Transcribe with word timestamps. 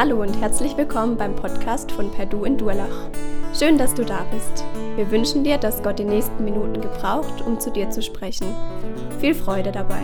Hallo 0.00 0.22
und 0.22 0.40
herzlich 0.40 0.78
willkommen 0.78 1.18
beim 1.18 1.36
Podcast 1.36 1.92
von 1.92 2.10
Perdu 2.10 2.46
in 2.46 2.56
Durlach. 2.56 3.10
Schön, 3.54 3.76
dass 3.76 3.92
du 3.92 4.02
da 4.02 4.24
bist. 4.32 4.64
Wir 4.96 5.10
wünschen 5.10 5.44
dir, 5.44 5.58
dass 5.58 5.82
Gott 5.82 5.98
die 5.98 6.04
nächsten 6.04 6.42
Minuten 6.42 6.80
gebraucht, 6.80 7.42
um 7.42 7.60
zu 7.60 7.70
dir 7.70 7.90
zu 7.90 8.00
sprechen. 8.00 8.46
Viel 9.20 9.34
Freude 9.34 9.70
dabei. 9.70 10.00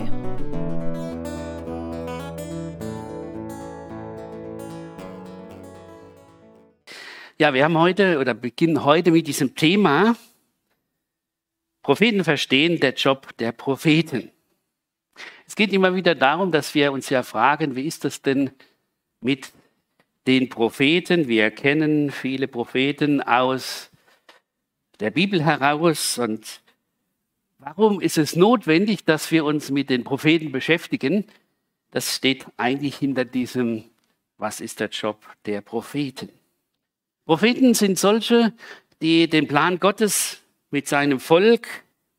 Ja, 7.38 7.54
wir 7.54 7.64
haben 7.64 7.78
heute 7.78 8.18
oder 8.18 8.34
beginnen 8.34 8.84
heute 8.84 9.12
mit 9.12 9.26
diesem 9.26 9.54
Thema 9.54 10.14
Propheten 11.80 12.22
verstehen, 12.22 12.80
der 12.80 12.92
Job 12.92 13.34
der 13.38 13.52
Propheten. 13.52 14.30
Es 15.46 15.56
geht 15.56 15.72
immer 15.72 15.94
wieder 15.94 16.14
darum, 16.14 16.52
dass 16.52 16.74
wir 16.74 16.92
uns 16.92 17.08
ja 17.08 17.22
fragen, 17.22 17.76
wie 17.76 17.86
ist 17.86 18.04
das 18.04 18.20
denn 18.20 18.50
mit 19.22 19.54
den 20.26 20.48
Propheten. 20.48 21.28
Wir 21.28 21.50
kennen 21.50 22.10
viele 22.10 22.48
Propheten 22.48 23.22
aus 23.22 23.90
der 25.00 25.10
Bibel 25.10 25.44
heraus. 25.44 26.18
Und 26.18 26.60
warum 27.58 28.00
ist 28.00 28.18
es 28.18 28.36
notwendig, 28.36 29.04
dass 29.04 29.30
wir 29.30 29.44
uns 29.44 29.70
mit 29.70 29.90
den 29.90 30.04
Propheten 30.04 30.52
beschäftigen? 30.52 31.24
Das 31.90 32.16
steht 32.16 32.46
eigentlich 32.56 32.96
hinter 32.96 33.24
diesem, 33.24 33.84
was 34.38 34.60
ist 34.60 34.80
der 34.80 34.88
Job 34.88 35.24
der 35.46 35.60
Propheten? 35.60 36.28
Propheten 37.24 37.74
sind 37.74 37.98
solche, 37.98 38.52
die 39.00 39.28
den 39.28 39.48
Plan 39.48 39.78
Gottes 39.78 40.40
mit 40.70 40.88
seinem 40.88 41.20
Volk 41.20 41.68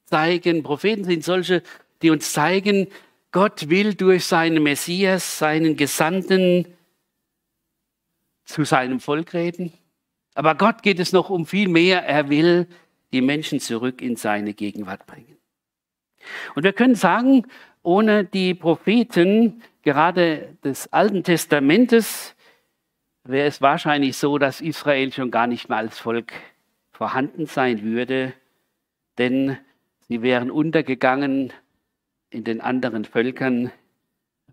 zeigen. 0.05 0.63
Propheten 0.63 1.03
sind 1.03 1.23
solche, 1.23 1.63
die 2.01 2.09
uns 2.09 2.31
zeigen, 2.31 2.87
Gott 3.31 3.69
will 3.69 3.93
durch 3.93 4.25
seinen 4.25 4.63
Messias, 4.63 5.37
seinen 5.37 5.75
Gesandten, 5.75 6.76
zu 8.47 8.63
seinem 8.63 8.99
Volk 8.99 9.33
reden. 9.33 9.71
Aber 10.33 10.55
Gott 10.55 10.81
geht 10.81 10.99
es 10.99 11.13
noch 11.13 11.29
um 11.29 11.45
viel 11.45 11.67
mehr. 11.67 12.03
Er 12.05 12.29
will 12.29 12.67
die 13.11 13.21
Menschen 13.21 13.59
zurück 13.59 14.01
in 14.01 14.15
seine 14.15 14.53
Gegenwart 14.53 15.05
bringen. 15.05 15.37
Und 16.55 16.63
wir 16.63 16.73
können 16.73 16.95
sagen, 16.95 17.45
ohne 17.83 18.25
die 18.25 18.53
Propheten, 18.53 19.61
gerade 19.83 20.57
des 20.63 20.91
Alten 20.91 21.23
Testamentes, 21.23 22.35
wäre 23.23 23.47
es 23.47 23.61
wahrscheinlich 23.61 24.17
so, 24.17 24.37
dass 24.37 24.61
Israel 24.61 25.11
schon 25.13 25.31
gar 25.31 25.47
nicht 25.47 25.69
mehr 25.69 25.77
als 25.77 25.99
Volk 25.99 26.33
vorhanden 26.91 27.45
sein 27.45 27.83
würde, 27.83 28.33
denn 29.17 29.57
sie 30.07 30.21
wären 30.21 30.51
untergegangen 30.51 31.53
in 32.29 32.43
den 32.43 32.61
anderen 32.61 33.05
Völkern, 33.05 33.71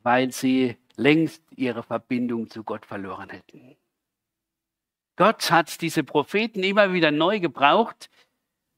weil 0.03 0.33
sie 0.33 0.77
längst 0.97 1.43
ihre 1.57 1.83
Verbindung 1.83 2.51
zu 2.51 2.63
Gott 2.63 2.87
verloren 2.87 3.31
hätten. 3.31 3.77
Gott 5.17 5.51
hat 5.51 5.81
diese 5.81 6.03
Propheten 6.03 6.63
immer 6.63 6.93
wieder 6.93 7.11
neu 7.11 7.39
gebraucht, 7.41 8.11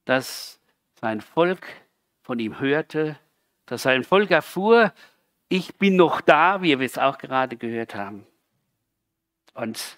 dass 0.05 0.61
sein 1.01 1.21
Volk 1.21 1.67
von 2.23 2.39
ihm 2.39 2.61
hörte, 2.61 3.19
dass 3.67 3.83
sein 3.83 4.05
Volk 4.05 4.31
erfuhr, 4.31 4.93
ich 5.49 5.77
bin 5.77 5.97
noch 5.97 6.21
da, 6.21 6.63
wie 6.63 6.79
wir 6.79 6.87
es 6.87 6.99
auch 6.99 7.19
gerade 7.19 7.57
gehört 7.57 7.95
haben. 7.95 8.27
Und 9.55 9.97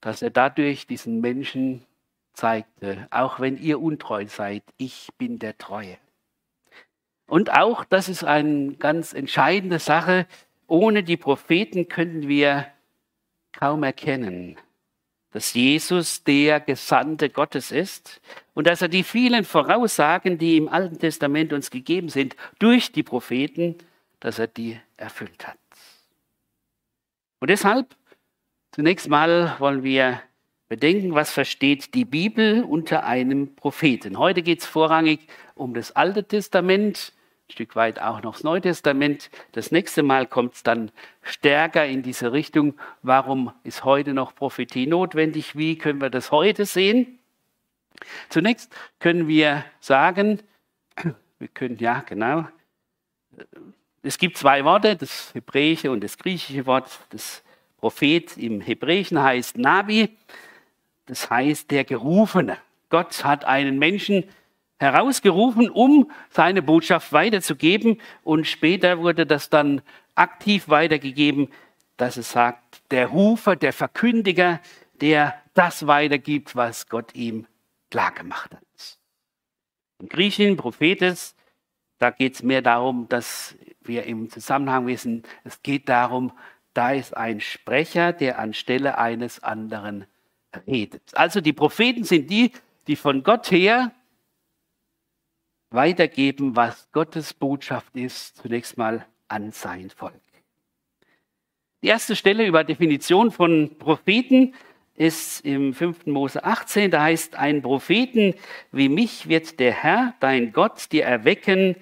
dass 0.00 0.22
er 0.22 0.30
dadurch 0.30 0.86
diesen 0.86 1.20
Menschen 1.20 1.86
zeigte, 2.32 3.06
auch 3.10 3.40
wenn 3.40 3.56
ihr 3.56 3.80
untreu 3.80 4.26
seid, 4.26 4.64
ich 4.76 5.08
bin 5.18 5.38
der 5.38 5.56
Treue. 5.56 5.96
Und 7.26 7.52
auch, 7.52 7.84
das 7.84 8.08
ist 8.08 8.24
eine 8.24 8.74
ganz 8.74 9.12
entscheidende 9.12 9.78
Sache, 9.78 10.26
ohne 10.66 11.02
die 11.02 11.16
Propheten 11.16 11.88
könnten 11.88 12.28
wir 12.28 12.66
kaum 13.52 13.82
erkennen, 13.82 14.58
dass 15.34 15.52
Jesus 15.52 16.22
der 16.22 16.60
Gesandte 16.60 17.28
Gottes 17.28 17.72
ist 17.72 18.20
und 18.54 18.68
dass 18.68 18.82
er 18.82 18.88
die 18.88 19.02
vielen 19.02 19.44
Voraussagen, 19.44 20.38
die 20.38 20.56
im 20.56 20.68
Alten 20.68 21.00
Testament 21.00 21.52
uns 21.52 21.72
gegeben 21.72 22.08
sind, 22.08 22.36
durch 22.60 22.92
die 22.92 23.02
Propheten, 23.02 23.74
dass 24.20 24.38
er 24.38 24.46
die 24.46 24.78
erfüllt 24.96 25.44
hat. 25.44 25.58
Und 27.40 27.50
deshalb, 27.50 27.96
zunächst 28.70 29.08
mal 29.08 29.56
wollen 29.58 29.82
wir 29.82 30.22
bedenken, 30.68 31.14
was 31.14 31.32
versteht 31.32 31.94
die 31.94 32.04
Bibel 32.04 32.62
unter 32.62 33.04
einem 33.04 33.56
Propheten. 33.56 34.20
Heute 34.20 34.40
geht 34.40 34.60
es 34.60 34.66
vorrangig 34.66 35.26
um 35.56 35.74
das 35.74 35.90
Alte 35.96 36.22
Testament 36.22 37.12
ein 37.48 37.52
Stück 37.52 37.76
weit 37.76 38.00
auch 38.00 38.22
noch 38.22 38.34
das 38.34 38.42
Neue 38.42 38.62
Testament. 38.62 39.30
Das 39.52 39.70
nächste 39.70 40.02
Mal 40.02 40.26
kommt 40.26 40.54
es 40.54 40.62
dann 40.62 40.90
stärker 41.22 41.84
in 41.86 42.02
diese 42.02 42.32
Richtung. 42.32 42.74
Warum 43.02 43.52
ist 43.64 43.84
heute 43.84 44.14
noch 44.14 44.34
Prophetie 44.34 44.86
notwendig? 44.86 45.56
Wie 45.56 45.76
können 45.76 46.00
wir 46.00 46.10
das 46.10 46.30
heute 46.32 46.64
sehen? 46.64 47.18
Zunächst 48.30 48.74
können 48.98 49.28
wir 49.28 49.64
sagen, 49.80 50.40
wir 51.38 51.48
können, 51.48 51.76
ja, 51.78 52.00
genau, 52.00 52.46
es 54.02 54.18
gibt 54.18 54.36
zwei 54.36 54.64
Worte, 54.64 54.96
das 54.96 55.32
hebräische 55.34 55.90
und 55.90 56.02
das 56.02 56.18
griechische 56.18 56.66
Wort. 56.66 56.98
Das 57.10 57.42
Prophet 57.78 58.36
im 58.36 58.60
Hebräischen 58.60 59.22
heißt 59.22 59.58
Nabi, 59.58 60.16
das 61.06 61.30
heißt 61.30 61.70
der 61.70 61.84
Gerufene. 61.84 62.58
Gott 62.90 63.24
hat 63.24 63.44
einen 63.44 63.78
Menschen 63.78 64.24
herausgerufen, 64.78 65.70
um 65.70 66.10
seine 66.30 66.62
Botschaft 66.62 67.12
weiterzugeben. 67.12 68.00
Und 68.22 68.46
später 68.46 68.98
wurde 68.98 69.26
das 69.26 69.50
dann 69.50 69.82
aktiv 70.14 70.68
weitergegeben, 70.68 71.48
dass 71.96 72.16
es 72.16 72.32
sagt, 72.32 72.82
der 72.90 73.06
Rufer, 73.06 73.56
der 73.56 73.72
Verkündiger, 73.72 74.60
der 75.00 75.34
das 75.54 75.86
weitergibt, 75.86 76.56
was 76.56 76.88
Gott 76.88 77.14
ihm 77.14 77.46
klargemacht 77.90 78.54
hat. 78.54 78.98
Im 80.00 80.08
Griechischen 80.08 80.56
Prophetes, 80.56 81.36
da 81.98 82.10
geht 82.10 82.34
es 82.34 82.42
mehr 82.42 82.62
darum, 82.62 83.08
dass 83.08 83.56
wir 83.80 84.04
im 84.04 84.28
Zusammenhang 84.28 84.86
wissen, 84.86 85.22
es 85.44 85.62
geht 85.62 85.88
darum, 85.88 86.32
da 86.72 86.90
ist 86.90 87.16
ein 87.16 87.40
Sprecher, 87.40 88.12
der 88.12 88.38
anstelle 88.38 88.98
eines 88.98 89.42
anderen 89.42 90.06
redet. 90.66 91.02
Also 91.14 91.40
die 91.40 91.52
Propheten 91.52 92.04
sind 92.04 92.28
die, 92.30 92.52
die 92.86 92.96
von 92.96 93.22
Gott 93.22 93.50
her 93.50 93.92
weitergeben, 95.74 96.56
was 96.56 96.88
Gottes 96.92 97.34
Botschaft 97.34 97.94
ist, 97.96 98.36
zunächst 98.38 98.78
mal 98.78 99.06
an 99.28 99.50
sein 99.50 99.90
Volk. 99.90 100.14
Die 101.82 101.88
erste 101.88 102.16
Stelle 102.16 102.46
über 102.46 102.64
Definition 102.64 103.30
von 103.30 103.76
Propheten 103.78 104.54
ist 104.96 105.44
im 105.44 105.74
5. 105.74 106.06
Mose 106.06 106.44
18, 106.44 106.90
da 106.90 107.02
heißt, 107.02 107.34
ein 107.36 107.62
Propheten 107.62 108.34
wie 108.72 108.88
mich 108.88 109.28
wird 109.28 109.58
der 109.58 109.72
Herr, 109.72 110.14
dein 110.20 110.52
Gott, 110.52 110.92
dir 110.92 111.04
erwecken, 111.04 111.76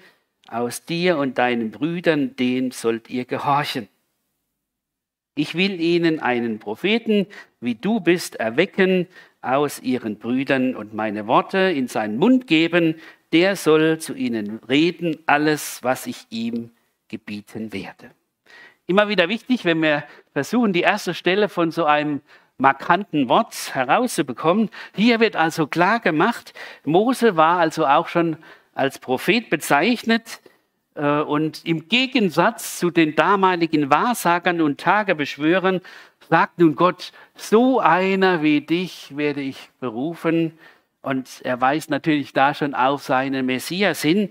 aus 0.47 0.85
dir 0.85 1.17
und 1.17 1.37
deinen 1.37 1.71
Brüdern, 1.71 2.35
dem 2.35 2.71
sollt 2.71 3.09
ihr 3.09 3.25
gehorchen. 3.25 3.87
Ich 5.35 5.55
will 5.55 5.79
ihnen 5.79 6.19
einen 6.19 6.59
Propheten, 6.59 7.25
wie 7.59 7.75
du 7.75 7.99
bist, 7.99 8.35
erwecken 8.35 9.07
aus 9.41 9.81
ihren 9.81 10.19
Brüdern 10.19 10.75
und 10.75 10.93
meine 10.93 11.27
Worte 11.27 11.57
in 11.57 11.87
seinen 11.87 12.17
Mund 12.17 12.45
geben, 12.45 12.95
der 13.33 13.55
soll 13.55 13.97
zu 13.97 14.13
ihnen 14.13 14.59
reden, 14.69 15.17
alles, 15.25 15.83
was 15.83 16.07
ich 16.07 16.27
ihm 16.29 16.71
gebieten 17.07 17.73
werde. 17.73 18.11
Immer 18.85 19.09
wieder 19.09 19.27
wichtig, 19.27 19.65
wenn 19.65 19.81
wir 19.81 20.03
versuchen, 20.33 20.71
die 20.71 20.81
erste 20.81 21.13
Stelle 21.13 21.49
von 21.49 21.71
so 21.71 21.85
einem 21.85 22.21
markanten 22.57 23.29
Wort 23.29 23.73
herauszubekommen. 23.73 24.69
Hier 24.95 25.19
wird 25.19 25.35
also 25.35 25.67
klar 25.67 25.99
gemacht, 25.99 26.53
Mose 26.85 27.35
war 27.35 27.59
also 27.59 27.87
auch 27.87 28.07
schon 28.07 28.37
als 28.73 28.99
Prophet 28.99 29.49
bezeichnet 29.49 30.41
äh, 30.95 31.21
und 31.21 31.65
im 31.65 31.87
Gegensatz 31.87 32.79
zu 32.79 32.91
den 32.91 33.15
damaligen 33.15 33.89
Wahrsagern 33.89 34.61
und 34.61 34.79
Tagebeschwörern 34.79 35.81
sagt 36.29 36.59
nun 36.59 36.75
Gott, 36.75 37.11
so 37.35 37.79
einer 37.79 38.43
wie 38.43 38.61
dich 38.61 39.15
werde 39.17 39.41
ich 39.41 39.69
berufen 39.79 40.57
und 41.03 41.41
er 41.43 41.61
weist 41.61 41.89
natürlich 41.89 42.33
da 42.33 42.53
schon 42.53 42.73
auf 42.73 43.03
seinen 43.03 43.45
Messias 43.45 44.01
hin. 44.01 44.29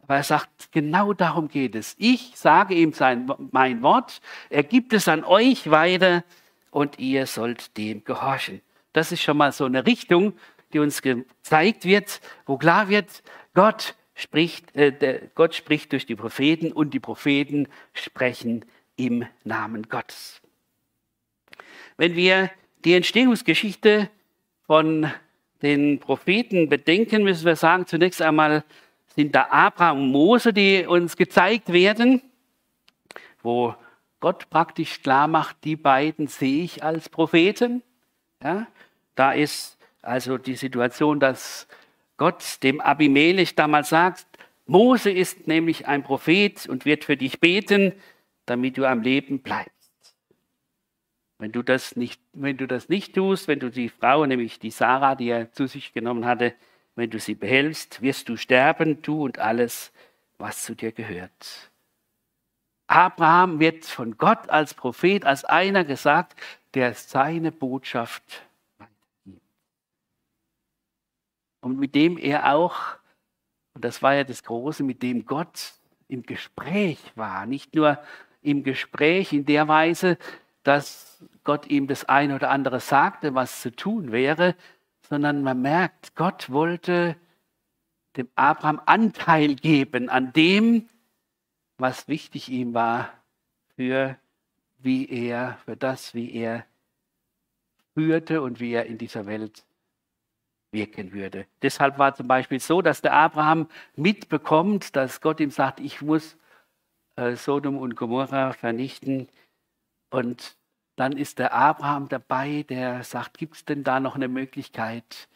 Aber 0.00 0.16
er 0.16 0.22
sagt, 0.22 0.70
genau 0.70 1.12
darum 1.12 1.48
geht 1.48 1.74
es. 1.74 1.96
Ich 1.98 2.32
sage 2.36 2.74
ihm 2.74 2.92
sein, 2.92 3.30
mein 3.50 3.82
Wort, 3.82 4.20
er 4.48 4.62
gibt 4.62 4.92
es 4.92 5.08
an 5.08 5.24
euch 5.24 5.70
weiter 5.70 6.24
und 6.70 6.98
ihr 6.98 7.26
sollt 7.26 7.76
dem 7.76 8.04
gehorchen. 8.04 8.60
Das 8.92 9.12
ist 9.12 9.22
schon 9.22 9.36
mal 9.36 9.50
so 9.50 9.64
eine 9.64 9.86
Richtung, 9.86 10.34
die 10.72 10.78
uns 10.78 11.02
gezeigt 11.02 11.84
wird, 11.84 12.20
wo 12.46 12.58
klar 12.58 12.88
wird, 12.88 13.22
Gott 13.54 13.94
spricht, 14.14 14.74
äh, 14.76 14.92
der, 14.92 15.20
Gott 15.34 15.54
spricht 15.54 15.92
durch 15.92 16.06
die 16.06 16.16
Propheten 16.16 16.72
und 16.72 16.94
die 16.94 17.00
Propheten 17.00 17.66
sprechen 17.92 18.64
im 18.96 19.26
Namen 19.42 19.88
Gottes. 19.88 20.40
Wenn 21.96 22.14
wir 22.14 22.50
die 22.84 22.94
Entstehungsgeschichte 22.94 24.10
von 24.66 25.10
den 25.64 25.98
Propheten 25.98 26.68
bedenken, 26.68 27.24
müssen 27.24 27.44
wir 27.44 27.56
sagen, 27.56 27.86
zunächst 27.86 28.22
einmal 28.22 28.64
sind 29.16 29.34
da 29.34 29.48
Abraham 29.50 30.02
und 30.02 30.12
Mose, 30.12 30.52
die 30.52 30.86
uns 30.86 31.16
gezeigt 31.16 31.72
werden, 31.72 32.22
wo 33.42 33.74
Gott 34.20 34.48
praktisch 34.50 35.02
klar 35.02 35.28
macht, 35.28 35.56
die 35.64 35.76
beiden 35.76 36.28
sehe 36.28 36.64
ich 36.64 36.82
als 36.82 37.08
Propheten. 37.08 37.82
Ja? 38.42 38.66
Da 39.14 39.32
ist 39.32 39.76
also 40.02 40.38
die 40.38 40.56
Situation, 40.56 41.20
dass 41.20 41.66
Gott 42.16 42.62
dem 42.62 42.80
Abimelech 42.80 43.54
damals 43.54 43.88
sagt, 43.88 44.26
Mose 44.66 45.10
ist 45.10 45.46
nämlich 45.46 45.86
ein 45.86 46.02
Prophet 46.02 46.66
und 46.68 46.84
wird 46.84 47.04
für 47.04 47.16
dich 47.16 47.40
beten, 47.40 47.92
damit 48.46 48.78
du 48.78 48.86
am 48.86 49.02
Leben 49.02 49.40
bleibst. 49.40 49.83
Wenn 51.44 51.52
du 51.52 51.62
das 51.62 51.94
nicht, 51.94 52.22
wenn 52.32 52.56
du 52.56 52.66
das 52.66 52.88
nicht 52.88 53.14
tust, 53.14 53.48
wenn 53.48 53.60
du 53.60 53.70
die 53.70 53.90
Frau, 53.90 54.24
nämlich 54.24 54.58
die 54.60 54.70
Sarah, 54.70 55.14
die 55.14 55.28
er 55.28 55.52
zu 55.52 55.66
sich 55.66 55.92
genommen 55.92 56.24
hatte, 56.24 56.54
wenn 56.94 57.10
du 57.10 57.18
sie 57.18 57.34
behältst, 57.34 58.00
wirst 58.00 58.30
du 58.30 58.38
sterben, 58.38 59.02
du 59.02 59.26
und 59.26 59.38
alles, 59.38 59.92
was 60.38 60.64
zu 60.64 60.74
dir 60.74 60.90
gehört. 60.90 61.70
Abraham 62.86 63.60
wird 63.60 63.84
von 63.84 64.16
Gott 64.16 64.48
als 64.48 64.72
Prophet, 64.72 65.26
als 65.26 65.44
einer 65.44 65.84
gesagt, 65.84 66.40
der 66.72 66.94
seine 66.94 67.52
Botschaft 67.52 68.42
weitergibt. 68.78 69.42
Und 71.60 71.78
mit 71.78 71.94
dem 71.94 72.16
er 72.16 72.54
auch, 72.54 72.96
und 73.74 73.84
das 73.84 74.00
war 74.00 74.14
ja 74.14 74.24
das 74.24 74.44
Große, 74.44 74.82
mit 74.82 75.02
dem 75.02 75.26
Gott 75.26 75.74
im 76.08 76.22
Gespräch 76.22 77.12
war, 77.16 77.44
nicht 77.44 77.74
nur 77.74 78.02
im 78.40 78.62
Gespräch 78.62 79.34
in 79.34 79.44
der 79.44 79.68
Weise, 79.68 80.16
dass 80.64 81.24
Gott 81.44 81.66
ihm 81.68 81.86
das 81.86 82.06
eine 82.06 82.34
oder 82.34 82.50
andere 82.50 82.80
sagte, 82.80 83.34
was 83.34 83.60
zu 83.60 83.70
tun 83.70 84.10
wäre, 84.10 84.56
sondern 85.08 85.42
man 85.42 85.62
merkt, 85.62 86.16
Gott 86.16 86.50
wollte 86.50 87.16
dem 88.16 88.28
Abraham 88.34 88.80
Anteil 88.84 89.54
geben 89.54 90.08
an 90.08 90.32
dem, 90.32 90.88
was 91.78 92.08
wichtig 92.08 92.48
ihm 92.48 92.74
war 92.74 93.10
für 93.76 94.16
wie 94.78 95.08
er, 95.08 95.58
für 95.64 95.76
das, 95.76 96.14
wie 96.14 96.32
er 96.34 96.66
führte 97.94 98.42
und 98.42 98.60
wie 98.60 98.72
er 98.72 98.86
in 98.86 98.98
dieser 98.98 99.26
Welt 99.26 99.64
wirken 100.72 101.12
würde. 101.12 101.46
Deshalb 101.62 101.98
war 101.98 102.14
zum 102.14 102.28
Beispiel 102.28 102.60
so, 102.60 102.82
dass 102.82 103.00
der 103.00 103.14
Abraham 103.14 103.68
mitbekommt, 103.96 104.94
dass 104.96 105.20
Gott 105.20 105.40
ihm 105.40 105.50
sagt, 105.50 105.80
ich 105.80 106.02
muss 106.02 106.36
äh, 107.16 107.36
Sodom 107.36 107.78
und 107.78 107.96
Gomorra 107.96 108.52
vernichten. 108.52 109.28
Und 110.14 110.56
dann 110.94 111.12
ist 111.12 111.40
der 111.40 111.52
Abraham 111.52 112.08
dabei, 112.08 112.64
der 112.68 113.02
sagt, 113.02 113.36
gibt 113.36 113.56
es 113.56 113.64
denn 113.64 113.82
da 113.82 113.98
noch 113.98 114.14
eine 114.14 114.28
Möglichkeit? 114.28 115.28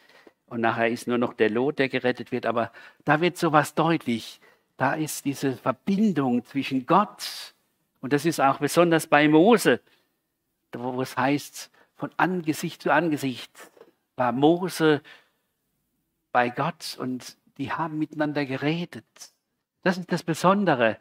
Und 0.45 0.61
nachher 0.61 0.87
ist 0.87 1.05
nur 1.05 1.17
noch 1.17 1.33
der 1.33 1.49
Lot, 1.49 1.79
der 1.79 1.89
gerettet 1.89 2.31
wird. 2.31 2.45
Aber 2.45 2.71
da 3.03 3.19
wird 3.19 3.37
sowas 3.37 3.75
deutlich. 3.75 4.39
Da 4.77 4.93
ist 4.93 5.25
diese 5.25 5.57
Verbindung 5.57 6.45
zwischen 6.45 6.85
Gott 6.85 7.53
und 7.99 8.13
das 8.13 8.25
ist 8.25 8.39
auch 8.39 8.59
besonders 8.59 9.07
bei 9.07 9.27
Mose, 9.27 9.81
wo 10.71 11.01
es 11.01 11.17
heißt, 11.17 11.69
von 11.97 12.11
Angesicht 12.15 12.81
zu 12.81 12.93
Angesicht 12.93 13.51
war 14.15 14.31
Mose 14.31 15.01
bei 16.31 16.49
Gott 16.49 16.95
und 16.97 17.35
die 17.57 17.73
haben 17.73 17.99
miteinander 17.99 18.45
geredet. 18.45 19.05
Das 19.83 19.97
ist 19.97 20.11
das 20.11 20.23
Besondere. 20.23 20.97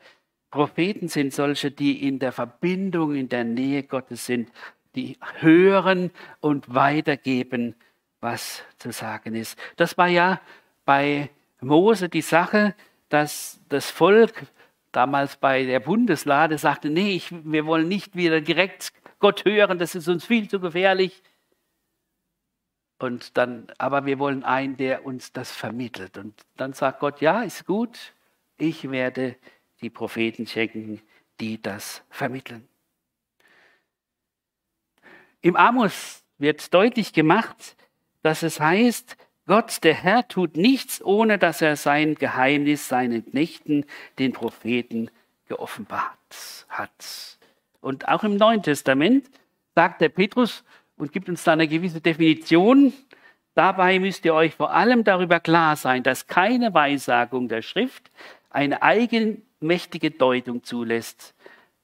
Propheten 0.50 1.08
sind 1.08 1.32
solche, 1.32 1.70
die 1.70 2.06
in 2.06 2.18
der 2.18 2.32
Verbindung, 2.32 3.14
in 3.14 3.28
der 3.28 3.44
Nähe 3.44 3.82
Gottes 3.82 4.26
sind, 4.26 4.50
die 4.94 5.18
hören 5.40 6.10
und 6.40 6.74
weitergeben, 6.74 7.74
was 8.20 8.62
zu 8.78 8.90
sagen 8.90 9.34
ist. 9.34 9.58
Das 9.76 9.98
war 9.98 10.08
ja 10.08 10.40
bei 10.84 11.30
Mose 11.60 12.08
die 12.08 12.22
Sache, 12.22 12.74
dass 13.08 13.60
das 13.68 13.90
Volk 13.90 14.46
damals 14.92 15.36
bei 15.36 15.64
der 15.64 15.80
Bundeslade 15.80 16.58
sagte, 16.58 16.88
nee, 16.90 17.14
ich, 17.14 17.32
wir 17.44 17.66
wollen 17.66 17.88
nicht 17.88 18.16
wieder 18.16 18.40
direkt 18.40 18.92
Gott 19.18 19.44
hören, 19.44 19.78
das 19.78 19.94
ist 19.94 20.08
uns 20.08 20.24
viel 20.24 20.48
zu 20.48 20.60
gefährlich. 20.60 21.22
Und 22.98 23.36
dann, 23.36 23.68
aber 23.78 24.06
wir 24.06 24.18
wollen 24.18 24.42
einen, 24.42 24.76
der 24.76 25.04
uns 25.06 25.32
das 25.32 25.52
vermittelt. 25.52 26.18
Und 26.18 26.34
dann 26.56 26.72
sagt 26.72 27.00
Gott, 27.00 27.20
ja, 27.20 27.42
ist 27.42 27.66
gut, 27.66 28.12
ich 28.56 28.90
werde 28.90 29.36
die 29.80 29.90
Propheten 29.90 30.46
schenken, 30.46 31.00
die 31.40 31.60
das 31.60 32.02
vermitteln. 32.10 32.66
Im 35.40 35.56
Amos 35.56 36.24
wird 36.38 36.72
deutlich 36.74 37.12
gemacht, 37.12 37.76
dass 38.22 38.42
es 38.42 38.60
heißt, 38.60 39.16
Gott, 39.46 39.82
der 39.82 39.94
Herr, 39.94 40.28
tut 40.28 40.56
nichts, 40.56 41.02
ohne 41.02 41.38
dass 41.38 41.62
er 41.62 41.76
sein 41.76 42.16
Geheimnis 42.16 42.88
seinen 42.88 43.24
Knechten, 43.24 43.86
den 44.18 44.32
Propheten, 44.32 45.10
geoffenbart 45.48 46.66
hat. 46.68 47.38
Und 47.80 48.08
auch 48.08 48.24
im 48.24 48.36
Neuen 48.36 48.62
Testament 48.62 49.30
sagt 49.74 50.00
der 50.02 50.10
Petrus 50.10 50.64
und 50.96 51.12
gibt 51.12 51.28
uns 51.28 51.44
da 51.44 51.52
eine 51.52 51.68
gewisse 51.68 52.00
Definition. 52.00 52.92
Dabei 53.54 53.98
müsst 53.98 54.24
ihr 54.24 54.34
euch 54.34 54.54
vor 54.54 54.72
allem 54.72 55.04
darüber 55.04 55.40
klar 55.40 55.76
sein, 55.76 56.02
dass 56.02 56.26
keine 56.26 56.74
Weissagung 56.74 57.48
der 57.48 57.62
Schrift 57.62 58.10
eine 58.50 58.82
eigen, 58.82 59.42
mächtige 59.60 60.10
Deutung 60.10 60.62
zulässt. 60.62 61.34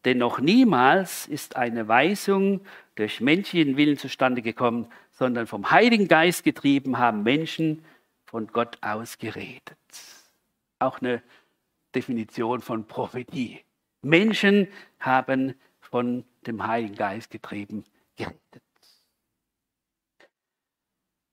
Denn 0.04 0.18
noch 0.18 0.38
niemals 0.38 1.26
ist 1.26 1.56
eine 1.56 1.88
Weisung 1.88 2.60
durch 2.94 3.20
menschlichen 3.20 3.76
Willen 3.76 3.96
zustande 3.96 4.42
gekommen, 4.42 4.86
sondern 5.12 5.46
vom 5.46 5.70
Heiligen 5.70 6.08
Geist 6.08 6.44
getrieben 6.44 6.98
haben 6.98 7.22
Menschen 7.22 7.84
von 8.24 8.48
Gott 8.48 8.78
aus 8.82 9.18
geredet. 9.18 9.78
Auch 10.78 11.00
eine 11.00 11.22
Definition 11.94 12.60
von 12.60 12.86
Prophetie. 12.86 13.60
Menschen 14.02 14.68
haben 15.00 15.54
von 15.80 16.24
dem 16.46 16.66
Heiligen 16.66 16.96
Geist 16.96 17.30
getrieben 17.30 17.84
geredet. 18.16 18.38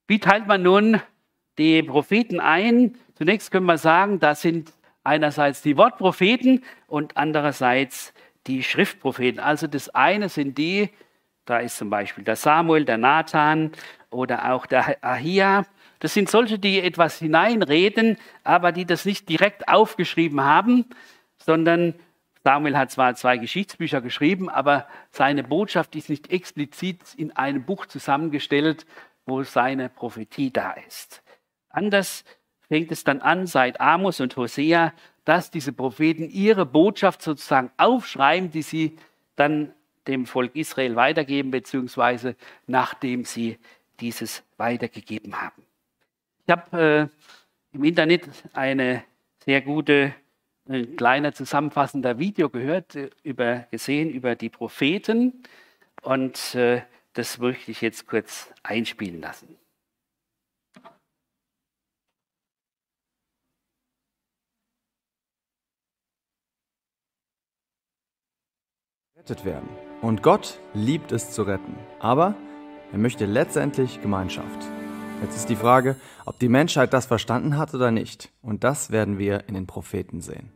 Wie 0.08 0.20
teilt 0.20 0.48
man 0.48 0.62
nun 0.62 1.02
die 1.58 1.84
Propheten 1.84 2.40
ein? 2.40 2.98
Zunächst 3.16 3.52
können 3.52 3.66
wir 3.66 3.78
sagen, 3.78 4.20
das 4.20 4.42
sind 4.42 4.74
einerseits 5.04 5.62
die 5.62 5.78
Wortpropheten 5.78 6.64
und 6.88 7.18
andererseits 7.18 8.14
die 8.48 8.64
Schriftpropheten. 8.64 9.40
Also 9.40 9.68
das 9.68 9.90
eine 9.90 10.30
sind 10.30 10.58
die, 10.58 10.90
da 11.46 11.60
ist 11.60 11.78
zum 11.78 11.90
Beispiel 11.90 12.24
der 12.24 12.36
Samuel, 12.36 12.86
der 12.86 12.98
Nathan 12.98 13.72
oder 14.10 14.52
auch 14.52 14.66
der 14.66 15.04
Ahia. 15.04 15.66
Das 16.00 16.14
sind 16.14 16.30
solche, 16.30 16.58
die 16.60 16.82
etwas 16.82 17.20
hineinreden, 17.20 18.18
aber 18.44 18.72
die 18.72 18.86
das 18.86 19.06
nicht 19.06 19.30
direkt 19.30 19.68
aufgeschrieben 19.68 20.42
haben, 20.42 20.86
sondern 21.38 21.96
Samuel 22.44 22.78
hat 22.78 22.90
zwar 22.90 23.16
zwei 23.16 23.38
Geschichtsbücher 23.38 24.02
geschrieben, 24.02 24.50
aber 24.50 24.88
seine 25.12 25.44
Botschaft 25.44 25.96
ist 25.96 26.10
nicht 26.10 26.32
explizit 26.32 27.00
in 27.16 27.36
einem 27.36 27.64
Buch 27.64 27.86
zusammengestellt, 27.86 28.86
wo 29.26 29.44
seine 29.44 29.90
Prophetie 29.90 30.52
da 30.52 30.72
ist. 30.72 31.22
Anders 31.70 32.24
fängt 32.72 32.90
es 32.94 33.04
dann 33.04 33.20
an 33.20 33.48
seit 33.48 33.82
Amos 33.82 34.22
und 34.22 34.38
Hosea, 34.38 34.94
dass 35.26 35.52
diese 35.52 35.74
Propheten 35.74 36.30
ihre 36.30 36.66
Botschaft 36.66 37.22
sozusagen 37.22 37.70
aufschreiben, 37.76 38.50
die 38.50 38.62
sie 38.62 38.98
dann 39.36 39.74
dem 40.08 40.26
Volk 40.26 40.56
Israel 40.56 40.96
weitergeben, 40.96 41.52
beziehungsweise 41.52 42.38
nachdem 42.68 43.26
sie 43.26 43.58
dieses 44.00 44.44
weitergegeben 44.56 45.42
haben. 45.42 45.64
Ich 46.46 46.52
habe 46.54 47.10
äh, 47.74 47.76
im 47.76 47.84
Internet 47.84 48.30
eine 48.54 49.04
sehr 49.44 49.60
gute, 49.60 50.16
ein 50.70 50.96
kleiner 50.96 51.34
zusammenfassender 51.34 52.20
Video 52.20 52.50
gehört, 52.50 52.96
äh, 52.96 53.10
über, 53.22 53.68
gesehen 53.70 54.10
über 54.10 54.36
die 54.36 54.50
Propheten 54.50 55.44
und 56.04 56.56
äh, 56.56 56.84
das 57.12 57.38
möchte 57.38 57.70
ich 57.70 57.82
jetzt 57.82 58.08
kurz 58.08 58.50
einspielen 58.64 59.20
lassen. 59.20 59.58
Gerettet 69.22 69.46
werden. 69.46 69.70
Und 70.02 70.24
Gott 70.24 70.60
liebt 70.74 71.12
es 71.12 71.32
zu 71.32 71.44
retten. 71.44 71.76
Aber 72.00 72.36
er 72.92 72.98
möchte 72.98 73.26
letztendlich 73.26 74.02
Gemeinschaft. 74.02 74.48
Jetzt 75.22 75.36
ist 75.36 75.50
die 75.50 75.56
Frage, 75.56 75.96
ob 76.26 76.40
die 76.40 76.50
Menschheit 76.50 76.94
das 76.94 77.06
verstanden 77.06 77.58
hat 77.58 77.74
oder 77.74 77.92
nicht. 77.92 78.32
Und 78.42 78.64
das 78.64 78.92
werden 78.92 79.20
wir 79.20 79.48
in 79.48 79.54
den 79.54 79.68
Propheten 79.68 80.22
sehen. 80.22 80.52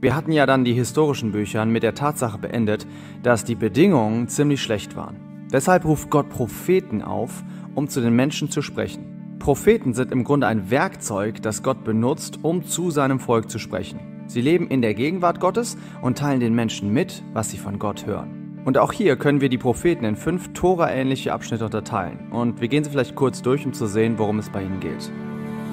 Wir 0.00 0.14
hatten 0.14 0.30
ja 0.30 0.46
dann 0.46 0.64
die 0.64 0.74
historischen 0.74 1.32
Bücher 1.32 1.64
mit 1.64 1.82
der 1.82 1.96
Tatsache 1.96 2.38
beendet, 2.38 2.86
dass 3.24 3.44
die 3.44 3.56
Bedingungen 3.56 4.28
ziemlich 4.28 4.62
schlecht 4.62 4.94
waren. 4.94 5.48
Deshalb 5.52 5.84
ruft 5.84 6.08
Gott 6.08 6.28
Propheten 6.28 7.02
auf, 7.02 7.42
um 7.74 7.88
zu 7.88 8.00
den 8.00 8.14
Menschen 8.14 8.48
zu 8.48 8.62
sprechen. 8.62 9.36
Propheten 9.40 9.94
sind 9.94 10.12
im 10.12 10.22
Grunde 10.22 10.46
ein 10.46 10.70
Werkzeug, 10.70 11.42
das 11.42 11.64
Gott 11.64 11.82
benutzt, 11.82 12.38
um 12.42 12.64
zu 12.64 12.92
seinem 12.92 13.18
Volk 13.18 13.50
zu 13.50 13.58
sprechen. 13.58 14.17
Sie 14.28 14.42
leben 14.42 14.68
in 14.68 14.82
der 14.82 14.92
Gegenwart 14.92 15.40
Gottes 15.40 15.78
und 16.02 16.18
teilen 16.18 16.40
den 16.40 16.54
Menschen 16.54 16.92
mit, 16.92 17.24
was 17.32 17.50
sie 17.50 17.56
von 17.56 17.78
Gott 17.78 18.04
hören. 18.06 18.60
Und 18.66 18.76
auch 18.76 18.92
hier 18.92 19.16
können 19.16 19.40
wir 19.40 19.48
die 19.48 19.56
Propheten 19.56 20.04
in 20.04 20.16
fünf 20.16 20.52
Tora-ähnliche 20.52 21.32
Abschnitte 21.32 21.64
unterteilen. 21.64 22.30
Und 22.30 22.60
wir 22.60 22.68
gehen 22.68 22.84
sie 22.84 22.90
vielleicht 22.90 23.14
kurz 23.14 23.40
durch, 23.40 23.64
um 23.64 23.72
zu 23.72 23.86
sehen, 23.86 24.18
worum 24.18 24.38
es 24.38 24.50
bei 24.50 24.62
ihnen 24.62 24.80
geht. 24.80 25.10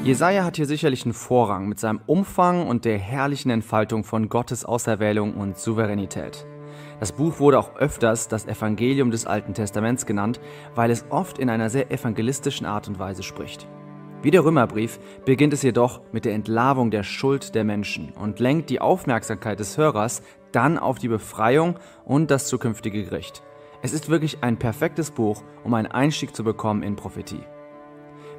Jesaja 0.06 0.46
hat 0.46 0.56
hier 0.56 0.66
sicherlich 0.68 1.04
einen 1.04 1.14
Vorrang 1.14 1.68
mit 1.68 1.80
seinem 1.80 2.00
Umfang 2.06 2.66
und 2.66 2.86
der 2.86 2.98
herrlichen 2.98 3.50
Entfaltung 3.50 4.06
von 4.06 4.30
Gottes 4.30 4.64
Auserwählung 4.64 5.34
und 5.34 5.58
Souveränität. 5.58 6.48
Das 7.02 7.12
Buch 7.12 7.40
wurde 7.40 7.60
auch 7.60 7.76
öfters 7.76 8.30
das 8.30 8.46
Evangelium 8.46 9.12
des 9.12 9.26
Alten 9.26 9.54
Testaments 9.54 10.06
genannt, 10.06 10.40
weil 10.76 10.92
es 10.92 11.06
oft 11.10 11.40
in 11.40 11.50
einer 11.50 11.70
sehr 11.70 11.92
evangelistischen 11.92 12.66
Art 12.66 12.88
und 12.88 13.00
Weise 13.00 13.24
spricht. 13.24 13.68
Wie 14.26 14.32
der 14.32 14.44
Römerbrief 14.44 15.00
beginnt 15.24 15.54
es 15.54 15.62
jedoch 15.62 16.02
mit 16.12 16.26
der 16.26 16.34
Entlarvung 16.34 16.90
der 16.90 17.04
Schuld 17.04 17.54
der 17.54 17.64
Menschen 17.64 18.12
und 18.20 18.40
lenkt 18.40 18.72
die 18.72 18.82
Aufmerksamkeit 18.82 19.60
des 19.60 19.78
Hörers 19.78 20.24
dann 20.52 20.80
auf 20.80 20.98
die 20.98 21.10
Befreiung 21.10 21.78
und 22.06 22.32
das 22.32 22.48
zukünftige 22.48 23.04
Gericht. 23.04 23.44
Es 23.84 23.94
ist 23.94 24.10
wirklich 24.10 24.40
ein 24.42 24.58
perfektes 24.58 25.12
Buch, 25.12 25.44
um 25.64 25.76
einen 25.76 25.92
Einstieg 25.92 26.36
zu 26.36 26.44
bekommen 26.44 26.82
in 26.82 26.96
Prophetie. 26.96 27.44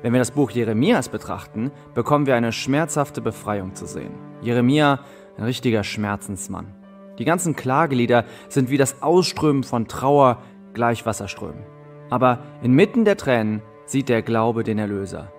Wenn 0.02 0.12
wir 0.12 0.18
das 0.18 0.32
Buch 0.32 0.50
Jeremias 0.50 1.08
betrachten, 1.08 1.70
bekommen 1.94 2.26
wir 2.26 2.34
eine 2.34 2.50
schmerzhafte 2.50 3.20
Befreiung 3.20 3.76
zu 3.76 3.86
sehen. 3.86 4.16
Jeremia, 4.42 4.98
ein 5.38 5.44
richtiger 5.44 5.84
Schmerzensmann. 5.84 6.74
Die 7.20 7.24
ganzen 7.24 7.54
Klagelieder 7.54 8.24
sind 8.48 8.70
wie 8.70 8.76
das 8.76 9.02
Ausströmen 9.02 9.62
von 9.62 9.86
Trauer 9.86 10.42
gleich 10.74 11.06
Wasserströmen. 11.06 11.62
Aber 12.10 12.40
inmitten 12.60 13.04
der 13.04 13.16
Tränen 13.16 13.62
sieht 13.84 14.08
der 14.08 14.22
Glaube 14.22 14.64
den 14.64 14.80
Erlöser. 14.80 15.30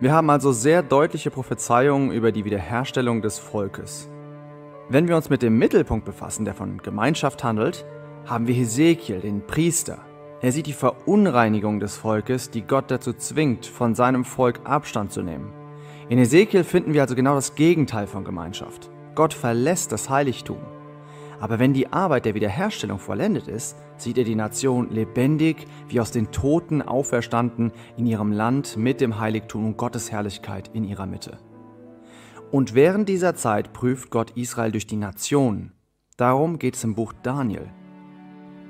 Wir 0.00 0.12
haben 0.12 0.28
also 0.28 0.50
sehr 0.50 0.82
deutliche 0.82 1.30
Prophezeiungen 1.30 2.10
über 2.10 2.32
die 2.32 2.44
Wiederherstellung 2.44 3.22
des 3.22 3.38
Volkes. 3.38 4.10
Wenn 4.88 5.06
wir 5.06 5.14
uns 5.16 5.30
mit 5.30 5.40
dem 5.40 5.56
Mittelpunkt 5.56 6.04
befassen, 6.04 6.44
der 6.44 6.54
von 6.54 6.78
Gemeinschaft 6.78 7.44
handelt, 7.44 7.86
haben 8.26 8.48
wir 8.48 8.54
Hesekiel, 8.54 9.20
den 9.20 9.46
Priester. 9.46 9.98
Er 10.40 10.50
sieht 10.50 10.66
die 10.66 10.72
Verunreinigung 10.72 11.78
des 11.78 11.96
Volkes, 11.96 12.50
die 12.50 12.62
Gott 12.62 12.90
dazu 12.90 13.12
zwingt, 13.12 13.66
von 13.66 13.94
seinem 13.94 14.24
Volk 14.24 14.60
Abstand 14.64 15.12
zu 15.12 15.22
nehmen. 15.22 15.52
In 16.08 16.18
Hesekiel 16.18 16.64
finden 16.64 16.92
wir 16.92 17.02
also 17.02 17.14
genau 17.14 17.36
das 17.36 17.54
Gegenteil 17.54 18.08
von 18.08 18.24
Gemeinschaft. 18.24 18.90
Gott 19.14 19.32
verlässt 19.32 19.92
das 19.92 20.10
Heiligtum. 20.10 20.58
Aber 21.44 21.58
wenn 21.58 21.74
die 21.74 21.92
Arbeit 21.92 22.24
der 22.24 22.34
Wiederherstellung 22.34 22.98
vollendet 22.98 23.48
ist, 23.48 23.76
sieht 23.98 24.16
er 24.16 24.24
die 24.24 24.34
Nation 24.34 24.88
lebendig, 24.88 25.66
wie 25.88 26.00
aus 26.00 26.10
den 26.10 26.30
Toten 26.30 26.80
auferstanden, 26.80 27.70
in 27.98 28.06
ihrem 28.06 28.32
Land 28.32 28.78
mit 28.78 29.02
dem 29.02 29.20
Heiligtum 29.20 29.66
und 29.66 29.76
Gottes 29.76 30.10
Herrlichkeit 30.10 30.70
in 30.72 30.84
ihrer 30.84 31.04
Mitte. 31.04 31.36
Und 32.50 32.74
während 32.74 33.10
dieser 33.10 33.34
Zeit 33.34 33.74
prüft 33.74 34.08
Gott 34.08 34.30
Israel 34.38 34.72
durch 34.72 34.86
die 34.86 34.96
Nationen. 34.96 35.74
Darum 36.16 36.58
geht 36.58 36.76
es 36.76 36.84
im 36.84 36.94
Buch 36.94 37.12
Daniel. 37.22 37.68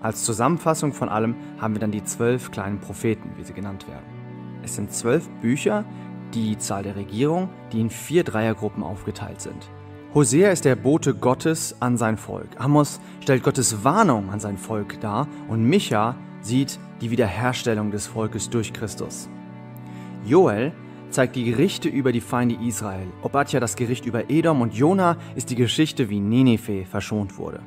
Als 0.01 0.25
Zusammenfassung 0.25 0.93
von 0.93 1.09
allem 1.09 1.37
haben 1.61 1.75
wir 1.77 1.81
dann 1.81 1.93
die 1.93 2.03
zwölf 2.03 2.51
kleinen 2.51 2.81
Propheten, 2.81 3.31
wie 3.37 3.45
sie 3.45 3.55
genannt 3.55 3.87
werden. 3.87 4.07
Es 4.65 4.75
sind 4.75 4.93
zwölf 4.93 5.29
Bücher, 5.41 5.85
die 6.35 6.59
Zahl 6.59 6.83
der 6.83 6.97
Regierung, 6.97 7.51
die 7.71 7.81
in 7.81 7.91
vier 7.91 8.25
Dreiergruppen 8.25 8.83
aufgeteilt 8.83 9.41
sind. 9.41 9.71
Hosea 10.15 10.53
ist 10.53 10.65
der 10.65 10.77
Bote 10.77 11.13
Gottes 11.13 11.75
an 11.81 11.97
sein 11.97 12.17
Volk. 12.17 12.47
Amos 12.59 13.01
stellt 13.21 13.43
Gottes 13.43 13.83
Warnung 13.83 14.31
an 14.31 14.39
sein 14.39 14.59
Volk 14.59 15.01
dar 15.01 15.27
und 15.49 15.65
Micha 15.65 16.15
sieht 16.41 16.79
die 17.01 17.11
Wiederherstellung 17.11 17.91
des 17.91 18.07
Volkes 18.07 18.49
durch 18.49 18.73
Christus. 18.73 19.29
Joel 20.25 20.71
zeigt 21.11 21.35
die 21.35 21.43
Gerichte 21.43 21.89
über 21.89 22.13
die 22.13 22.21
Feinde 22.21 22.57
Israel. 22.65 23.09
Obadja 23.23 23.59
das 23.59 23.75
Gericht 23.75 24.07
über 24.07 24.31
Edom 24.31 24.61
und 24.61 24.73
Jona 24.73 25.17
ist 25.35 25.51
die 25.51 25.57
Geschichte, 25.57 26.09
wie 26.11 26.21
Nineveh 26.21 26.85
verschont 26.85 27.37
wurde. 27.37 27.59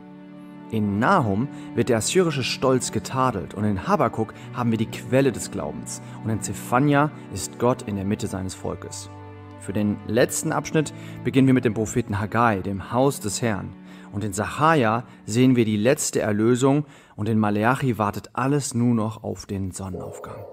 In 0.71 0.99
Nahum 0.99 1.49
wird 1.75 1.89
der 1.89 1.97
assyrische 1.97 2.43
Stolz 2.43 2.93
getadelt 2.93 3.55
und 3.55 3.65
in 3.65 3.89
Habakkuk 3.89 4.33
haben 4.53 4.71
wir 4.71 4.77
die 4.77 4.85
Quelle 4.85 5.33
des 5.33 5.51
Glaubens 5.51 6.01
und 6.23 6.29
in 6.29 6.41
Zephania 6.41 7.11
ist 7.33 7.59
Gott 7.59 7.81
in 7.81 7.97
der 7.97 8.05
Mitte 8.05 8.27
seines 8.27 8.55
Volkes. 8.55 9.09
Für 9.59 9.73
den 9.73 9.97
letzten 10.07 10.51
Abschnitt 10.51 10.93
beginnen 11.23 11.47
wir 11.47 11.53
mit 11.53 11.65
dem 11.65 11.73
Propheten 11.73 12.19
Haggai, 12.19 12.61
dem 12.61 12.91
Haus 12.91 13.19
des 13.19 13.41
Herrn. 13.41 13.73
Und 14.11 14.23
in 14.23 14.33
Sacharja 14.33 15.03
sehen 15.25 15.55
wir 15.55 15.65
die 15.65 15.77
letzte 15.77 16.21
Erlösung 16.21 16.85
und 17.15 17.27
in 17.27 17.39
Maleachi 17.39 17.97
wartet 17.97 18.29
alles 18.33 18.73
nur 18.73 18.95
noch 18.95 19.23
auf 19.23 19.45
den 19.45 19.71
Sonnenaufgang. 19.71 20.45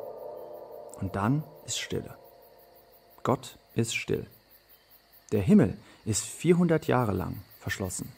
Und 1.00 1.16
dann 1.16 1.44
ist 1.66 1.78
Stille. 1.78 2.16
Gott 3.22 3.58
ist 3.74 3.94
still. 3.94 4.26
Der 5.32 5.40
Himmel 5.40 5.76
ist 6.04 6.24
400 6.24 6.86
Jahre 6.86 7.12
lang 7.12 7.42
verschlossen. 7.58 8.12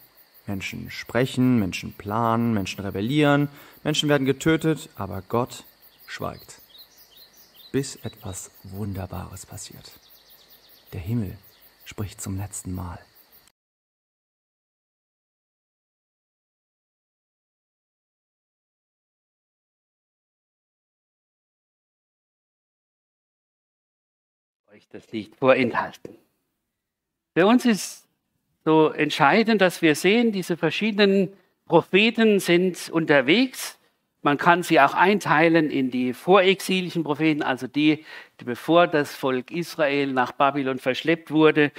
Menschen 0.46 0.90
sprechen, 0.90 1.58
Menschen 1.58 1.92
planen, 1.92 2.54
Menschen 2.54 2.80
rebellieren, 2.80 3.48
Menschen 3.82 4.08
werden 4.08 4.26
getötet, 4.26 4.88
aber 4.96 5.22
Gott 5.28 5.64
schweigt, 6.06 6.60
bis 7.72 7.96
etwas 7.96 8.50
Wunderbares 8.62 9.46
passiert. 9.46 9.98
Der 10.92 11.00
Himmel 11.00 11.36
spricht 11.84 12.20
zum 12.20 12.38
letzten 12.38 12.72
Mal. 12.72 12.98
Euch 24.68 24.86
das 24.88 25.10
nicht 25.12 25.34
vorenthalten. 25.36 26.16
Für 27.34 27.46
uns 27.46 27.64
ist 27.64 28.06
so 28.64 28.90
entscheidend, 28.90 29.60
dass 29.60 29.82
wir 29.82 29.94
sehen, 29.94 30.32
diese 30.32 30.56
verschiedenen 30.56 31.32
Propheten 31.66 32.40
sind 32.40 32.90
unterwegs 32.90 33.78
man 34.26 34.38
kann 34.38 34.64
sie 34.64 34.80
auch 34.80 34.94
einteilen 34.94 35.70
in 35.70 35.92
die 35.92 36.12
vorexilischen 36.12 37.04
Propheten, 37.04 37.44
also 37.44 37.68
die, 37.68 38.04
die 38.40 38.44
bevor 38.44 38.88
das 38.88 39.14
Volk 39.14 39.52
Israel 39.52 40.12
nach 40.12 40.32
Babylon 40.32 40.80
verschleppt 40.80 41.30
wurde, 41.30 41.70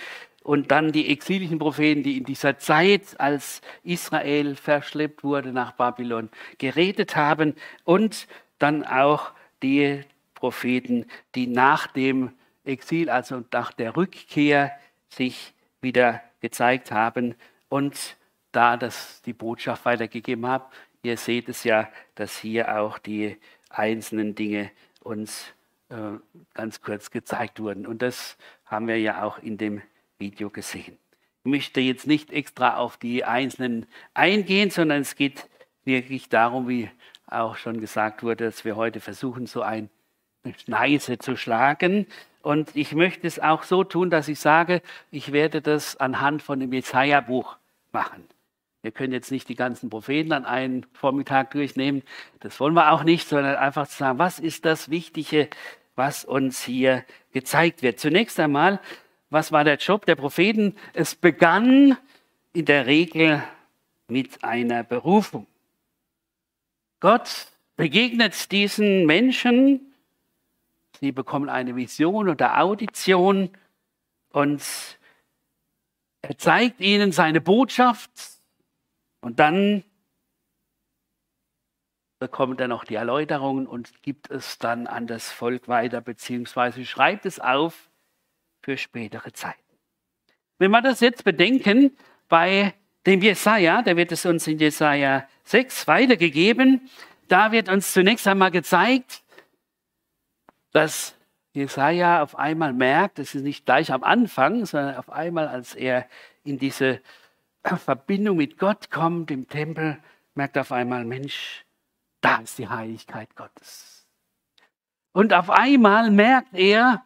und 0.43 0.71
dann 0.71 0.93
die 0.93 1.09
exilischen 1.09 1.59
Propheten, 1.59 2.03
die 2.03 2.15
in 2.17 2.23
dieser 2.23 2.57
Zeit, 2.57 3.19
als 3.19 3.59
Israel 3.83 4.55
verschleppt 4.55 5.25
wurde 5.25 5.51
nach 5.51 5.73
Babylon, 5.73 6.29
geredet 6.57 7.17
haben, 7.17 7.53
und 7.83 8.27
dann 8.59 8.85
auch 8.85 9.31
die 9.61 10.05
Propheten, 10.33 11.05
die 11.35 11.47
nach 11.47 11.87
dem 11.87 12.31
Exil, 12.63 13.09
also 13.09 13.43
nach 13.51 13.73
der 13.73 13.97
Rückkehr, 13.97 14.71
sich 15.09 15.53
wieder 15.81 16.21
gezeigt 16.39 16.93
haben 16.93 17.35
und 17.67 18.15
da 18.53 18.77
das 18.77 19.21
die 19.23 19.33
Botschaft 19.33 19.83
weitergegeben 19.85 20.47
haben. 20.47 20.63
Ihr 21.03 21.17
seht 21.17 21.49
es 21.49 21.63
ja, 21.63 21.89
dass 22.15 22.37
hier 22.37 22.79
auch 22.79 22.97
die 22.97 23.37
einzelnen 23.69 24.35
Dinge 24.35 24.71
uns 25.01 25.53
äh, 25.89 26.19
ganz 26.53 26.81
kurz 26.81 27.11
gezeigt 27.11 27.59
wurden. 27.59 27.85
Und 27.85 28.01
das 28.01 28.37
haben 28.65 28.87
wir 28.87 28.99
ja 28.99 29.23
auch 29.23 29.39
in 29.39 29.57
dem 29.57 29.81
Video 30.17 30.49
gesehen. 30.49 30.97
Ich 31.43 31.51
möchte 31.51 31.79
jetzt 31.79 32.07
nicht 32.07 32.31
extra 32.31 32.77
auf 32.77 32.97
die 32.97 33.23
einzelnen 33.23 33.85
eingehen, 34.13 34.69
sondern 34.69 35.01
es 35.01 35.15
geht 35.15 35.47
wirklich 35.85 36.27
darum, 36.29 36.67
wie 36.67 36.89
auch 37.25 37.55
schon 37.57 37.79
gesagt 37.79 38.23
wurde, 38.23 38.45
dass 38.45 38.65
wir 38.65 38.75
heute 38.75 38.99
versuchen, 38.99 39.47
so 39.47 39.61
eine 39.61 39.89
Schneise 40.57 41.17
zu 41.17 41.37
schlagen. 41.37 42.07
Und 42.41 42.75
ich 42.75 42.93
möchte 42.93 43.27
es 43.27 43.39
auch 43.39 43.63
so 43.63 43.83
tun, 43.83 44.09
dass 44.09 44.27
ich 44.27 44.39
sage, 44.39 44.81
ich 45.11 45.31
werde 45.31 45.61
das 45.61 45.97
anhand 45.97 46.41
von 46.41 46.59
dem 46.59 46.73
Jesaja-Buch 46.73 47.57
machen. 47.91 48.25
Wir 48.87 48.93
können 48.93 49.11
jetzt 49.11 49.31
nicht 49.31 49.49
die 49.49 49.55
ganzen 49.55 49.89
Propheten 49.89 50.31
an 50.31 50.45
einem 50.45 50.83
Vormittag 50.93 51.51
durchnehmen. 51.51 52.03
Das 52.39 52.57
wollen 52.61 52.73
wir 52.73 52.93
auch 52.93 53.03
nicht, 53.03 53.27
sondern 53.27 53.57
einfach 53.57 53.85
zu 53.85 53.97
sagen, 53.97 54.17
was 54.17 54.39
ist 54.39 54.63
das 54.63 54.89
Wichtige, 54.89 55.49
was 55.97 56.23
uns 56.23 56.63
hier 56.63 57.03
gezeigt 57.33 57.81
wird. 57.81 57.99
Zunächst 57.99 58.39
einmal, 58.39 58.79
was 59.29 59.51
war 59.51 59.65
der 59.65 59.75
Job 59.75 60.05
der 60.05 60.15
Propheten? 60.15 60.73
Es 60.93 61.15
begann 61.15 61.97
in 62.53 62.63
der 62.63 62.85
Regel 62.85 63.43
mit 64.07 64.41
einer 64.45 64.85
Berufung. 64.85 65.47
Gott 67.01 67.47
begegnet 67.75 68.53
diesen 68.53 69.05
Menschen, 69.05 69.81
sie 71.01 71.11
bekommen 71.11 71.49
eine 71.49 71.75
Vision 71.75 72.29
oder 72.29 72.61
Audition 72.61 73.49
und 74.29 74.63
er 76.21 76.37
zeigt 76.37 76.79
ihnen 76.79 77.11
seine 77.11 77.41
Botschaft, 77.41 78.36
und 79.27 79.39
dann 79.39 79.83
bekommt 82.17 82.61
er 82.61 82.69
noch 82.69 82.85
die 82.85 82.95
Erläuterungen 82.95 83.67
und 83.67 84.01
gibt 84.01 84.31
es 84.31 84.57
dann 84.57 84.87
an 84.87 85.05
das 85.05 85.33
Volk 85.33 85.67
weiter, 85.67 85.99
beziehungsweise 85.99 86.85
schreibt 86.85 87.25
es 87.25 87.37
auf 87.41 87.89
für 88.61 88.77
spätere 88.77 89.33
Zeiten. 89.33 89.59
Wenn 90.59 90.71
wir 90.71 90.81
das 90.81 91.01
jetzt 91.01 91.25
bedenken, 91.25 91.97
bei 92.29 92.73
dem 93.05 93.21
Jesaja, 93.21 93.81
da 93.81 93.97
wird 93.97 94.13
es 94.13 94.25
uns 94.25 94.47
in 94.47 94.59
Jesaja 94.59 95.27
6 95.43 95.87
weitergegeben, 95.87 96.89
da 97.27 97.51
wird 97.51 97.67
uns 97.67 97.91
zunächst 97.91 98.29
einmal 98.29 98.51
gezeigt, 98.51 99.23
dass 100.71 101.15
Jesaja 101.51 102.23
auf 102.23 102.37
einmal 102.37 102.71
merkt, 102.71 103.19
das 103.19 103.35
ist 103.35 103.43
nicht 103.43 103.65
gleich 103.65 103.91
am 103.91 104.05
Anfang, 104.05 104.65
sondern 104.65 104.95
auf 104.95 105.09
einmal, 105.09 105.49
als 105.49 105.75
er 105.75 106.07
in 106.45 106.57
diese 106.57 107.01
Verbindung 107.75 108.37
mit 108.37 108.57
Gott 108.57 108.89
kommt 108.89 109.29
im 109.31 109.47
Tempel, 109.47 110.01
merkt 110.35 110.57
auf 110.57 110.71
einmal, 110.71 111.03
Mensch, 111.03 111.65
da 112.21 112.37
ist 112.37 112.57
die 112.57 112.69
Heiligkeit 112.69 113.35
Gottes. 113.35 114.07
Und 115.11 115.33
auf 115.33 115.49
einmal 115.49 116.11
merkt 116.11 116.53
er, 116.53 117.03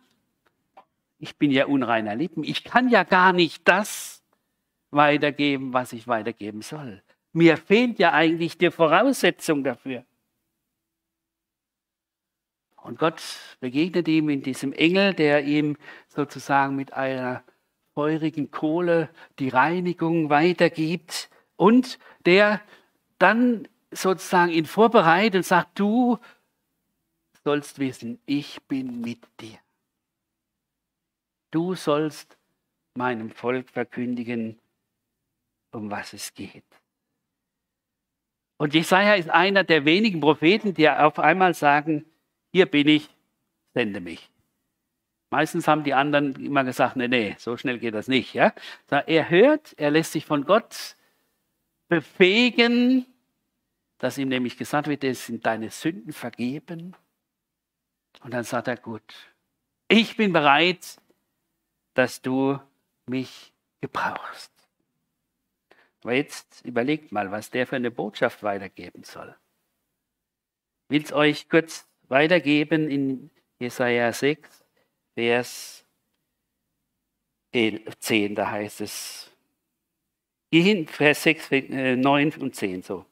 ich 1.18 1.38
bin 1.38 1.51
ja 1.51 1.65
unreiner 1.65 2.15
Lippen, 2.15 2.44
ich 2.44 2.63
kann 2.63 2.89
ja 2.89 3.03
gar 3.03 3.34
nicht 3.34 3.68
das 3.68 4.24
weitergeben, 4.91 5.74
was 5.74 5.94
ich 5.94 6.08
weitergeben 6.08 6.62
soll. 6.62 7.01
Mir 7.34 7.58
fehlt 7.58 8.00
ja 8.00 8.12
eigentlich 8.12 8.58
die 8.58 8.72
Voraussetzung 8.72 9.63
dafür. 9.63 10.06
Und 12.82 12.98
Gott 12.98 13.22
begegnet 13.60 14.08
ihm 14.08 14.30
in 14.30 14.41
diesem 14.41 14.74
Engel, 14.74 15.13
der 15.13 15.44
ihm 15.44 15.77
sozusagen 16.08 16.75
mit 16.75 16.94
einer 16.94 17.44
feurigen 17.94 18.52
Kohle 18.52 19.10
die 19.40 19.50
Reinigung 19.50 20.30
weitergibt 20.30 21.30
und 21.56 22.00
der 22.26 22.62
dann 23.20 23.68
sozusagen 23.92 24.52
ihn 24.52 24.66
vorbereitet 24.66 25.36
und 25.36 25.46
sagt, 25.46 25.78
du 25.80 26.18
sollst 27.44 27.80
wissen, 27.80 28.20
ich 28.26 28.62
bin 28.64 29.02
mit 29.02 29.28
dir. 29.40 29.60
Du 31.52 31.76
sollst 31.76 32.38
meinem 32.96 33.30
Volk 33.30 33.70
verkündigen, 33.70 34.60
um 35.72 35.92
was 35.92 36.14
es 36.14 36.34
geht. 36.34 36.64
Und 38.58 38.74
Jesaja 38.74 39.16
ist 39.16 39.30
einer 39.30 39.64
der 39.64 39.86
wenigen 39.86 40.22
Propheten, 40.22 40.74
die 40.74 40.90
auf 40.90 41.20
einmal 41.20 41.54
sagen, 41.54 42.06
hier 42.54 42.66
bin 42.66 42.88
ich, 42.88 43.10
sende 43.74 44.00
mich. 44.00 44.31
Meistens 45.32 45.68
haben 45.68 45.84
die 45.84 45.94
anderen 45.94 46.36
immer 46.36 46.66
gesagt, 46.66 46.98
nee, 46.98 47.08
nee, 47.08 47.36
so 47.40 47.56
schnell 47.56 47.80
geht 47.80 47.96
das 47.96 48.10
nicht. 48.10 48.34
Ja? 48.34 48.54
Er 48.90 49.30
hört, 49.30 49.74
er 49.78 49.90
lässt 49.90 50.12
sich 50.12 50.26
von 50.26 50.46
Gott 50.46 50.98
befähigen, 51.88 53.06
dass 53.98 54.18
ihm 54.18 54.28
nämlich 54.28 54.58
gesagt 54.58 54.88
wird, 54.88 55.06
es 55.06 55.26
sind 55.26 55.46
deine 55.46 55.70
Sünden 55.70 56.12
vergeben. 56.12 56.96
Und 58.24 58.34
dann 58.34 58.44
sagt 58.44 58.68
er, 58.68 58.76
gut, 58.76 59.04
ich 59.88 60.18
bin 60.18 60.34
bereit, 60.34 60.98
dass 61.94 62.22
du 62.22 62.60
mich 63.06 63.54
gebrauchst. 63.80 64.52
Aber 66.04 66.14
jetzt 66.14 66.66
überlegt 66.66 67.14
mal, 67.14 67.32
was 67.32 67.52
der 67.52 67.68
für 67.68 67.78
eine 67.78 67.92
Botschaft 67.92 68.44
weitergeben 68.44 69.04
soll. 69.04 69.34
Ich 70.90 70.94
will 70.94 71.04
es 71.04 71.14
euch 71.14 71.48
kurz 71.48 71.88
weitergeben 72.10 72.90
in 72.90 73.30
Jesaja 73.60 74.12
6, 74.12 74.61
Vers 75.15 75.86
10, 77.53 78.36
da 78.36 78.50
heißt 78.50 78.82
es, 78.82 79.32
Geh 80.51 80.62
hin, 80.62 80.88
Vers 80.88 81.24
6, 81.24 81.50
9 81.98 82.34
und 82.39 82.56
10 82.56 82.82
so. 82.82 83.06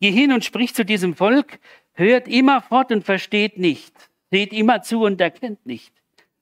Geh 0.00 0.12
hin 0.12 0.32
und 0.32 0.44
sprich 0.44 0.74
zu 0.74 0.84
diesem 0.84 1.14
Volk, 1.14 1.58
hört 1.94 2.28
immer 2.28 2.62
fort 2.62 2.92
und 2.92 3.04
versteht 3.04 3.58
nicht, 3.58 3.92
seht 4.30 4.52
immer 4.52 4.82
zu 4.82 5.02
und 5.02 5.20
erkennt 5.20 5.66
nicht. 5.66 5.92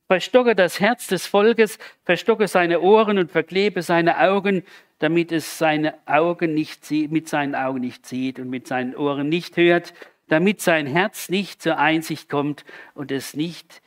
Verstocke 0.08 0.54
das 0.54 0.78
Herz 0.78 1.06
des 1.06 1.26
Volkes, 1.26 1.78
verstocke 2.04 2.48
seine 2.48 2.80
Ohren 2.80 3.18
und 3.18 3.30
verklebe 3.30 3.80
seine 3.82 4.18
Augen, 4.20 4.62
damit 4.98 5.32
es 5.32 5.58
seine 5.58 5.94
Augen 6.06 6.54
nicht 6.54 6.90
mit 6.90 7.28
seinen 7.28 7.54
Augen 7.54 7.80
nicht 7.80 8.06
sieht 8.06 8.38
und 8.38 8.50
mit 8.50 8.66
seinen 8.66 8.94
Ohren 8.94 9.28
nicht 9.28 9.56
hört, 9.56 9.94
damit 10.28 10.60
sein 10.60 10.86
Herz 10.86 11.28
nicht 11.28 11.62
zur 11.62 11.78
Einsicht 11.78 12.28
kommt 12.28 12.64
und 12.94 13.10
es 13.10 13.34
nicht 13.34 13.81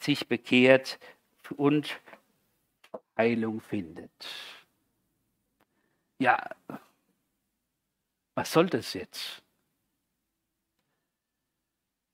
sich 0.00 0.26
bekehrt 0.28 0.98
und 1.56 2.00
Heilung 3.16 3.60
findet. 3.60 4.10
Ja, 6.18 6.38
was 8.34 8.52
soll 8.52 8.66
das 8.66 8.92
jetzt? 8.94 9.42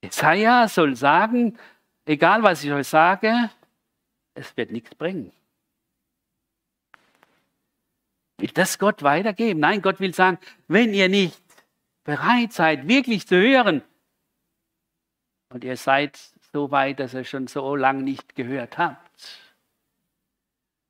Jesaja 0.02 0.68
soll 0.68 0.97
sagen, 0.97 1.59
egal 2.04 2.42
was 2.42 2.62
ich 2.62 2.73
euch 2.73 2.88
sage, 2.88 3.50
es 4.35 4.54
wird 4.56 4.71
nichts 4.71 4.94
bringen. 4.94 5.33
Will 8.38 8.50
das 8.50 8.79
Gott 8.79 9.03
weitergeben? 9.03 9.61
Nein, 9.61 9.81
Gott 9.81 10.00
will 10.00 10.12
sagen, 10.12 10.38
wenn 10.68 10.92
ihr 10.92 11.09
nicht 11.09 11.40
bereit 12.05 12.53
seid, 12.53 12.87
wirklich 12.87 13.27
zu 13.27 13.37
hören, 13.37 13.83
und 15.48 15.62
ihr 15.62 15.77
seid 15.77 16.34
so 16.55 16.71
weit, 16.71 17.01
dass 17.01 17.14
ihr 17.14 17.25
schon 17.25 17.49
so 17.49 17.75
lange 17.75 18.05
nicht 18.05 18.37
gehört 18.37 18.79
habt, 18.79 19.40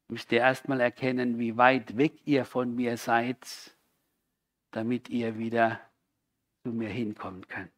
müsst 0.08 0.30
ihr 0.30 0.40
erstmal 0.40 0.78
erkennen, 0.78 1.38
wie 1.38 1.56
weit 1.56 1.96
weg 1.96 2.12
ihr 2.26 2.44
von 2.44 2.76
mir 2.76 2.98
seid, 2.98 3.38
damit 4.72 5.08
ihr 5.08 5.38
wieder 5.38 5.80
zu 6.62 6.70
mir 6.70 6.90
hinkommen 6.90 7.48
könnt. 7.48 7.72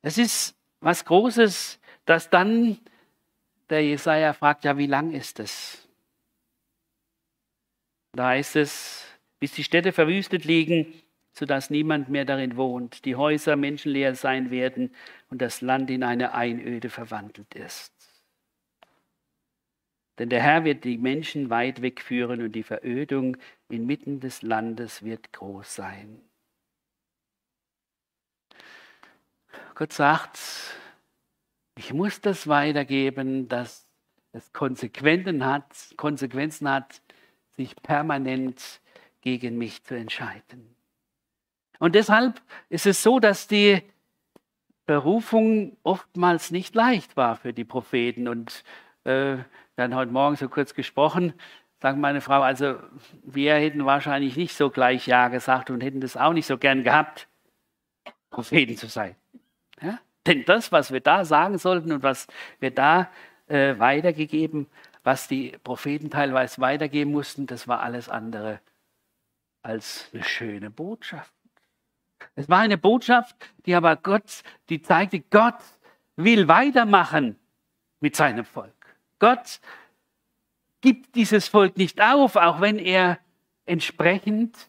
Es 0.00 0.16
ist 0.16 0.56
was 0.80 1.04
Großes, 1.04 1.78
dass 2.06 2.30
dann 2.30 2.78
der 3.68 3.84
Jesaja 3.84 4.32
fragt: 4.32 4.64
Ja, 4.64 4.78
wie 4.78 4.86
lang 4.86 5.12
ist 5.12 5.40
es? 5.40 5.86
Da 8.12 8.28
heißt 8.28 8.56
es, 8.56 9.04
bis 9.40 9.52
die 9.52 9.62
Städte 9.62 9.92
verwüstet 9.92 10.46
liegen, 10.46 10.94
sodass 11.40 11.70
niemand 11.70 12.10
mehr 12.10 12.26
darin 12.26 12.58
wohnt, 12.58 13.06
die 13.06 13.16
Häuser 13.16 13.56
menschenleer 13.56 14.14
sein 14.14 14.50
werden 14.50 14.94
und 15.30 15.40
das 15.40 15.62
Land 15.62 15.90
in 15.90 16.02
eine 16.02 16.34
Einöde 16.34 16.90
verwandelt 16.90 17.54
ist. 17.54 17.94
Denn 20.18 20.28
der 20.28 20.42
Herr 20.42 20.64
wird 20.64 20.84
die 20.84 20.98
Menschen 20.98 21.48
weit 21.48 21.80
wegführen 21.80 22.42
und 22.42 22.52
die 22.52 22.62
Verödung 22.62 23.38
inmitten 23.70 24.20
des 24.20 24.42
Landes 24.42 25.02
wird 25.02 25.32
groß 25.32 25.74
sein. 25.76 26.20
Gott 29.74 29.94
sagt, 29.94 30.38
ich 31.74 31.94
muss 31.94 32.20
das 32.20 32.48
weitergeben, 32.48 33.48
dass 33.48 33.88
es 34.32 34.52
Konsequenzen 34.52 35.46
hat, 35.46 35.94
Konsequenzen 35.96 36.68
hat, 36.68 37.00
sich 37.56 37.74
permanent 37.76 38.82
gegen 39.22 39.56
mich 39.56 39.82
zu 39.84 39.96
entscheiden. 39.96 40.76
Und 41.80 41.96
deshalb 41.96 42.40
ist 42.68 42.86
es 42.86 43.02
so, 43.02 43.18
dass 43.18 43.48
die 43.48 43.82
Berufung 44.86 45.76
oftmals 45.82 46.52
nicht 46.52 46.74
leicht 46.76 47.16
war 47.16 47.36
für 47.36 47.52
die 47.52 47.64
Propheten. 47.64 48.28
Und 48.28 48.62
äh, 49.04 49.38
haben 49.78 49.94
heute 49.94 50.12
Morgen 50.12 50.36
so 50.36 50.48
kurz 50.48 50.74
gesprochen, 50.74 51.32
sagt 51.80 51.98
meine 51.98 52.20
Frau, 52.20 52.42
also 52.42 52.76
wir 53.22 53.54
hätten 53.54 53.86
wahrscheinlich 53.86 54.36
nicht 54.36 54.54
so 54.54 54.68
gleich 54.70 55.06
Ja 55.06 55.28
gesagt 55.28 55.70
und 55.70 55.80
hätten 55.80 56.00
das 56.00 56.16
auch 56.16 56.34
nicht 56.34 56.46
so 56.46 56.58
gern 56.58 56.84
gehabt, 56.84 57.28
Propheten 58.28 58.76
zu 58.76 58.88
sein. 58.88 59.16
Ja? 59.80 59.98
Denn 60.26 60.44
das, 60.44 60.70
was 60.72 60.92
wir 60.92 61.00
da 61.00 61.24
sagen 61.24 61.56
sollten 61.56 61.92
und 61.92 62.02
was 62.02 62.26
wir 62.58 62.70
da 62.70 63.10
äh, 63.48 63.78
weitergegeben, 63.78 64.66
was 65.02 65.28
die 65.28 65.56
Propheten 65.64 66.10
teilweise 66.10 66.60
weitergeben 66.60 67.10
mussten, 67.10 67.46
das 67.46 67.66
war 67.66 67.80
alles 67.80 68.10
andere 68.10 68.60
als 69.62 70.10
eine 70.12 70.22
schöne 70.22 70.70
Botschaft. 70.70 71.32
Es 72.34 72.48
war 72.48 72.60
eine 72.60 72.78
Botschaft, 72.78 73.36
die 73.66 73.74
aber 73.74 73.96
Gott, 73.96 74.42
die 74.68 74.82
zeigte, 74.82 75.20
Gott 75.20 75.58
will 76.16 76.48
weitermachen 76.48 77.38
mit 78.00 78.16
seinem 78.16 78.44
Volk. 78.44 78.74
Gott 79.18 79.60
gibt 80.80 81.14
dieses 81.14 81.48
Volk 81.48 81.76
nicht 81.76 82.00
auf, 82.00 82.36
auch 82.36 82.60
wenn 82.60 82.78
er 82.78 83.18
entsprechend 83.66 84.68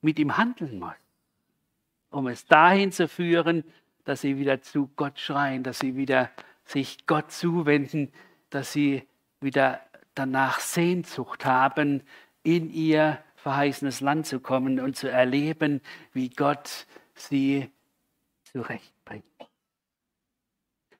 mit 0.00 0.18
ihm 0.18 0.36
handeln 0.36 0.78
muss, 0.78 0.94
um 2.10 2.26
es 2.28 2.46
dahin 2.46 2.92
zu 2.92 3.08
führen, 3.08 3.64
dass 4.04 4.22
sie 4.22 4.38
wieder 4.38 4.62
zu 4.62 4.90
Gott 4.96 5.18
schreien, 5.18 5.62
dass 5.62 5.80
sie 5.80 5.96
wieder 5.96 6.30
sich 6.64 7.06
Gott 7.06 7.32
zuwenden, 7.32 8.12
dass 8.48 8.72
sie 8.72 9.06
wieder 9.40 9.80
danach 10.14 10.60
Sehnsucht 10.60 11.44
haben, 11.44 12.02
in 12.42 12.70
ihr 12.70 13.18
verheißenes 13.42 14.00
Land 14.00 14.26
zu 14.26 14.40
kommen 14.40 14.80
und 14.80 14.96
zu 14.96 15.10
erleben, 15.10 15.80
wie 16.12 16.28
Gott 16.28 16.86
sie 17.14 17.70
zurechtbringt. 18.44 19.24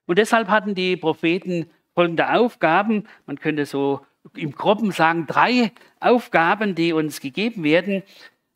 Und 0.05 0.17
deshalb 0.17 0.49
hatten 0.49 0.75
die 0.75 0.97
Propheten 0.97 1.69
folgende 1.93 2.33
Aufgaben. 2.33 3.07
Man 3.25 3.39
könnte 3.39 3.65
so 3.65 4.01
im 4.35 4.51
Groben 4.51 4.91
sagen, 4.91 5.27
drei 5.27 5.71
Aufgaben, 5.99 6.75
die 6.75 6.93
uns 6.93 7.21
gegeben 7.21 7.63
werden. 7.63 8.03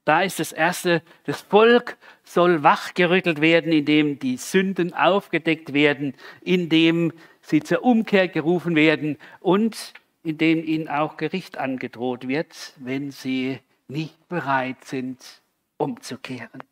Da 0.03 0.21
ist 0.21 0.39
das 0.39 0.51
erste, 0.51 1.01
das 1.23 1.41
Volk 1.41 1.97
soll 2.23 2.61
wachgerüttelt 2.63 3.41
werden, 3.41 3.71
indem 3.71 4.19
die 4.19 4.37
Sünden 4.37 4.93
aufgedeckt 4.93 5.73
werden, 5.73 6.13
indem 6.41 7.11
sie 7.41 7.61
zur 7.61 7.83
Umkehr 7.83 8.27
gerufen 8.27 8.75
werden 8.75 9.17
und 9.39 9.93
indem 10.23 10.63
ihnen 10.63 10.87
auch 10.87 11.17
Gericht 11.17 11.57
angedroht 11.57 12.27
wird, 12.27 12.73
wenn 12.77 13.11
sie 13.11 13.59
nicht 13.87 14.27
bereit 14.27 14.83
sind, 14.85 15.41
umzukehren. 15.77 16.63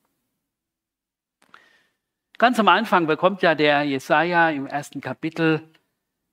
Ganz 2.38 2.60
am 2.60 2.68
Anfang 2.68 3.08
bekommt 3.08 3.42
ja 3.42 3.56
der 3.56 3.84
Jesaja 3.84 4.50
im 4.50 4.68
ersten 4.68 5.02
Kapitel 5.02 5.62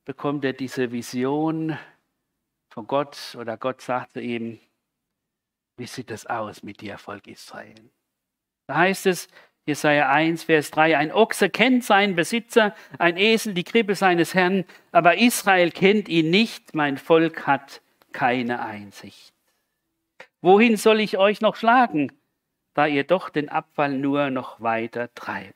bekommt 0.05 0.43
er 0.43 0.53
diese 0.53 0.91
Vision 0.91 1.77
von 2.69 2.87
Gott 2.87 3.35
oder 3.39 3.57
Gott 3.57 3.81
sagt 3.81 4.13
zu 4.13 4.21
ihm, 4.21 4.59
wie 5.77 5.87
sieht 5.87 6.09
das 6.09 6.25
aus 6.25 6.63
mit 6.63 6.81
dir, 6.81 6.97
Volk 6.97 7.27
Israel? 7.27 7.89
Da 8.67 8.75
heißt 8.75 9.05
es, 9.05 9.27
Jesaja 9.65 10.09
1, 10.09 10.45
Vers 10.45 10.71
3, 10.71 10.97
ein 10.97 11.11
Ochse 11.11 11.49
kennt 11.49 11.83
seinen 11.83 12.15
Besitzer, 12.15 12.75
ein 12.97 13.15
Esel 13.15 13.53
die 13.53 13.63
Krippe 13.63 13.95
seines 13.95 14.33
Herrn, 14.33 14.65
aber 14.91 15.17
Israel 15.17 15.71
kennt 15.71 16.09
ihn 16.09 16.29
nicht, 16.29 16.73
mein 16.73 16.97
Volk 16.97 17.45
hat 17.45 17.81
keine 18.11 18.63
Einsicht. 18.63 19.30
Wohin 20.41 20.77
soll 20.77 20.99
ich 20.99 21.17
euch 21.17 21.41
noch 21.41 21.55
schlagen, 21.55 22.11
da 22.73 22.87
ihr 22.87 23.03
doch 23.03 23.29
den 23.29 23.49
Abfall 23.49 23.97
nur 23.97 24.29
noch 24.29 24.61
weiter 24.61 25.13
treibt? 25.13 25.55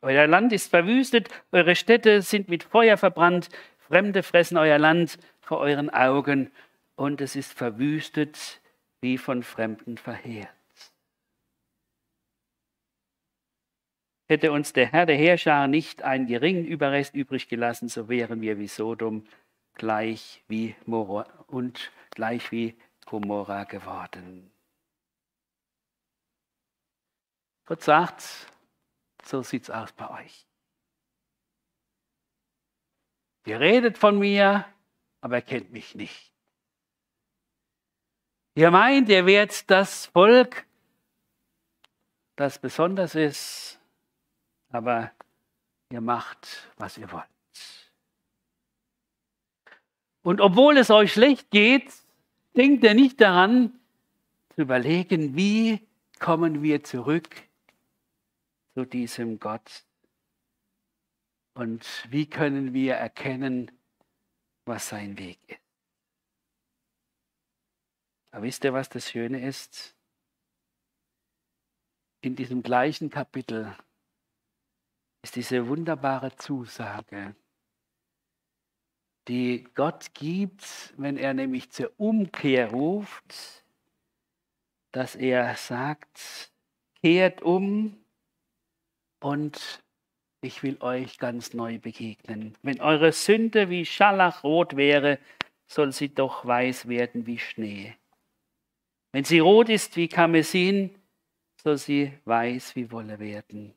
Euer 0.00 0.26
Land 0.26 0.52
ist 0.52 0.70
verwüstet, 0.70 1.28
eure 1.50 1.74
Städte 1.74 2.22
sind 2.22 2.48
mit 2.48 2.62
Feuer 2.62 2.96
verbrannt, 2.96 3.48
Fremde 3.78 4.22
fressen 4.22 4.58
euer 4.58 4.78
Land 4.78 5.18
vor 5.40 5.58
euren 5.58 5.88
Augen 5.90 6.52
und 6.94 7.20
es 7.20 7.36
ist 7.36 7.52
verwüstet 7.52 8.60
wie 9.00 9.16
von 9.16 9.42
Fremden 9.42 9.96
verheert. 9.96 10.48
Hätte 14.28 14.52
uns 14.52 14.74
der 14.74 14.92
Herr 14.92 15.06
der 15.06 15.16
Heerschar 15.16 15.68
nicht 15.68 16.02
einen 16.02 16.26
geringen 16.26 16.66
Überrest 16.66 17.14
übrig 17.14 17.48
gelassen, 17.48 17.88
so 17.88 18.10
wären 18.10 18.42
wir 18.42 18.58
wie 18.58 18.68
Sodom 18.68 19.26
gleich 19.74 20.44
wie 20.48 20.74
Moro 20.84 21.24
und 21.46 21.90
gleich 22.10 22.52
wie 22.52 22.74
Gomorra 23.08 23.64
geworden. 23.64 24.52
Gott 27.64 27.82
sagt, 27.82 28.22
so 29.24 29.42
sieht's 29.42 29.70
aus 29.70 29.92
bei 29.92 30.10
euch. 30.10 30.46
Ihr 33.46 33.60
redet 33.60 33.96
von 33.96 34.18
mir, 34.18 34.66
aber 35.22 35.36
er 35.36 35.42
kennt 35.42 35.72
mich 35.72 35.94
nicht. 35.94 36.34
Ihr 38.54 38.70
meint, 38.70 39.08
ihr 39.08 39.24
werdet 39.24 39.70
das 39.70 40.04
Volk, 40.06 40.66
das 42.36 42.58
besonders 42.58 43.14
ist, 43.14 43.80
aber 44.68 45.12
ihr 45.90 46.02
macht, 46.02 46.70
was 46.76 46.98
ihr 46.98 47.10
wollt. 47.10 47.24
Und 50.22 50.42
obwohl 50.42 50.76
es 50.76 50.90
euch 50.90 51.14
schlecht 51.14 51.50
geht, 51.50 51.90
denkt 52.58 52.82
ihr 52.82 52.94
nicht 52.94 53.20
daran, 53.20 53.72
zu 54.56 54.62
überlegen, 54.62 55.36
wie 55.36 55.86
kommen 56.18 56.60
wir 56.60 56.82
zurück 56.82 57.28
zu 58.74 58.84
diesem 58.84 59.38
Gott 59.38 59.84
und 61.54 61.86
wie 62.10 62.26
können 62.26 62.74
wir 62.74 62.94
erkennen, 62.94 63.70
was 64.64 64.88
sein 64.88 65.16
Weg 65.18 65.38
ist. 65.46 65.60
Aber 68.32 68.42
wisst 68.42 68.64
ihr, 68.64 68.72
was 68.72 68.88
das 68.88 69.08
Schöne 69.08 69.46
ist? 69.46 69.94
In 72.20 72.34
diesem 72.34 72.64
gleichen 72.64 73.08
Kapitel 73.08 73.74
ist 75.22 75.36
diese 75.36 75.68
wunderbare 75.68 76.34
Zusage, 76.36 77.36
die 79.28 79.64
Gott 79.74 80.14
gibt, 80.14 80.94
wenn 80.96 81.16
er 81.16 81.34
nämlich 81.34 81.70
zur 81.70 81.92
Umkehr 81.98 82.70
ruft, 82.70 83.64
dass 84.92 85.14
er 85.14 85.54
sagt, 85.56 86.50
kehrt 87.02 87.42
um 87.42 87.96
und 89.20 89.82
ich 90.40 90.62
will 90.62 90.78
euch 90.80 91.18
ganz 91.18 91.52
neu 91.52 91.78
begegnen. 91.78 92.54
Wenn 92.62 92.80
eure 92.80 93.12
Sünde 93.12 93.68
wie 93.70 93.84
Scharlachrot 93.84 94.76
wäre, 94.76 95.18
soll 95.66 95.92
sie 95.92 96.14
doch 96.14 96.46
weiß 96.46 96.88
werden 96.88 97.26
wie 97.26 97.38
Schnee. 97.38 97.94
Wenn 99.12 99.24
sie 99.24 99.40
rot 99.40 99.68
ist 99.68 99.96
wie 99.96 100.08
Karmesin, 100.08 100.94
soll 101.62 101.76
sie 101.76 102.12
weiß 102.24 102.76
wie 102.76 102.90
Wolle 102.90 103.18
werden. 103.18 103.74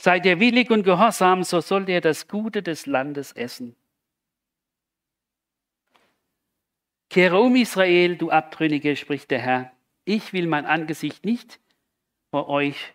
Seid 0.00 0.26
ihr 0.26 0.38
willig 0.38 0.70
und 0.70 0.82
gehorsam, 0.82 1.44
so 1.44 1.60
sollt 1.60 1.88
ihr 1.88 2.00
das 2.00 2.28
Gute 2.28 2.62
des 2.62 2.86
Landes 2.86 3.32
essen. 3.32 3.74
Kehre 7.14 7.40
um, 7.40 7.54
Israel, 7.54 8.16
du 8.16 8.30
Abtrünnige, 8.30 8.96
spricht 8.96 9.30
der 9.30 9.38
Herr. 9.38 9.70
Ich 10.04 10.32
will 10.32 10.48
mein 10.48 10.66
Angesicht 10.66 11.24
nicht 11.24 11.60
vor 12.32 12.48
euch 12.48 12.92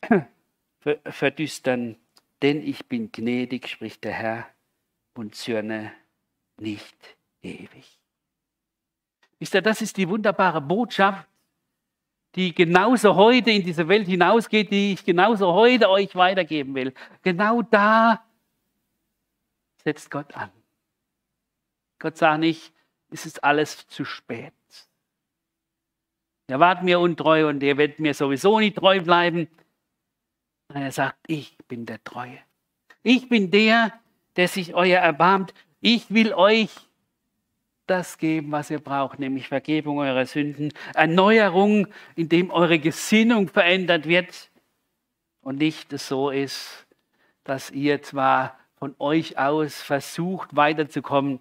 verdüstern, 1.04 1.96
denn 2.40 2.62
ich 2.64 2.86
bin 2.86 3.10
gnädig, 3.10 3.66
spricht 3.66 4.04
der 4.04 4.12
Herr, 4.12 4.46
und 5.14 5.34
zürne 5.34 5.90
nicht 6.56 7.16
ewig. 7.42 7.98
Wisst 9.40 9.54
ihr, 9.54 9.62
das 9.62 9.82
ist 9.82 9.96
die 9.96 10.08
wunderbare 10.08 10.60
Botschaft, 10.60 11.26
die 12.36 12.54
genauso 12.54 13.16
heute 13.16 13.50
in 13.50 13.64
diese 13.64 13.88
Welt 13.88 14.06
hinausgeht, 14.06 14.70
die 14.70 14.92
ich 14.92 15.04
genauso 15.04 15.52
heute 15.52 15.90
euch 15.90 16.14
weitergeben 16.14 16.76
will. 16.76 16.94
Genau 17.22 17.62
da 17.62 18.24
setzt 19.82 20.12
Gott 20.12 20.32
an. 20.36 20.52
Gott 21.98 22.16
sagt 22.16 22.38
nicht, 22.38 22.72
es 23.10 23.26
ist 23.26 23.42
alles 23.44 23.86
zu 23.88 24.04
spät. 24.04 24.52
Ihr 26.48 26.60
wart 26.60 26.82
mir 26.82 26.98
untreu 26.98 27.48
und 27.48 27.62
ihr 27.62 27.76
werdet 27.76 28.00
mir 28.00 28.14
sowieso 28.14 28.58
nicht 28.58 28.76
treu 28.76 29.00
bleiben. 29.00 29.48
Er 30.72 30.92
sagt, 30.92 31.18
ich 31.26 31.56
bin 31.68 31.86
der 31.86 32.02
Treue. 32.04 32.38
Ich 33.02 33.28
bin 33.28 33.50
der, 33.50 33.92
der 34.36 34.48
sich 34.48 34.74
euer 34.74 35.00
erbarmt. 35.00 35.54
Ich 35.80 36.10
will 36.10 36.32
euch 36.32 36.70
das 37.86 38.18
geben, 38.18 38.52
was 38.52 38.70
ihr 38.70 38.80
braucht, 38.80 39.18
nämlich 39.18 39.48
Vergebung 39.48 39.98
eurer 39.98 40.26
Sünden, 40.26 40.72
Erneuerung, 40.94 41.86
indem 42.16 42.50
eure 42.50 42.78
Gesinnung 42.78 43.48
verändert 43.48 44.06
wird 44.06 44.50
und 45.40 45.58
nicht 45.58 45.98
so 45.98 46.30
ist, 46.30 46.86
dass 47.44 47.70
ihr 47.70 48.02
zwar 48.02 48.58
von 48.76 48.94
euch 48.98 49.38
aus 49.38 49.80
versucht 49.80 50.54
weiterzukommen 50.54 51.40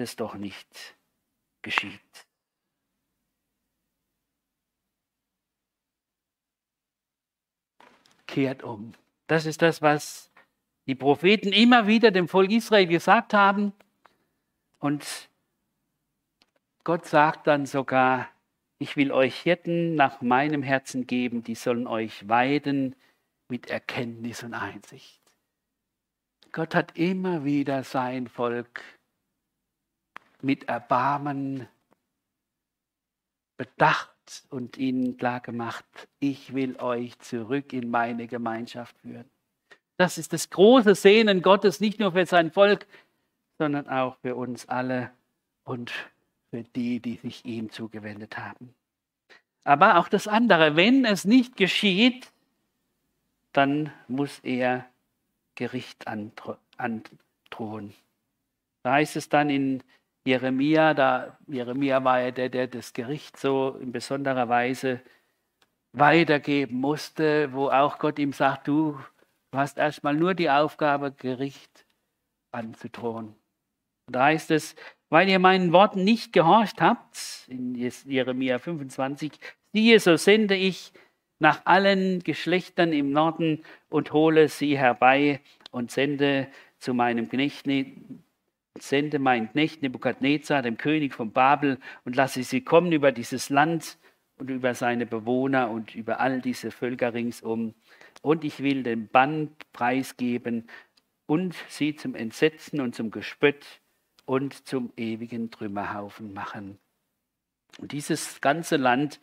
es 0.00 0.16
doch 0.16 0.34
nicht 0.34 0.96
geschieht. 1.62 2.00
Kehrt 8.26 8.62
um. 8.62 8.94
Das 9.26 9.46
ist 9.46 9.62
das, 9.62 9.82
was 9.82 10.30
die 10.86 10.94
Propheten 10.94 11.52
immer 11.52 11.86
wieder 11.86 12.10
dem 12.10 12.28
Volk 12.28 12.50
Israel 12.50 12.86
gesagt 12.86 13.34
haben. 13.34 13.72
Und 14.78 15.30
Gott 16.84 17.06
sagt 17.06 17.46
dann 17.46 17.66
sogar, 17.66 18.28
ich 18.78 18.96
will 18.96 19.12
euch 19.12 19.40
Hirten 19.40 19.94
nach 19.94 20.22
meinem 20.22 20.62
Herzen 20.62 21.06
geben, 21.06 21.44
die 21.44 21.54
sollen 21.54 21.86
euch 21.86 22.28
weiden 22.28 22.96
mit 23.48 23.70
Erkenntnis 23.70 24.42
und 24.42 24.54
Einsicht. 24.54 25.20
Gott 26.50 26.74
hat 26.74 26.98
immer 26.98 27.44
wieder 27.44 27.84
sein 27.84 28.26
Volk 28.26 28.82
mit 30.42 30.64
Erbarmen 30.68 31.68
bedacht 33.56 34.10
und 34.50 34.76
ihnen 34.78 35.16
klargemacht, 35.16 35.84
ich 36.18 36.54
will 36.54 36.76
euch 36.80 37.18
zurück 37.20 37.72
in 37.72 37.90
meine 37.90 38.26
Gemeinschaft 38.26 38.96
führen. 39.00 39.28
Das 39.96 40.18
ist 40.18 40.32
das 40.32 40.50
große 40.50 40.94
Sehnen 40.94 41.42
Gottes, 41.42 41.80
nicht 41.80 42.00
nur 42.00 42.12
für 42.12 42.26
sein 42.26 42.50
Volk, 42.50 42.86
sondern 43.58 43.88
auch 43.88 44.16
für 44.18 44.34
uns 44.34 44.68
alle 44.68 45.12
und 45.64 45.92
für 46.50 46.62
die, 46.62 47.00
die 47.00 47.16
sich 47.16 47.44
ihm 47.44 47.70
zugewendet 47.70 48.36
haben. 48.38 48.74
Aber 49.64 49.98
auch 49.98 50.08
das 50.08 50.26
andere, 50.26 50.76
wenn 50.76 51.04
es 51.04 51.24
nicht 51.24 51.56
geschieht, 51.56 52.32
dann 53.52 53.92
muss 54.08 54.40
er 54.40 54.86
Gericht 55.54 56.06
androhen. 56.08 57.94
Da 58.82 58.92
heißt 58.94 59.16
es 59.16 59.28
dann 59.28 59.50
in 59.50 59.82
Jeremia, 60.24 60.94
da 60.94 61.36
Jeremia 61.48 62.02
war 62.04 62.20
ja 62.20 62.30
der, 62.30 62.48
der 62.48 62.68
das 62.68 62.92
Gericht 62.92 63.36
so 63.36 63.76
in 63.80 63.92
besonderer 63.92 64.48
Weise 64.48 65.00
weitergeben 65.92 66.76
musste, 66.76 67.52
wo 67.52 67.68
auch 67.68 67.98
Gott 67.98 68.18
ihm 68.18 68.32
sagt, 68.32 68.68
du, 68.68 68.98
du 69.50 69.58
hast 69.58 69.78
erstmal 69.78 70.14
nur 70.14 70.34
die 70.34 70.48
Aufgabe, 70.48 71.12
Gericht 71.12 71.84
anzudrohen. 72.52 73.34
Und 74.06 74.16
da 74.16 74.26
heißt 74.26 74.50
es, 74.52 74.76
weil 75.10 75.28
ihr 75.28 75.38
meinen 75.38 75.72
Worten 75.72 76.04
nicht 76.04 76.32
gehorcht 76.32 76.80
habt, 76.80 77.44
in 77.48 77.74
Jeremia 77.74 78.58
25, 78.58 79.32
siehe, 79.72 80.00
so 80.00 80.16
sende 80.16 80.54
ich 80.54 80.92
nach 81.38 81.66
allen 81.66 82.20
Geschlechtern 82.20 82.92
im 82.92 83.10
Norden 83.10 83.64
und 83.90 84.12
hole 84.12 84.48
sie 84.48 84.78
herbei 84.78 85.40
und 85.72 85.90
sende 85.90 86.48
zu 86.78 86.94
meinem 86.94 87.28
Knecht, 87.28 87.66
sende 88.78 89.18
meinen 89.18 89.50
Knecht 89.50 89.82
Nebukadnezar, 89.82 90.62
dem 90.62 90.76
König 90.76 91.14
von 91.14 91.32
Babel, 91.32 91.78
und 92.04 92.16
lasse 92.16 92.42
sie 92.42 92.62
kommen 92.62 92.92
über 92.92 93.12
dieses 93.12 93.50
Land 93.50 93.98
und 94.36 94.50
über 94.50 94.74
seine 94.74 95.06
Bewohner 95.06 95.70
und 95.70 95.94
über 95.94 96.20
all 96.20 96.40
diese 96.40 96.70
Völker 96.70 97.14
ringsum. 97.14 97.74
Und 98.22 98.44
ich 98.44 98.62
will 98.62 98.82
den 98.82 99.08
Bann 99.08 99.50
preisgeben 99.72 100.68
und 101.26 101.54
sie 101.68 101.96
zum 101.96 102.14
Entsetzen 102.14 102.80
und 102.80 102.94
zum 102.94 103.10
Gespött 103.10 103.64
und 104.24 104.66
zum 104.66 104.92
ewigen 104.96 105.50
Trümmerhaufen 105.50 106.32
machen. 106.32 106.78
Und 107.78 107.92
dieses 107.92 108.40
ganze 108.40 108.76
Land 108.76 109.20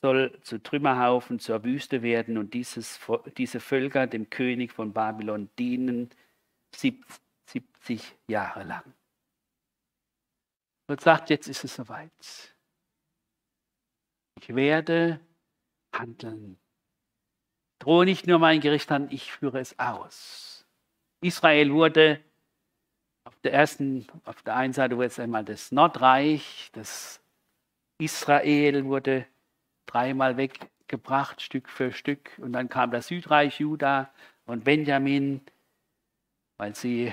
soll 0.00 0.38
zu 0.42 0.62
Trümmerhaufen, 0.62 1.38
zur 1.38 1.62
Wüste 1.64 2.02
werden 2.02 2.36
und 2.36 2.54
dieses, 2.54 3.00
diese 3.36 3.60
Völker 3.60 4.06
dem 4.06 4.30
König 4.30 4.72
von 4.72 4.92
Babylon 4.92 5.48
dienen 5.58 6.10
70 6.74 7.04
Jahre 8.28 8.64
lang. 8.64 8.94
Gott 10.88 11.00
sagt, 11.00 11.30
jetzt 11.30 11.48
ist 11.48 11.64
es 11.64 11.74
soweit. 11.74 12.54
Ich 14.40 14.54
werde 14.54 15.20
handeln. 15.94 16.58
Drohe 17.78 18.04
nicht 18.04 18.26
nur 18.26 18.38
mein 18.38 18.60
Gericht 18.60 18.90
an, 18.92 19.10
ich 19.10 19.32
führe 19.32 19.60
es 19.60 19.78
aus. 19.78 20.66
Israel 21.20 21.72
wurde 21.72 22.22
auf 23.24 23.38
der 23.40 23.52
ersten, 23.52 24.06
auf 24.24 24.42
der 24.42 24.56
einen 24.56 24.72
Seite 24.72 24.96
wurde 24.96 25.06
es 25.06 25.18
einmal 25.18 25.44
das 25.44 25.72
Nordreich, 25.72 26.70
das 26.72 27.20
Israel 27.98 28.84
wurde 28.84 29.26
dreimal 29.86 30.36
weggebracht, 30.36 31.40
Stück 31.40 31.68
für 31.68 31.92
Stück. 31.92 32.38
Und 32.38 32.52
dann 32.52 32.68
kam 32.68 32.90
das 32.90 33.08
Südreich 33.08 33.60
Juda 33.60 34.12
und 34.46 34.64
Benjamin, 34.64 35.40
weil 36.56 36.74
sie 36.74 37.12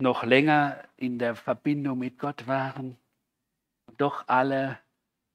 noch 0.00 0.24
länger 0.24 0.82
in 0.96 1.18
der 1.18 1.36
Verbindung 1.36 1.98
mit 1.98 2.18
Gott 2.18 2.46
waren. 2.46 2.96
Und 3.86 4.00
doch 4.00 4.26
alle 4.28 4.78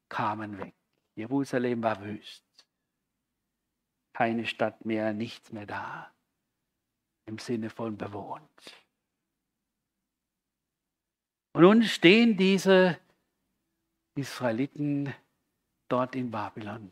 kamen 0.10 0.58
weg. 0.60 0.74
Jerusalem 1.16 1.84
war 1.84 2.02
wüst. 2.04 2.44
Keine 4.14 4.46
Stadt 4.46 4.86
mehr, 4.86 5.14
nichts 5.14 5.52
mehr 5.52 5.66
da. 5.66 6.12
Im 7.26 7.38
Sinne 7.38 7.70
von 7.70 7.98
bewohnt. 7.98 8.50
Und 11.54 11.62
nun 11.62 11.84
stehen 11.84 12.38
diese 12.38 13.00
Israeliten 14.16 15.14
dort 15.88 16.16
in 16.16 16.32
Babylon. 16.32 16.92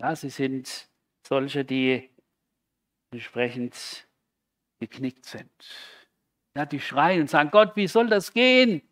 Ja, 0.00 0.14
sie 0.14 0.30
sind 0.30 0.88
solche, 1.26 1.64
die 1.64 2.10
entsprechend 3.10 4.08
geknickt 4.80 5.24
sind. 5.24 5.97
Ja, 6.56 6.66
die 6.66 6.80
schreien 6.80 7.20
und 7.20 7.30
sagen, 7.30 7.50
Gott, 7.50 7.76
wie 7.76 7.86
soll 7.86 8.08
das 8.08 8.32
gehen? 8.32 8.82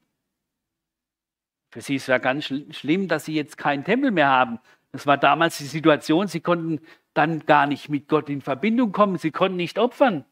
Für 1.70 1.80
sie 1.80 1.96
ist 1.96 2.06
ja 2.06 2.18
ganz 2.18 2.44
schlimm, 2.44 3.08
dass 3.08 3.24
sie 3.24 3.34
jetzt 3.34 3.58
keinen 3.58 3.84
Tempel 3.84 4.10
mehr 4.10 4.28
haben. 4.28 4.58
Das 4.92 5.06
war 5.06 5.18
damals 5.18 5.58
die 5.58 5.64
Situation, 5.64 6.28
sie 6.28 6.40
konnten 6.40 6.80
dann 7.12 7.44
gar 7.44 7.66
nicht 7.66 7.88
mit 7.88 8.08
Gott 8.08 8.28
in 8.28 8.40
Verbindung 8.40 8.92
kommen, 8.92 9.18
sie 9.18 9.30
konnten 9.30 9.56
nicht 9.56 9.78
opfern. 9.78 10.24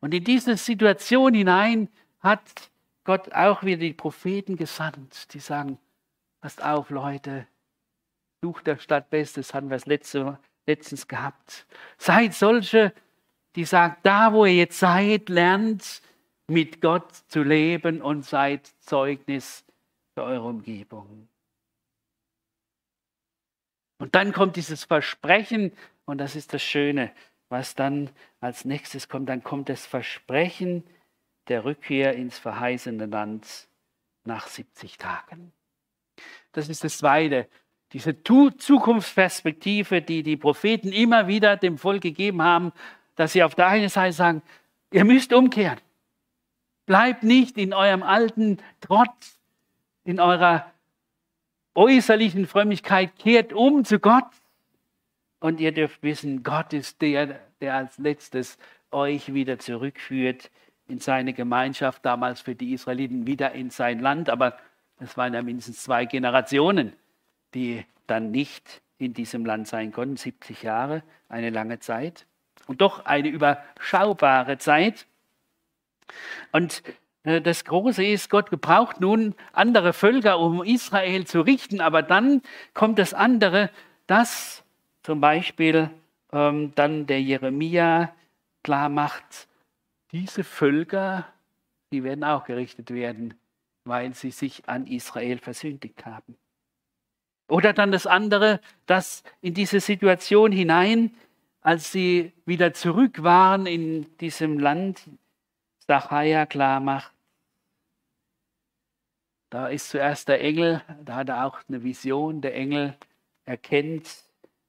Und 0.00 0.14
in 0.14 0.24
diese 0.24 0.56
Situation 0.56 1.34
hinein 1.34 1.88
hat 2.20 2.70
Gott 3.04 3.32
auch 3.32 3.62
wieder 3.62 3.80
die 3.80 3.92
Propheten 3.92 4.56
gesandt, 4.56 5.32
die 5.34 5.40
sagen, 5.40 5.78
passt 6.40 6.62
auf 6.62 6.90
Leute, 6.90 7.46
sucht 8.42 8.66
der 8.66 8.78
Stadt 8.78 9.10
Bestes, 9.10 9.52
hatten 9.54 9.70
wir 9.70 9.76
es 9.76 9.86
letzte, 9.86 10.38
letztens 10.66 11.08
gehabt. 11.08 11.66
Seid 11.98 12.34
solche, 12.34 12.92
die 13.56 13.64
sagen, 13.64 13.96
da 14.02 14.32
wo 14.32 14.44
ihr 14.44 14.54
jetzt 14.54 14.78
seid, 14.78 15.28
lernt 15.28 16.02
mit 16.46 16.80
Gott 16.80 17.14
zu 17.28 17.42
leben 17.42 18.02
und 18.02 18.24
seid 18.24 18.66
Zeugnis 18.80 19.64
für 20.14 20.24
eure 20.24 20.48
Umgebung. 20.48 21.28
Und 23.98 24.14
dann 24.14 24.32
kommt 24.32 24.56
dieses 24.56 24.84
Versprechen, 24.84 25.72
und 26.06 26.18
das 26.18 26.34
ist 26.34 26.54
das 26.54 26.62
Schöne, 26.62 27.12
was 27.50 27.74
dann 27.74 28.10
als 28.40 28.64
nächstes 28.64 29.08
kommt. 29.08 29.28
Dann 29.28 29.42
kommt 29.42 29.68
das 29.68 29.86
Versprechen 29.86 30.84
der 31.48 31.64
Rückkehr 31.64 32.14
ins 32.14 32.38
verheißene 32.38 33.06
Land 33.06 33.68
nach 34.24 34.46
70 34.46 34.98
Tagen. 34.98 35.52
Das 36.52 36.68
ist 36.68 36.84
das 36.84 36.98
Zweite. 36.98 37.48
Diese 37.92 38.22
Zukunftsperspektive, 38.22 40.00
die 40.00 40.22
die 40.22 40.36
Propheten 40.36 40.92
immer 40.92 41.26
wieder 41.26 41.56
dem 41.56 41.76
Volk 41.76 42.02
gegeben 42.02 42.42
haben, 42.42 42.72
dass 43.20 43.32
sie 43.34 43.42
auf 43.42 43.54
der 43.54 43.66
einen 43.66 43.90
Seite 43.90 44.14
sagen, 44.14 44.42
ihr 44.90 45.04
müsst 45.04 45.34
umkehren. 45.34 45.78
Bleibt 46.86 47.22
nicht 47.22 47.58
in 47.58 47.74
eurem 47.74 48.02
alten 48.02 48.56
Trotz, 48.80 49.38
in 50.04 50.18
eurer 50.18 50.64
äußerlichen 51.74 52.46
Frömmigkeit, 52.46 53.14
kehrt 53.18 53.52
um 53.52 53.84
zu 53.84 53.98
Gott. 53.98 54.24
Und 55.38 55.60
ihr 55.60 55.72
dürft 55.72 56.02
wissen, 56.02 56.42
Gott 56.42 56.72
ist 56.72 57.02
der, 57.02 57.38
der 57.60 57.74
als 57.74 57.98
letztes 57.98 58.56
euch 58.90 59.34
wieder 59.34 59.58
zurückführt 59.58 60.50
in 60.88 60.98
seine 60.98 61.34
Gemeinschaft, 61.34 62.04
damals 62.06 62.40
für 62.40 62.54
die 62.54 62.72
Israeliten 62.72 63.26
wieder 63.26 63.52
in 63.52 63.68
sein 63.68 64.00
Land. 64.00 64.30
Aber 64.30 64.56
es 64.98 65.18
waren 65.18 65.34
ja 65.34 65.42
mindestens 65.42 65.82
zwei 65.82 66.06
Generationen, 66.06 66.94
die 67.52 67.84
dann 68.06 68.30
nicht 68.30 68.80
in 68.96 69.12
diesem 69.12 69.44
Land 69.44 69.68
sein 69.68 69.92
konnten. 69.92 70.16
70 70.16 70.62
Jahre, 70.62 71.02
eine 71.28 71.50
lange 71.50 71.80
Zeit. 71.80 72.26
Und 72.70 72.80
doch 72.80 73.04
eine 73.04 73.26
überschaubare 73.26 74.56
Zeit. 74.58 75.08
Und 76.52 76.84
äh, 77.24 77.40
das 77.40 77.64
Große 77.64 78.04
ist, 78.04 78.30
Gott 78.30 78.48
gebraucht 78.48 79.00
nun 79.00 79.34
andere 79.52 79.92
Völker, 79.92 80.38
um 80.38 80.62
Israel 80.62 81.26
zu 81.26 81.40
richten, 81.40 81.80
aber 81.80 82.02
dann 82.02 82.42
kommt 82.72 83.00
das 83.00 83.12
andere, 83.12 83.70
dass 84.06 84.62
zum 85.02 85.20
Beispiel 85.20 85.90
ähm, 86.32 86.70
dann 86.76 87.08
der 87.08 87.20
Jeremia 87.20 88.14
klar 88.62 88.88
macht, 88.88 89.48
diese 90.12 90.44
Völker, 90.44 91.26
die 91.90 92.04
werden 92.04 92.22
auch 92.22 92.44
gerichtet 92.44 92.92
werden, 92.92 93.34
weil 93.82 94.14
sie 94.14 94.30
sich 94.30 94.68
an 94.68 94.86
Israel 94.86 95.38
versündigt 95.38 96.06
haben. 96.06 96.36
Oder 97.48 97.72
dann 97.72 97.90
das 97.90 98.06
andere, 98.06 98.60
dass 98.86 99.24
in 99.40 99.54
diese 99.54 99.80
Situation 99.80 100.52
hinein, 100.52 101.16
als 101.60 101.92
sie 101.92 102.32
wieder 102.46 102.72
zurück 102.72 103.22
waren 103.22 103.66
in 103.66 104.16
diesem 104.18 104.58
Land, 104.58 105.02
Zachariah 105.86 106.46
klar 106.46 106.80
macht, 106.80 107.12
da 109.50 109.66
ist 109.66 109.90
zuerst 109.90 110.28
der 110.28 110.40
Engel, 110.40 110.80
da 111.04 111.16
hat 111.16 111.28
er 111.28 111.44
auch 111.44 111.58
eine 111.68 111.82
Vision, 111.82 112.40
der 112.40 112.54
Engel 112.54 112.96
erkennt, 113.44 114.08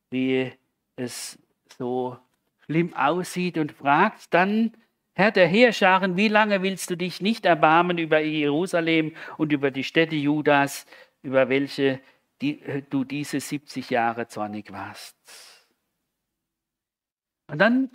wie 0.09 0.51
es 0.95 1.37
so 1.77 2.17
schlimm 2.65 2.95
aussieht 2.95 3.57
und 3.57 3.71
fragt 3.71 4.33
dann, 4.33 4.75
Herr 5.13 5.31
der 5.31 5.47
Heerscharen, 5.47 6.17
wie 6.17 6.29
lange 6.29 6.63
willst 6.63 6.89
du 6.89 6.95
dich 6.97 7.21
nicht 7.21 7.45
erbarmen 7.45 7.97
über 7.97 8.19
Jerusalem 8.21 9.13
und 9.37 9.51
über 9.51 9.69
die 9.69 9.83
Städte 9.83 10.15
Judas, 10.15 10.87
über 11.21 11.49
welche 11.49 11.99
die, 12.41 12.83
du 12.89 13.03
diese 13.03 13.39
70 13.39 13.89
Jahre 13.91 14.27
zornig 14.27 14.71
warst? 14.71 15.50
Und 17.51 17.57
dann 17.59 17.89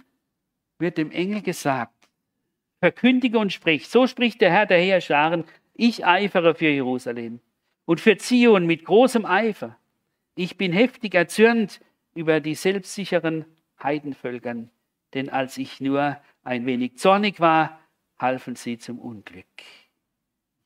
wird 0.79 0.99
dem 0.99 1.11
Engel 1.11 1.41
gesagt, 1.41 1.95
verkündige 2.79 3.39
und 3.39 3.55
sprich. 3.55 3.89
So 3.89 4.07
spricht 4.07 4.43
der 4.43 4.51
Herr 4.51 4.67
der 4.67 4.79
Heerscharen, 4.79 5.45
ich 5.73 6.07
eifere 6.07 6.55
für 6.55 6.69
Jerusalem 6.69 7.41
und 7.87 7.99
für 7.99 8.19
Zion 8.19 8.67
mit 8.67 8.85
großem 8.85 9.25
Eifer. 9.25 9.79
Ich 10.35 10.59
bin 10.59 10.75
heftig 10.75 11.15
erzürnt 11.15 11.81
über 12.15 12.41
die 12.41 12.55
selbstsicheren 12.55 13.47
Heidenvölkern, 13.83 14.71
denn 15.15 15.31
als 15.31 15.57
ich 15.57 15.81
nur 15.81 16.19
ein 16.45 16.67
wenig 16.67 16.99
zornig 16.99 17.41
war, 17.41 17.81
halfen 18.19 18.57
sie 18.57 18.77
zum 18.77 18.99
Unglück. 18.99 19.47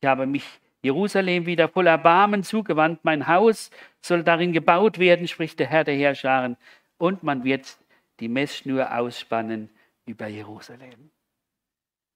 Ich 0.01 0.09
habe 0.09 0.27
mich 0.27 0.45
Jerusalem 0.83 1.47
wieder 1.47 1.69
voll 1.69 1.87
Erbarmen 1.87 2.43
zugewandt. 2.43 3.05
Mein 3.05 3.29
Haus 3.29 3.71
soll 4.01 4.25
darin 4.25 4.53
gebaut 4.53 4.99
werden, 4.99 5.29
spricht 5.29 5.61
der 5.61 5.69
Herr 5.69 5.85
der 5.85 5.95
Herrscharen, 5.95 6.57
und 6.99 7.23
man 7.23 7.45
wird 7.45 7.79
die 8.21 8.29
Messschnur 8.29 8.97
ausspannen 8.97 9.71
über 10.07 10.27
Jerusalem. 10.27 11.11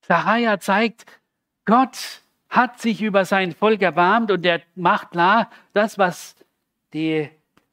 Sacharja 0.03 0.61
zeigt, 0.61 1.07
Gott 1.65 2.23
hat 2.49 2.81
sich 2.81 3.03
über 3.03 3.25
sein 3.25 3.53
Volk 3.53 3.83
erbarmt 3.83 4.31
und 4.31 4.45
er 4.45 4.61
macht 4.75 5.13
klar, 5.13 5.51
das, 5.73 5.99
was 5.99 6.37
die 6.93 7.29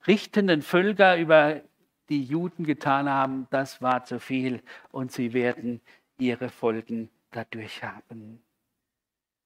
richtenden 0.08 0.62
Völker 0.62 1.18
über 1.18 1.62
die 2.10 2.24
Juden 2.24 2.66
getan 2.66 3.10
haben, 3.10 3.48
das 3.52 3.82
war 3.82 4.04
zu 4.06 4.20
viel 4.20 4.62
und 4.92 5.12
sie 5.12 5.34
werden 5.34 5.82
ihre 6.18 6.50
Folgen 6.50 7.10
dadurch 7.32 7.84
haben. 7.84 8.42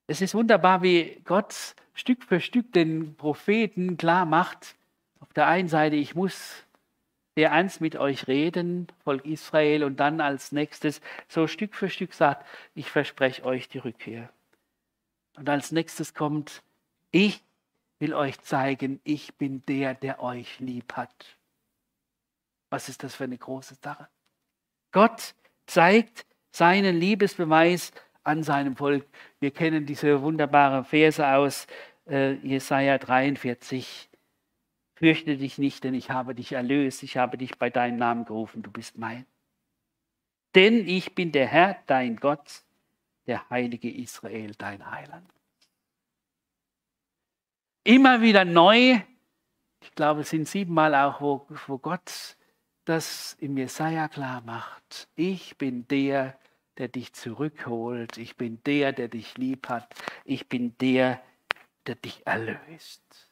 Es 0.06 0.20
ist 0.20 0.34
wunderbar, 0.34 0.82
wie 0.82 1.20
Gott 1.24 1.74
Stück 1.94 2.24
für 2.24 2.40
Stück 2.40 2.72
den 2.72 3.16
Propheten 3.16 3.96
klar 3.96 4.24
macht, 4.24 4.76
auf 5.20 5.32
der 5.32 5.46
einen 5.46 5.68
Seite, 5.68 5.96
ich 5.96 6.14
muss 6.14 6.65
sehr 7.36 7.50
ernst 7.50 7.82
mit 7.82 7.96
euch 7.96 8.28
reden, 8.28 8.88
Volk 9.04 9.26
Israel, 9.26 9.84
und 9.84 10.00
dann 10.00 10.20
als 10.22 10.52
nächstes 10.52 11.02
so 11.28 11.46
Stück 11.46 11.74
für 11.74 11.90
Stück 11.90 12.14
sagt, 12.14 12.46
ich 12.74 12.90
verspreche 12.90 13.44
euch 13.44 13.68
die 13.68 13.78
Rückkehr. 13.78 14.30
Und 15.36 15.48
als 15.48 15.70
nächstes 15.70 16.14
kommt, 16.14 16.62
ich 17.10 17.44
will 17.98 18.14
euch 18.14 18.40
zeigen, 18.40 19.00
ich 19.04 19.34
bin 19.34 19.62
der, 19.66 19.94
der 19.94 20.22
euch 20.22 20.60
lieb 20.60 20.94
hat. 20.94 21.36
Was 22.70 22.88
ist 22.88 23.04
das 23.04 23.14
für 23.14 23.24
eine 23.24 23.38
große 23.38 23.74
Sache? 23.82 24.08
Gott 24.92 25.34
zeigt 25.66 26.24
seinen 26.52 26.96
Liebesbeweis 26.96 27.92
an 28.24 28.42
seinem 28.42 28.76
Volk. 28.76 29.04
Wir 29.40 29.50
kennen 29.50 29.84
diese 29.84 30.22
wunderbare 30.22 30.84
Verse 30.84 31.26
aus 31.26 31.66
äh, 32.08 32.32
Jesaja 32.36 32.96
43. 32.96 34.08
Fürchte 34.96 35.36
dich 35.36 35.58
nicht, 35.58 35.84
denn 35.84 35.94
ich 35.94 36.10
habe 36.10 36.34
dich 36.34 36.52
erlöst, 36.52 37.02
ich 37.02 37.16
habe 37.16 37.38
dich 37.38 37.58
bei 37.58 37.70
deinem 37.70 37.98
Namen 37.98 38.24
gerufen, 38.24 38.62
du 38.62 38.70
bist 38.70 38.98
mein. 38.98 39.24
Denn 40.54 40.88
ich 40.88 41.14
bin 41.14 41.32
der 41.32 41.46
Herr, 41.46 41.78
dein 41.86 42.16
Gott, 42.16 42.64
der 43.26 43.48
heilige 43.48 43.90
Israel, 43.90 44.52
dein 44.56 44.90
Heiland. 44.90 45.30
immer 47.86 48.20
wieder 48.20 48.44
neu. 48.44 49.00
Ich 49.82 49.94
glaube, 49.94 50.22
es 50.22 50.30
sind 50.30 50.48
siebenmal 50.48 50.94
auch, 50.94 51.20
wo, 51.20 51.46
wo 51.66 51.78
Gott 51.78 52.36
das 52.84 53.36
im 53.40 53.56
Jesaja 53.56 54.08
klar 54.08 54.42
macht. 54.42 55.08
Ich 55.14 55.56
bin 55.56 55.86
der, 55.88 56.38
der 56.78 56.88
dich 56.88 57.12
zurückholt. 57.14 58.18
Ich 58.18 58.36
bin 58.36 58.62
der, 58.64 58.92
der 58.92 59.08
dich 59.08 59.38
lieb 59.38 59.68
hat. 59.68 59.94
Ich 60.24 60.48
bin 60.48 60.76
der, 60.78 61.22
der 61.86 61.94
dich 61.94 62.26
erlöst. 62.26 63.25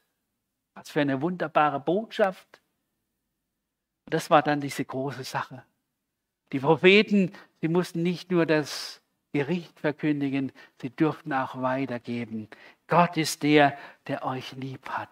Was 0.74 0.90
für 0.90 1.00
eine 1.00 1.20
wunderbare 1.20 1.80
Botschaft. 1.80 2.60
Das 4.06 4.30
war 4.30 4.42
dann 4.42 4.60
diese 4.60 4.84
große 4.84 5.24
Sache. 5.24 5.64
Die 6.52 6.60
Propheten, 6.60 7.32
sie 7.60 7.68
mussten 7.68 8.02
nicht 8.02 8.30
nur 8.30 8.46
das 8.46 9.00
Gericht 9.32 9.80
verkündigen, 9.80 10.52
sie 10.80 10.90
durften 10.90 11.32
auch 11.32 11.60
weitergeben. 11.60 12.48
Gott 12.86 13.16
ist 13.16 13.42
der, 13.42 13.76
der 14.06 14.24
euch 14.24 14.52
lieb 14.52 14.88
hat. 14.90 15.08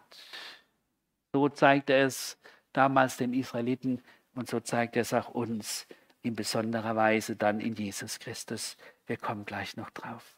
So 1.33 1.49
zeigte 1.49 1.95
er 1.95 2.07
es 2.07 2.39
damals 2.73 3.17
den 3.17 3.35
Israeliten 3.35 4.03
und 4.35 4.49
so 4.49 4.61
zeigt 4.61 4.97
er 4.97 5.03
es 5.03 5.13
auch 5.13 5.29
uns 5.29 5.87
in 6.23 6.37
besonderer 6.37 6.95
Weise 6.95 7.37
dann 7.37 7.61
in 7.61 7.75
Jesus 7.75 8.19
Christus. 8.19 8.77
Wir 9.07 9.17
kommen 9.17 9.45
gleich 9.45 9.77
noch 9.77 9.91
drauf. 9.91 10.37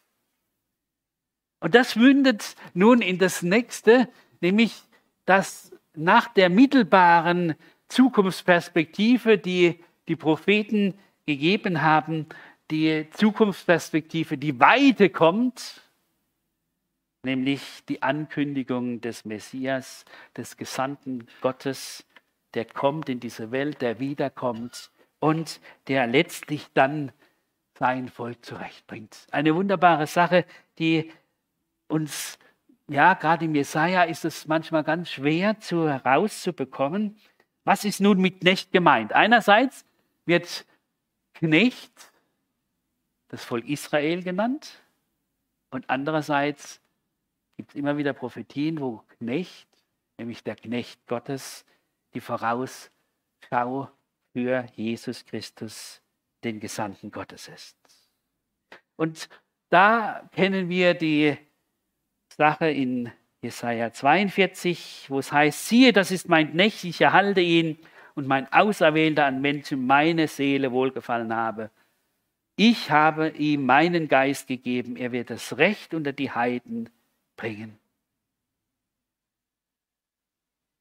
Und 1.59 1.75
das 1.75 1.95
mündet 1.95 2.55
nun 2.73 3.01
in 3.01 3.19
das 3.19 3.41
nächste, 3.41 4.09
nämlich 4.41 4.83
dass 5.25 5.71
nach 5.93 6.33
der 6.33 6.49
mittelbaren 6.49 7.55
Zukunftsperspektive, 7.87 9.37
die 9.37 9.83
die 10.07 10.15
Propheten 10.15 10.95
gegeben 11.25 11.81
haben, 11.81 12.27
die 12.71 13.07
Zukunftsperspektive, 13.11 14.37
die 14.37 14.59
Weite 14.59 15.09
kommt, 15.09 15.81
nämlich 17.23 17.83
die 17.89 18.01
Ankündigung 18.01 19.01
des 19.01 19.25
Messias, 19.25 20.05
des 20.35 20.57
Gesandten 20.57 21.27
Gottes, 21.41 22.05
der 22.53 22.65
kommt 22.65 23.09
in 23.09 23.19
diese 23.19 23.51
Welt, 23.51 23.81
der 23.81 23.99
wiederkommt 23.99 24.91
und 25.19 25.59
der 25.87 26.07
letztlich 26.07 26.67
dann 26.73 27.11
sein 27.77 28.07
Volk 28.07 28.45
zurechtbringt. 28.45 29.27
Eine 29.31 29.53
wunderbare 29.55 30.07
Sache, 30.07 30.45
die 30.79 31.11
uns, 31.87 32.39
ja, 32.87 33.15
gerade 33.15 33.45
im 33.45 33.55
Jesaja 33.55 34.03
ist 34.03 34.25
es 34.25 34.47
manchmal 34.47 34.83
ganz 34.83 35.09
schwer 35.09 35.59
zu, 35.59 35.89
herauszubekommen. 35.89 37.17
Was 37.63 37.83
ist 37.83 37.99
nun 37.99 38.19
mit 38.19 38.41
Knecht 38.41 38.71
gemeint? 38.71 39.13
Einerseits 39.13 39.85
wird 40.25 40.65
Knecht 41.33 42.13
das 43.27 43.43
Volk 43.43 43.67
Israel 43.67 44.23
genannt 44.23 44.83
und 45.71 45.89
andererseits 45.89 46.79
gibt 47.57 47.71
es 47.71 47.75
immer 47.75 47.97
wieder 47.97 48.13
Prophetien, 48.13 48.79
wo 48.79 49.03
Knecht, 49.17 49.67
nämlich 50.17 50.43
der 50.43 50.55
Knecht 50.55 51.05
Gottes, 51.07 51.65
die 52.13 52.21
Vorausschau 52.21 53.89
für 54.33 54.67
Jesus 54.75 55.25
Christus, 55.25 56.01
den 56.43 56.59
Gesandten 56.59 57.11
Gottes 57.11 57.47
ist. 57.47 57.77
Und 58.95 59.27
da 59.69 60.29
kennen 60.31 60.69
wir 60.69 60.93
die 60.93 61.37
Sache 62.35 62.69
in 62.69 63.11
Jesaja 63.41 63.91
42, 63.91 65.05
wo 65.09 65.19
es 65.19 65.31
heißt: 65.31 65.67
Siehe, 65.67 65.93
das 65.93 66.11
ist 66.11 66.27
mein 66.27 66.51
Knecht, 66.51 66.83
ich 66.83 66.99
erhalte 66.99 67.41
ihn 67.41 67.77
und 68.15 68.27
mein 68.27 68.51
Auserwählter 68.51 69.25
an 69.25 69.41
Menschen 69.41 69.85
meine 69.85 70.27
Seele 70.27 70.71
wohlgefallen 70.71 71.33
habe. 71.33 71.69
Ich 72.57 72.91
habe 72.91 73.29
ihm 73.29 73.65
meinen 73.65 74.07
Geist 74.07 74.47
gegeben, 74.47 74.95
er 74.95 75.11
wird 75.11 75.29
das 75.29 75.57
Recht 75.57 75.93
unter 75.93 76.13
die 76.13 76.31
Heiden 76.31 76.89
bringen. 77.37 77.77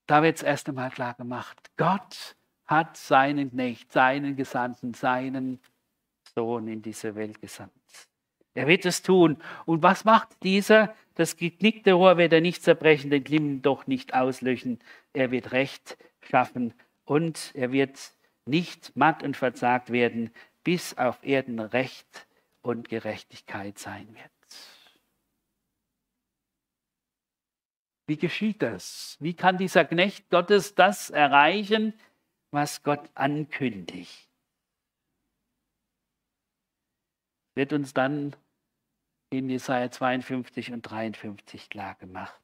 Da 0.06 0.22
wird 0.22 0.36
es 0.36 0.42
erst 0.42 0.68
einmal 0.68 0.90
klar 0.90 1.14
gemacht, 1.14 1.70
Gott 1.76 2.36
hat 2.66 2.96
seinen 2.96 3.50
Knecht, 3.50 3.92
seinen 3.92 4.36
Gesandten, 4.36 4.94
seinen 4.94 5.60
Sohn 6.34 6.68
in 6.68 6.82
diese 6.82 7.14
Welt 7.14 7.40
gesandt. 7.40 7.83
Er 8.54 8.66
wird 8.68 8.86
es 8.86 9.02
tun. 9.02 9.36
Und 9.66 9.82
was 9.82 10.04
macht 10.04 10.28
dieser? 10.42 10.94
Das 11.16 11.36
geknickte 11.36 11.92
Rohr 11.92 12.16
wird 12.16 12.32
er 12.32 12.40
nicht 12.40 12.62
zerbrechen, 12.62 13.10
den 13.10 13.22
Glimmen 13.22 13.62
doch 13.62 13.86
nicht 13.86 14.14
auslöschen. 14.14 14.80
Er 15.12 15.30
wird 15.30 15.52
Recht 15.52 15.96
schaffen 16.22 16.72
und 17.04 17.52
er 17.54 17.72
wird 17.72 18.12
nicht 18.46 18.96
matt 18.96 19.22
und 19.22 19.36
verzagt 19.36 19.90
werden, 19.90 20.30
bis 20.62 20.96
auf 20.96 21.22
Erden 21.22 21.60
Recht 21.60 22.26
und 22.62 22.88
Gerechtigkeit 22.88 23.78
sein 23.78 24.08
wird. 24.14 24.30
Wie 28.06 28.16
geschieht 28.16 28.60
das? 28.60 29.16
Wie 29.20 29.34
kann 29.34 29.56
dieser 29.56 29.84
Knecht 29.84 30.28
Gottes 30.30 30.74
das 30.74 31.10
erreichen, 31.10 31.94
was 32.50 32.82
Gott 32.82 33.08
ankündigt? 33.14 34.28
Wird 37.54 37.72
uns 37.72 37.94
dann 37.94 38.34
in 39.38 39.48
Jesaja 39.48 39.90
52 39.90 40.72
und 40.72 40.82
53 40.82 41.68
klar 41.68 41.94
gemacht. 41.96 42.40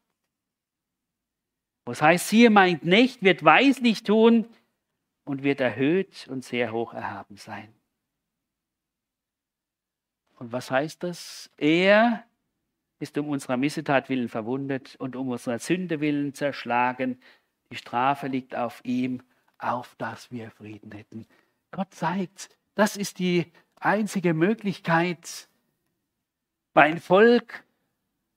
Was 1.84 2.02
heißt, 2.02 2.28
siehe, 2.28 2.50
mein 2.50 2.80
Knecht 2.80 3.22
wird 3.22 3.44
weislich 3.44 4.02
tun 4.02 4.46
und 5.24 5.42
wird 5.42 5.60
erhöht 5.60 6.28
und 6.28 6.44
sehr 6.44 6.72
hoch 6.72 6.94
erhaben 6.94 7.36
sein. 7.36 7.74
Und 10.38 10.52
was 10.52 10.70
heißt 10.70 11.02
das? 11.02 11.50
Er 11.56 12.24
ist 12.98 13.18
um 13.18 13.28
unserer 13.28 13.56
Missetat 13.56 14.08
willen 14.08 14.28
verwundet 14.28 14.96
und 14.96 15.16
um 15.16 15.28
unserer 15.28 15.58
Sünde 15.58 16.00
willen 16.00 16.34
zerschlagen. 16.34 17.20
Die 17.70 17.76
Strafe 17.76 18.26
liegt 18.26 18.54
auf 18.54 18.80
ihm, 18.84 19.22
auf 19.58 19.94
dass 19.96 20.30
wir 20.30 20.50
Frieden 20.50 20.92
hätten. 20.92 21.26
Gott 21.70 21.92
zeigt, 21.92 22.48
das 22.74 22.96
ist 22.96 23.18
die 23.18 23.52
einzige 23.76 24.34
Möglichkeit, 24.34 25.49
mein 26.74 26.98
Volk, 26.98 27.64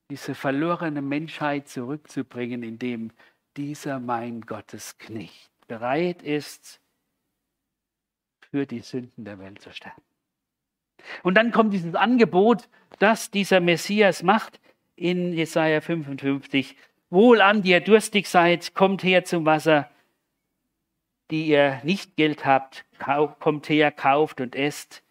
diese 0.09 0.35
verlorene 0.35 1.01
Menschheit 1.01 1.67
zurückzubringen, 1.67 2.63
indem 2.63 3.11
dieser 3.57 3.99
mein 3.99 4.41
Gottesknecht 4.41 5.51
bereit 5.67 6.21
ist, 6.21 6.79
für 8.51 8.65
die 8.65 8.81
Sünden 8.81 9.25
der 9.25 9.39
Welt 9.39 9.61
zu 9.61 9.71
sterben. 9.71 10.01
Und 11.23 11.35
dann 11.35 11.51
kommt 11.51 11.73
dieses 11.73 11.95
Angebot, 11.95 12.69
das 12.99 13.31
dieser 13.31 13.59
Messias 13.59 14.23
macht 14.23 14.59
in 14.95 15.33
Jesaja 15.33 15.81
55. 15.81 16.75
Wohlan, 17.09 17.61
die 17.61 17.71
ihr 17.71 17.81
durstig 17.81 18.27
seid, 18.27 18.73
kommt 18.73 19.03
her 19.03 19.23
zum 19.23 19.45
Wasser. 19.45 19.89
Die 21.31 21.47
ihr 21.47 21.81
nicht 21.83 22.15
Geld 22.15 22.45
habt, 22.45 22.85
kommt 23.39 23.69
her, 23.69 23.91
kauft 23.91 24.41
und 24.41 24.55
esst. 24.55 25.02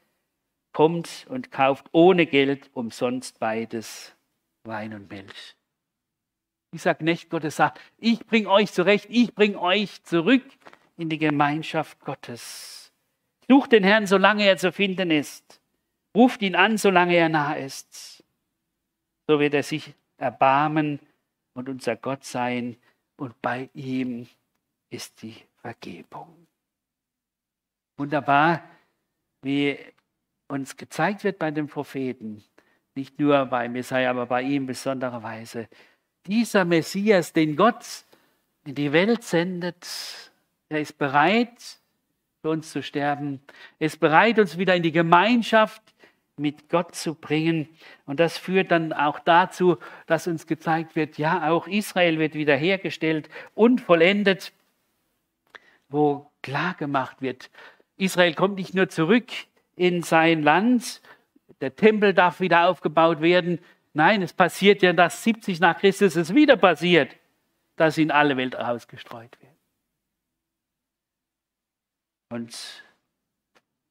Kommt 0.73 1.27
und 1.29 1.51
kauft 1.51 1.87
ohne 1.93 2.27
Geld 2.27 2.71
umsonst 2.73 3.39
beides, 3.39 4.15
Wein 4.65 4.95
und 4.95 5.11
Milch. 5.11 5.57
Dieser 6.73 6.95
Knecht 6.95 7.29
Gottes 7.29 7.57
sagt, 7.57 7.81
ich 7.99 8.25
bringe 8.27 8.49
euch 8.49 8.73
zurecht, 8.73 9.07
ich 9.11 9.35
bringe 9.35 9.61
euch 9.61 10.03
zurück 10.05 10.45
in 10.97 11.11
die 11.11 11.19
Gemeinschaft 11.19 12.01
Gottes. 12.01 12.93
Sucht 13.49 13.73
den 13.73 13.85
Herrn, 13.85 14.07
solange 14.07 14.45
er 14.45 14.57
zu 14.57 14.73
finden 14.73 15.11
ist. 15.11 15.61
Ruft 16.17 16.41
ihn 16.43 16.57
an, 16.57 16.79
solange 16.79 17.15
er 17.15 17.29
nah 17.29 17.55
ist. 17.55 18.25
So 19.27 19.41
wird 19.41 19.53
er 19.55 19.63
sich 19.63 19.95
erbarmen 20.17 21.01
und 21.55 21.69
unser 21.69 21.97
Gott 21.97 22.25
sein 22.25 22.77
und 23.17 23.41
bei 23.43 23.69
ihm 23.75 24.27
ist 24.91 25.23
die 25.23 25.37
Vergebung. 25.61 26.47
Wunderbar, 27.99 28.63
wie 29.43 29.79
uns 30.53 30.77
gezeigt 30.77 31.25
wird 31.25 31.39
bei 31.39 31.51
den 31.51 31.67
Propheten, 31.67 32.45
nicht 32.95 33.19
nur 33.19 33.47
bei 33.47 33.69
Messiah, 33.69 34.11
aber 34.11 34.27
bei 34.27 34.43
ihm 34.43 34.67
besonderer 34.67 35.23
Weise. 35.23 35.67
Dieser 36.27 36.65
Messias, 36.65 37.33
den 37.33 37.57
Gott 37.57 38.05
in 38.65 38.75
die 38.75 38.93
Welt 38.93 39.25
sendet, 39.25 39.87
er 40.69 40.81
ist 40.81 40.99
bereit, 40.99 41.79
für 42.43 42.51
uns 42.51 42.71
zu 42.71 42.83
sterben. 42.83 43.41
Er 43.79 43.87
ist 43.87 43.99
bereit, 43.99 44.39
uns 44.39 44.59
wieder 44.59 44.75
in 44.77 44.83
die 44.83 44.93
Gemeinschaft 44.93 45.83
mit 46.37 46.69
Gott 46.69 46.95
zu 46.95 47.15
bringen. 47.15 47.69
Und 48.05 48.21
das 48.21 48.37
führt 48.37 48.71
dann 48.73 48.93
auch 48.93 49.21
dazu, 49.21 49.79
dass 50.07 50.27
uns 50.27 50.47
gezeigt 50.47 50.97
wird, 50.97 51.19
ja, 51.19 51.51
auch 51.51 51.67
Israel 51.67 52.19
wird 52.19 52.35
wiederhergestellt 52.35 53.29
und 53.55 53.81
vollendet, 53.81 54.53
wo 55.89 56.31
klar 56.43 56.75
gemacht 56.75 57.23
wird, 57.23 57.51
Israel 57.97 58.35
kommt 58.35 58.57
nicht 58.57 58.75
nur 58.75 58.89
zurück 58.89 59.31
in 59.77 60.03
sein 60.03 60.43
Land, 60.43 61.01
der 61.61 61.75
Tempel 61.77 62.15
darf 62.15 62.41
wieder 62.41 62.69
aufgebaut 62.69 63.21
werden. 63.21 63.61
Nein, 63.95 64.23
es 64.23 64.33
passiert 64.33 64.83
ja, 64.83 64.93
dass 64.93 65.23
70 65.23 65.61
nach 65.61 65.79
Christus 65.79 66.17
es 66.17 66.35
wieder 66.35 66.57
passiert, 66.57 67.17
dass 67.77 67.99
in 67.99 68.11
alle 68.11 68.37
Welt 68.37 68.57
ausgestreut 68.57 69.41
werden. 69.41 69.57
Und 72.31 72.83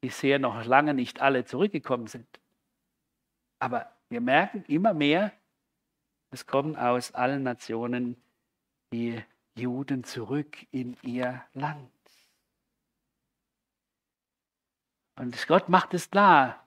bisher 0.01 0.39
noch 0.39 0.65
lange 0.65 0.93
nicht 0.93 1.21
alle 1.21 1.45
zurückgekommen 1.45 2.07
sind. 2.07 2.27
Aber 3.59 3.91
wir 4.09 4.21
merken 4.21 4.65
immer 4.67 4.93
mehr, 4.93 5.31
es 6.31 6.47
kommen 6.47 6.75
aus 6.75 7.13
allen 7.13 7.43
Nationen 7.43 8.15
die 8.91 9.21
Juden 9.55 10.03
zurück 10.03 10.57
in 10.71 10.97
ihr 11.03 11.43
Land. 11.53 11.91
Und 15.15 15.47
Gott 15.47 15.69
macht 15.69 15.93
es 15.93 16.09
klar, 16.09 16.65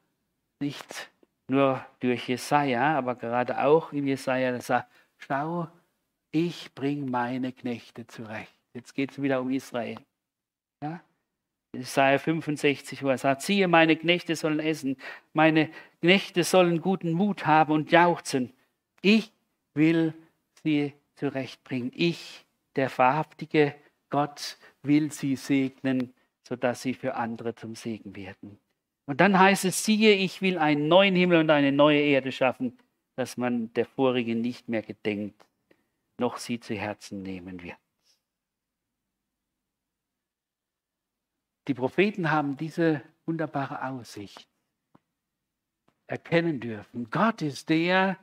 nicht 0.61 1.11
nur 1.49 1.85
durch 2.01 2.29
Jesaja, 2.29 2.97
aber 2.97 3.15
gerade 3.15 3.63
auch 3.63 3.93
in 3.93 4.07
Jesaja, 4.07 4.53
dass 4.53 4.71
er 4.71 4.79
sagt, 4.79 4.93
schau, 5.19 5.69
ich 6.31 6.75
bringe 6.75 7.11
meine 7.11 7.53
Knechte 7.53 8.07
zurecht. 8.07 8.55
Jetzt 8.73 8.95
geht 8.95 9.13
es 9.13 9.23
wieder 9.23 9.41
um 9.41 9.51
Israel. 9.51 9.99
Ja? 10.83 11.01
Jesaja 11.75 12.19
65, 12.19 13.03
wo 13.03 13.09
er 13.09 13.19
sagt, 13.19 13.43
siehe, 13.43 13.69
meine 13.69 13.97
Knechte 13.97 14.37
sollen 14.37 14.61
essen, 14.61 14.97
meine 15.33 15.71
Knechte 16.01 16.45
sollen 16.45 16.81
guten 16.81 17.13
Mut 17.13 17.47
haben 17.47 17.73
und 17.73 17.91
jauchzen. 17.91 18.53
Ich 19.03 19.33
will 19.75 20.15
sie 20.63 20.95
zurechtbringen. 21.17 21.93
Ich, 21.95 22.45
der 22.77 22.97
wahrhaftige 22.97 23.75
Gott, 24.11 24.57
will 24.83 25.11
sie 25.11 25.37
segnen, 25.37 26.14
sodass 26.47 26.83
sie 26.83 26.95
für 26.95 27.15
andere 27.15 27.55
zum 27.55 27.75
Segen 27.75 28.15
werden. 28.15 28.59
Und 29.07 29.21
dann 29.21 29.39
heißt 29.39 29.65
es, 29.65 29.85
siehe, 29.85 30.15
ich 30.15 30.41
will 30.41 30.59
einen 30.59 30.89
neuen 30.89 31.15
Himmel 31.15 31.41
und 31.41 31.51
eine 31.51 31.73
neue 31.73 32.01
Erde 32.01 32.33
schaffen, 32.33 32.79
dass 33.17 33.37
man 33.37 33.73
der 33.75 33.87
vorigen 33.87 34.41
nicht 34.41 34.69
mehr 34.69 34.83
gedenkt, 34.83 35.47
noch 36.19 36.39
sie 36.39 36.61
zu 36.61 36.75
Herzen 36.75 37.23
nehmen 37.23 37.63
wird. 37.63 37.77
Die 41.69 41.75
Propheten 41.75 42.31
haben 42.31 42.57
diese 42.57 43.03
wunderbare 43.25 43.83
Aussicht 43.83 44.49
erkennen 46.07 46.61
dürfen. 46.61 47.11
Gott 47.11 47.41
ist 47.41 47.71
der, 47.71 48.19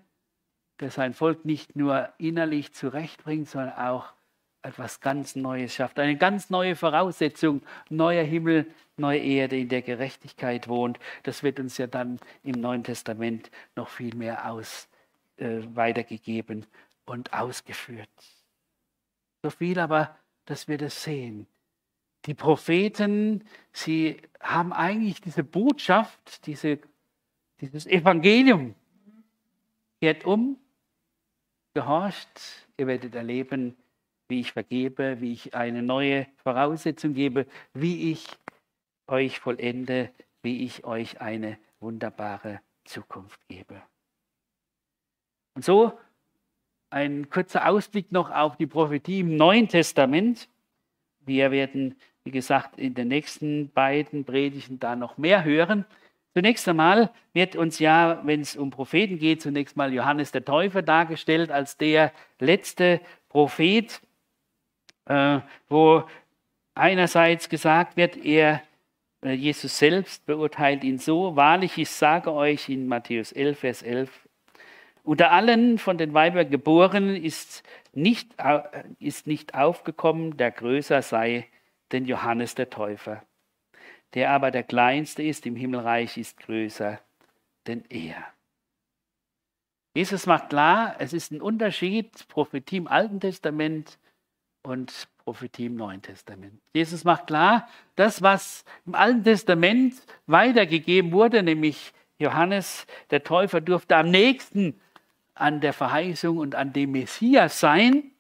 der 0.80 0.92
sein 0.92 1.14
Volk 1.14 1.46
nicht 1.46 1.76
nur 1.76 2.14
innerlich 2.20 2.74
zurechtbringt, 2.74 3.50
sondern 3.50 3.78
auch 3.78 4.14
etwas 4.62 4.99
ganz 4.99 5.36
Neues 5.36 5.74
schafft. 5.74 5.99
Eine 5.99 6.18
ganz 6.18 6.49
neue 6.49 6.76
Voraussetzung, 6.76 7.62
neuer 7.89 8.24
Himmel, 8.24 8.72
neue 8.97 9.20
Erde, 9.20 9.57
in 9.57 9.70
der 9.70 9.82
Gerechtigkeit 9.82 10.68
wohnt. 10.68 10.99
Das 11.24 11.43
wird 11.43 11.59
uns 11.59 11.78
ja 11.78 11.88
dann 11.88 12.20
im 12.43 12.62
Neuen 12.62 12.84
Testament 12.84 13.49
noch 13.76 13.89
viel 13.89 14.16
mehr 14.16 14.51
aus, 14.51 14.88
äh, 15.38 15.62
weitergegeben 15.74 16.66
und 17.05 17.34
ausgeführt. 17.34 18.09
So 19.43 19.49
viel 19.49 19.80
aber, 19.80 20.16
dass 20.45 20.68
wir 20.68 20.78
das 20.78 21.03
sehen. 21.03 21.47
Die 22.26 22.36
Propheten, 22.36 23.43
sie 23.74 24.22
haben 24.39 24.74
eigentlich 24.74 25.22
diese 25.22 25.43
Botschaft, 25.43 26.45
diese, 26.45 26.80
dieses 27.59 27.88
Evangelium. 27.88 28.76
Kehrt 29.99 30.26
um, 30.26 30.57
gehorcht, 31.74 32.68
ihr 32.78 32.86
werdet 32.88 33.16
erleben, 33.16 33.76
wie 34.32 34.40
ich 34.40 34.54
vergebe, 34.54 35.22
wie 35.22 35.34
ich 35.34 35.54
eine 35.54 35.84
neue 35.84 36.26
Voraussetzung 36.38 37.14
gebe, 37.14 37.46
wie 37.76 38.12
ich 38.12 38.26
euch 39.06 39.40
vollende, 39.40 40.10
wie 40.42 40.66
ich 40.66 40.84
euch 40.84 41.22
eine 41.22 41.60
wunderbare 41.80 42.62
Zukunft 42.86 43.40
gebe. 43.48 43.84
Und 45.54 45.64
so 45.64 46.00
ein 46.90 47.30
kurzer 47.30 47.68
Ausblick 47.68 48.12
noch 48.12 48.32
auf 48.32 48.58
die 48.58 48.66
Prophetie 48.66 49.20
im 49.20 49.36
Neuen 49.38 49.68
Testament. 49.68 50.50
Wir 51.20 51.52
werden 51.52 51.96
wie 52.24 52.32
gesagt, 52.32 52.78
in 52.78 52.94
den 52.94 53.08
nächsten 53.08 53.70
beiden 53.70 54.26
Predigten 54.26 54.80
da 54.80 54.96
noch 54.96 55.18
mehr 55.18 55.44
hören. 55.44 55.86
Zunächst 56.34 56.68
einmal 56.68 57.12
wird 57.34 57.56
uns 57.56 57.80
ja, 57.80 58.22
wenn 58.24 58.42
es 58.42 58.56
um 58.56 58.70
Propheten 58.70 59.18
geht, 59.18 59.42
zunächst 59.42 59.76
mal 59.76 59.94
Johannes 59.94 60.32
der 60.32 60.46
Täufer 60.46 60.82
dargestellt 60.82 61.52
als 61.52 61.78
der 61.78 62.14
letzte 62.40 63.02
Prophet, 63.30 64.02
wo 65.70 66.03
einerseits 66.76 67.49
gesagt 67.49 67.97
wird, 67.97 68.18
er, 68.18 68.62
äh, 69.24 69.32
Jesus 69.32 69.78
selbst 69.78 70.26
beurteilt 70.26 70.84
ihn 70.84 70.97
so, 70.97 71.36
wahrlich, 71.36 71.78
ich 71.78 71.89
sage 71.89 72.32
euch 72.32 72.70
in 72.70 72.88
Matthäus 72.88 73.32
11, 73.32 73.59
Vers 73.59 73.82
11, 73.82 74.28
unter 75.03 75.32
allen 75.32 75.80
von 75.80 75.97
den 75.97 76.14
Weibern 76.14 76.49
geboren 76.49 77.16
ist 77.16 77.64
nicht, 77.93 78.30
äh, 78.38 78.62
ist 78.99 79.28
nicht 79.28 79.55
aufgekommen, 79.55 80.38
der 80.38 80.51
größer 80.51 81.01
sei 81.01 81.47
den 81.91 82.05
Johannes 82.05 82.55
der 82.55 82.70
Täufer. 82.70 83.24
Der 84.14 84.32
aber 84.32 84.51
der 84.51 84.64
Kleinste 84.64 85.24
ist 85.24 85.45
im 85.45 85.55
Himmelreich, 85.55 86.18
ist 86.18 86.38
größer 86.38 86.99
denn 87.68 87.84
er. 87.89 88.26
Jesus 89.93 90.26
macht 90.26 90.49
klar, 90.49 90.95
es 90.99 91.14
ist 91.14 91.32
ein 91.32 91.41
Unterschied, 91.41 92.28
Prophetie 92.28 92.78
im 92.78 92.88
Alten 92.88 93.20
Testament 93.20 93.97
und 94.64 95.07
Prophetie 95.24 95.66
im 95.68 95.76
Neuen 95.76 96.01
Testament. 96.01 96.59
Jesus 96.74 97.03
macht 97.03 97.28
klar, 97.28 97.68
das, 97.95 98.22
was 98.22 98.66
im 98.86 98.95
Alten 98.95 99.24
Testament 99.24 99.95
weitergegeben 100.28 101.12
wurde, 101.12 101.43
nämlich 101.43 101.93
Johannes 102.20 102.86
der 103.09 103.24
Täufer 103.24 103.62
durfte 103.62 103.95
am 103.95 104.09
nächsten 104.09 104.80
an 105.34 105.62
der 105.62 105.74
Verheißung 105.74 106.38
und 106.38 106.55
an 106.55 106.74
dem 106.74 106.91
Messias 106.91 107.59
sein. 107.59 108.12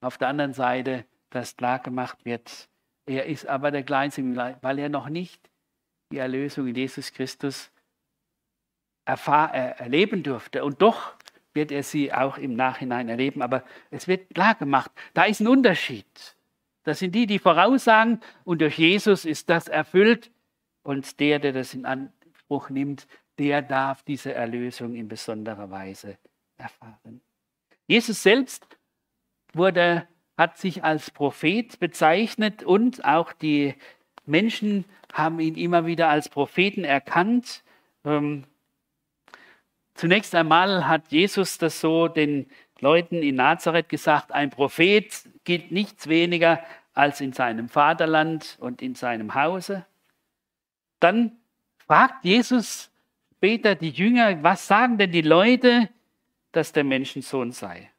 Auf 0.00 0.18
der 0.18 0.28
anderen 0.28 0.52
Seite 0.52 1.06
dass 1.30 1.56
klar 1.56 1.78
gemacht 1.80 2.24
wird, 2.24 2.68
er 3.04 3.26
ist 3.26 3.46
aber 3.46 3.70
der 3.70 3.82
Kleinste, 3.82 4.22
weil 4.62 4.78
er 4.78 4.88
noch 4.88 5.08
nicht 5.08 5.50
die 6.10 6.18
Erlösung 6.18 6.66
in 6.68 6.74
Jesus 6.74 7.12
Christus 7.12 7.70
erfahr, 9.04 9.52
erleben 9.54 10.22
durfte. 10.22 10.64
Und 10.64 10.80
doch 10.82 11.15
wird 11.56 11.72
er 11.72 11.82
sie 11.82 12.12
auch 12.12 12.38
im 12.38 12.54
Nachhinein 12.54 13.08
erleben. 13.08 13.42
Aber 13.42 13.64
es 13.90 14.06
wird 14.06 14.32
klar 14.32 14.54
gemacht, 14.54 14.92
da 15.14 15.24
ist 15.24 15.40
ein 15.40 15.48
Unterschied. 15.48 16.06
Das 16.84 17.00
sind 17.00 17.16
die, 17.16 17.26
die 17.26 17.40
voraussagen, 17.40 18.20
und 18.44 18.60
durch 18.60 18.78
Jesus 18.78 19.24
ist 19.24 19.50
das 19.50 19.66
erfüllt. 19.66 20.30
Und 20.84 21.18
der, 21.18 21.40
der 21.40 21.52
das 21.52 21.74
in 21.74 21.84
Anspruch 21.84 22.70
nimmt, 22.70 23.08
der 23.40 23.60
darf 23.60 24.04
diese 24.04 24.32
Erlösung 24.32 24.94
in 24.94 25.08
besonderer 25.08 25.68
Weise 25.68 26.16
erfahren. 26.56 27.20
Jesus 27.88 28.22
selbst 28.22 28.64
wurde 29.52 30.06
hat 30.36 30.58
sich 30.58 30.84
als 30.84 31.10
Prophet 31.10 31.78
bezeichnet 31.80 32.62
und 32.62 33.04
auch 33.04 33.32
die 33.32 33.74
Menschen 34.26 34.84
haben 35.12 35.40
ihn 35.40 35.54
immer 35.54 35.86
wieder 35.86 36.08
als 36.08 36.28
Propheten 36.28 36.84
erkannt. 36.84 37.62
Ähm, 38.04 38.44
zunächst 39.96 40.34
einmal 40.34 40.86
hat 40.86 41.10
Jesus 41.10 41.58
das 41.58 41.80
so 41.80 42.08
den 42.08 42.46
Leuten 42.80 43.22
in 43.22 43.36
Nazareth 43.36 43.88
gesagt, 43.88 44.32
ein 44.32 44.50
Prophet 44.50 45.12
gilt 45.44 45.72
nichts 45.72 46.08
weniger 46.08 46.62
als 46.94 47.20
in 47.20 47.32
seinem 47.32 47.68
Vaterland 47.68 48.56
und 48.60 48.82
in 48.82 48.94
seinem 48.94 49.34
Hause. 49.34 49.86
Dann 51.00 51.32
fragt 51.78 52.24
Jesus 52.24 52.90
später 53.36 53.74
die 53.74 53.90
Jünger, 53.90 54.42
was 54.42 54.66
sagen 54.66 54.98
denn 54.98 55.12
die 55.12 55.22
Leute, 55.22 55.88
dass 56.52 56.72
der 56.72 56.84
Menschensohn 56.84 57.52
sei? 57.52 57.90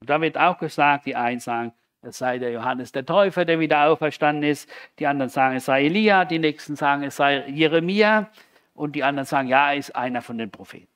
Und 0.00 0.10
da 0.10 0.20
wird 0.20 0.38
auch 0.38 0.58
gesagt, 0.58 1.06
die 1.06 1.16
einen 1.16 1.40
sagen, 1.40 1.72
es 2.02 2.18
sei 2.18 2.38
der 2.38 2.52
Johannes 2.52 2.92
der 2.92 3.04
Täufer, 3.04 3.44
der 3.44 3.58
wieder 3.58 3.88
auferstanden 3.88 4.48
ist. 4.48 4.70
Die 4.98 5.06
anderen 5.06 5.28
sagen, 5.28 5.56
es 5.56 5.64
sei 5.64 5.86
Elia. 5.86 6.24
Die 6.24 6.38
nächsten 6.38 6.76
sagen, 6.76 7.02
es 7.02 7.16
sei 7.16 7.48
Jeremia. 7.48 8.30
Und 8.74 8.94
die 8.94 9.02
anderen 9.02 9.26
sagen, 9.26 9.48
ja, 9.48 9.72
er 9.72 9.78
ist 9.78 9.96
einer 9.96 10.22
von 10.22 10.38
den 10.38 10.50
Propheten. 10.50 10.95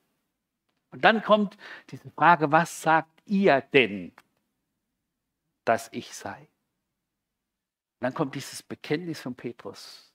Und 0.90 1.04
dann 1.04 1.22
kommt 1.22 1.56
diese 1.90 2.10
Frage, 2.10 2.50
was 2.50 2.82
sagt 2.82 3.22
ihr 3.26 3.60
denn, 3.60 4.12
dass 5.64 5.88
ich 5.92 6.12
sei? 6.14 6.38
Und 6.40 8.06
dann 8.06 8.14
kommt 8.14 8.34
dieses 8.34 8.62
Bekenntnis 8.62 9.20
von 9.20 9.34
Petrus. 9.34 10.12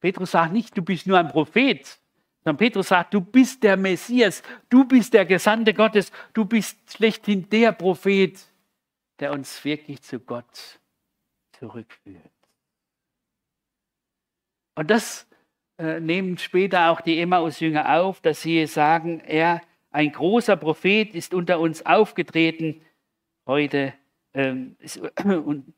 Petrus 0.00 0.32
sagt 0.32 0.52
nicht, 0.52 0.76
du 0.76 0.82
bist 0.82 1.06
nur 1.06 1.18
ein 1.18 1.28
Prophet, 1.28 1.98
sondern 2.44 2.58
Petrus 2.58 2.88
sagt, 2.88 3.14
du 3.14 3.22
bist 3.22 3.62
der 3.62 3.76
Messias, 3.76 4.42
du 4.68 4.84
bist 4.84 5.14
der 5.14 5.24
Gesandte 5.24 5.72
Gottes, 5.72 6.12
du 6.34 6.44
bist 6.44 6.78
schlechthin 6.92 7.48
der 7.48 7.72
Prophet, 7.72 8.38
der 9.18 9.32
uns 9.32 9.64
wirklich 9.64 10.02
zu 10.02 10.20
Gott 10.20 10.78
zurückführt. 11.58 12.30
Und 14.74 14.90
das 14.90 15.26
äh, 15.78 16.00
nehmen 16.00 16.36
später 16.36 16.90
auch 16.90 17.00
die 17.00 17.18
Emmaus-Jünger 17.20 18.00
auf, 18.00 18.20
dass 18.20 18.42
sie 18.42 18.66
sagen, 18.66 19.20
er, 19.20 19.62
ein 19.94 20.10
großer 20.10 20.56
Prophet, 20.56 21.14
ist 21.14 21.32
unter 21.32 21.60
uns 21.60 21.86
aufgetreten 21.86 22.82
heute. 23.46 23.94
Ähm, 24.34 24.76
und 25.24 25.72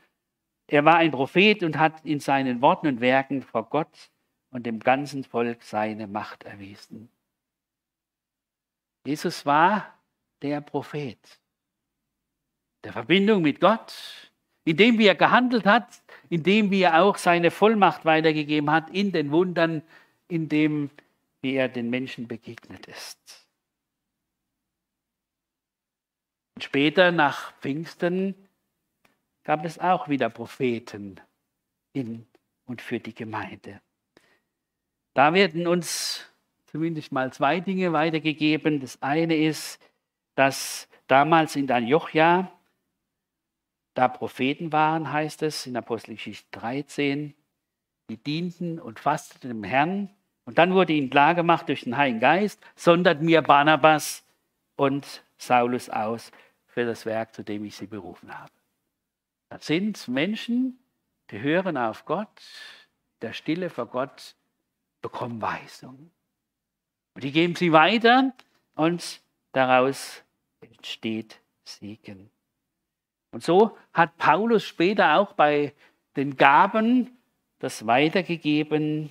er 0.69 0.85
war 0.85 0.97
ein 0.97 1.11
Prophet 1.11 1.63
und 1.63 1.79
hat 1.79 2.05
in 2.05 2.19
seinen 2.19 2.63
Worten 2.63 2.87
und 2.87 3.01
Werken 3.01 3.43
vor 3.43 3.69
Gott 3.69 4.11
und 4.51 4.65
dem 4.65 4.81
ganzen 4.81 5.23
Volk 5.23 5.63
seine 5.63 6.07
Macht 6.07 6.45
erwiesen. 6.45 7.11
Jesus 9.05 9.45
war 9.45 9.95
der 10.41 10.63
Prophet 10.63 11.19
der 12.85 12.93
Verbindung 12.93 13.43
mit 13.43 13.61
Gott, 13.61 13.95
indem 14.65 14.99
wie 14.99 15.09
er 15.09 15.15
gehandelt 15.15 15.67
hat, 15.67 16.03
indem 16.31 16.71
wie 16.71 16.83
er 16.83 17.03
auch 17.03 17.19
seine 17.19 17.51
Vollmacht 17.51 18.05
weitergegeben 18.05 18.71
hat 18.71 18.89
in 18.91 19.13
den 19.13 19.31
Wundern, 19.31 19.83
in 20.29 20.49
dem 20.49 20.91
wie 21.43 21.55
er 21.55 21.69
den 21.69 21.91
Menschen 21.91 22.27
begegnet 22.27 22.87
ist. 22.87 23.47
Und 26.46 26.46
später 26.61 27.13
nach 27.13 27.53
Pfingsten 27.61 28.35
gab 29.45 29.65
es 29.65 29.79
auch 29.79 30.09
wieder 30.09 30.29
Propheten 30.29 31.21
in 31.93 32.27
und 32.67 32.83
für 32.83 32.99
die 32.99 33.15
Gemeinde. 33.15 33.81
Da 35.15 35.33
werden 35.33 35.67
uns 35.67 36.27
zumindest 36.67 37.13
mal 37.13 37.33
zwei 37.33 37.61
Dinge 37.61 37.93
weitergegeben. 37.93 38.81
Das 38.81 39.01
eine 39.03 39.37
ist, 39.37 39.81
dass 40.35 40.89
damals 41.07 41.57
in 41.57 41.71
Antiochia 41.71 42.51
da 43.95 44.09
Propheten 44.09 44.73
waren, 44.73 45.11
heißt 45.11 45.43
es 45.43 45.67
in 45.67 45.77
Apostelgeschichte 45.77 46.47
13, 46.51 47.35
die 48.11 48.19
dienten 48.19 48.79
und 48.79 49.01
fasteten 49.01 49.49
dem 49.49 49.65
Herrn. 49.65 50.11
Und 50.45 50.59
dann 50.59 50.75
wurde 50.75 50.93
ihnen 50.93 51.09
klargemacht 51.09 51.69
durch 51.69 51.85
den 51.85 51.97
Heiligen 51.97 52.21
Geist, 52.21 52.61
sondert 52.75 53.23
mir 53.23 53.41
Barnabas 53.43 54.23
und 54.77 55.25
Saulus 55.39 55.89
aus 55.89 56.31
für 56.77 56.85
das 56.85 57.07
Werk, 57.07 57.35
zu 57.35 57.43
dem 57.43 57.65
ich 57.65 57.75
sie 57.75 57.87
berufen 57.87 58.39
habe. 58.39 58.53
Das 59.49 59.65
sind 59.65 60.09
Menschen, 60.09 60.79
die 61.31 61.41
hören 61.41 61.79
auf 61.79 62.05
Gott, 62.05 62.43
der 63.23 63.33
Stille 63.33 63.71
vor 63.71 63.87
Gott, 63.87 64.37
bekommen 65.01 65.41
Weisung. 65.41 66.11
Und 67.15 67.25
die 67.25 67.33
geben 67.33 67.55
sie 67.55 67.73
weiter 67.73 68.35
und 68.75 69.23
daraus 69.53 70.23
entsteht 70.61 71.41
Segen. 71.65 72.29
Und 73.31 73.43
so 73.43 73.79
hat 73.95 74.19
Paulus 74.19 74.65
später 74.65 75.17
auch 75.17 75.33
bei 75.33 75.73
den 76.15 76.37
Gaben 76.37 77.17
das 77.59 77.87
weitergegeben, 77.87 79.11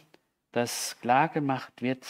dass 0.51 0.99
klargemacht 1.01 1.82
wird, 1.82 2.05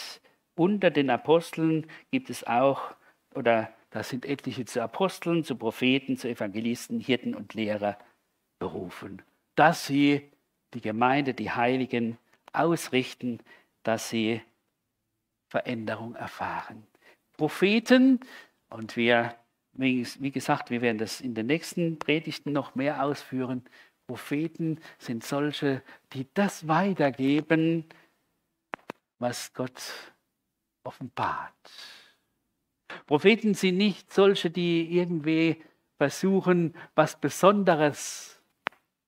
unter 0.55 0.91
den 0.91 1.09
Aposteln 1.09 1.89
gibt 2.11 2.29
es 2.29 2.45
auch, 2.45 2.93
oder 3.33 3.73
da 3.95 4.03
sind 4.03 4.25
etliche 4.25 4.65
zu 4.65 4.83
Aposteln, 4.83 5.45
zu 5.45 5.55
Propheten, 5.55 6.17
zu 6.17 6.27
Evangelisten, 6.27 6.99
Hirten 6.99 7.33
und 7.33 7.53
Lehrer 7.53 7.97
berufen, 8.59 9.21
dass 9.55 9.87
sie 9.87 10.29
die 10.73 10.81
Gemeinde, 10.81 11.33
die 11.33 11.51
Heiligen 11.51 12.17
ausrichten, 12.51 13.39
dass 13.83 14.09
sie 14.09 14.41
Veränderung 15.47 16.13
erfahren. 16.15 16.85
Propheten, 17.37 18.19
und 18.67 18.97
wir, 18.97 19.33
wie 19.71 20.31
gesagt, 20.31 20.71
wir 20.71 20.81
werden 20.81 20.97
das 20.97 21.21
in 21.21 21.33
den 21.33 21.45
nächsten 21.45 21.97
Predigten 21.97 22.51
noch 22.51 22.75
mehr 22.75 23.01
ausführen, 23.01 23.63
Propheten 24.07 24.81
sind 24.97 25.23
solche, 25.23 25.81
die 26.11 26.27
das 26.33 26.67
weitergeben, 26.67 27.85
was 29.19 29.53
Gott 29.53 30.11
offenbart. 30.83 31.53
Propheten 33.07 33.53
sind 33.53 33.77
nicht 33.77 34.13
solche, 34.13 34.49
die 34.49 34.97
irgendwie 34.97 35.61
versuchen, 35.97 36.75
was 36.95 37.19
Besonderes 37.19 38.41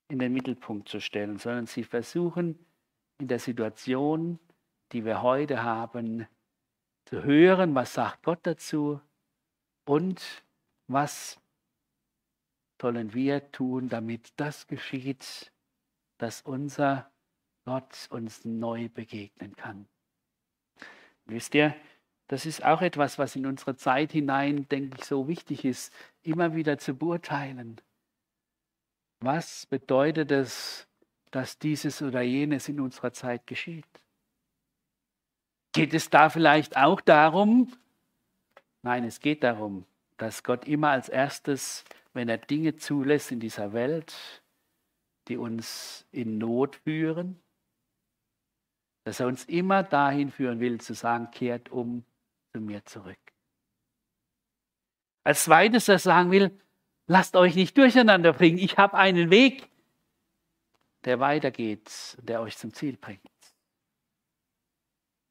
in 0.10 0.20
den 0.20 0.34
Mittelpunkt 0.34 0.88
zu 0.88 1.00
stellen, 1.00 1.38
sondern 1.38 1.66
sie 1.66 1.84
versuchen 1.84 2.58
in 3.20 3.28
der 3.28 3.40
Situation, 3.40 4.40
die 4.92 5.04
wir 5.04 5.22
heute 5.22 5.64
haben, 5.64 6.28
zu 7.06 7.24
hören, 7.24 7.76
was 7.76 7.94
sagt 7.94 8.24
Gott 8.24 8.40
dazu 8.44 9.02
und 9.86 10.22
was 10.88 11.40
sollen 12.82 13.14
wir 13.14 13.52
tun, 13.52 13.90
damit 13.90 14.34
das 14.38 14.68
geschieht, 14.68 15.52
dass 16.18 16.42
unser 16.42 17.10
Gott 17.66 18.08
uns 18.12 18.46
neu 18.46 18.90
begegnen 18.90 19.56
kann. 19.56 19.88
Wisst 21.26 21.56
ihr, 21.56 21.76
das 22.28 22.46
ist 22.46 22.64
auch 22.64 22.82
etwas, 22.82 23.18
was 23.18 23.36
in 23.36 23.46
unsere 23.46 23.76
Zeit 23.76 24.12
hinein, 24.12 24.68
denke 24.70 24.98
ich, 25.00 25.06
so 25.06 25.28
wichtig 25.28 25.64
ist, 25.64 25.94
immer 26.24 26.56
wieder 26.56 26.78
zu 26.78 26.94
beurteilen. 26.94 27.80
Was 29.22 29.66
bedeutet 29.66 30.32
es, 30.32 30.88
dass 31.32 31.58
dieses 31.58 32.02
oder 32.02 32.22
jenes 32.22 32.68
in 32.68 32.80
unserer 32.80 33.14
Zeit 33.14 33.48
geschieht? 33.48 33.86
Geht 35.74 35.94
es 35.94 36.10
da 36.10 36.30
vielleicht 36.30 36.76
auch 36.76 37.02
darum? 37.02 37.72
Nein, 38.82 39.06
es 39.06 39.20
geht 39.20 39.44
darum, 39.44 39.86
dass 40.18 40.44
Gott 40.44 40.68
immer 40.68 40.90
als 40.90 41.10
erstes, 41.10 41.86
wenn 42.14 42.30
er 42.30 42.38
Dinge 42.38 42.76
zulässt 42.76 43.32
in 43.32 43.40
dieser 43.40 43.74
Welt, 43.74 44.42
die 45.28 45.38
uns 45.38 46.06
in 46.12 46.38
Not 46.38 46.76
führen, 46.76 47.40
dass 49.06 49.20
er 49.20 49.28
uns 49.28 49.46
immer 49.46 49.84
dahin 49.84 50.32
führen 50.32 50.60
will, 50.60 50.82
zu 50.82 50.94
sagen, 50.94 51.32
kehrt 51.32 51.70
um 51.70 52.04
zu 52.58 52.62
mir 52.62 52.84
zurück. 52.86 53.20
Als 55.24 55.44
zweites, 55.44 55.86
dass 55.86 56.06
er 56.06 56.12
sagen 56.12 56.32
will, 56.32 56.60
lasst 57.06 57.36
euch 57.36 57.56
nicht 57.56 57.78
durcheinander 57.78 58.34
bringen. 58.34 58.58
Ich 58.58 58.78
habe 58.78 58.98
einen 58.98 59.30
Weg, 59.30 59.70
der 61.06 61.20
weitergeht 61.20 62.18
der 62.22 62.42
euch 62.42 62.58
zum 62.58 62.74
Ziel 62.74 62.98
bringt. 62.98 63.22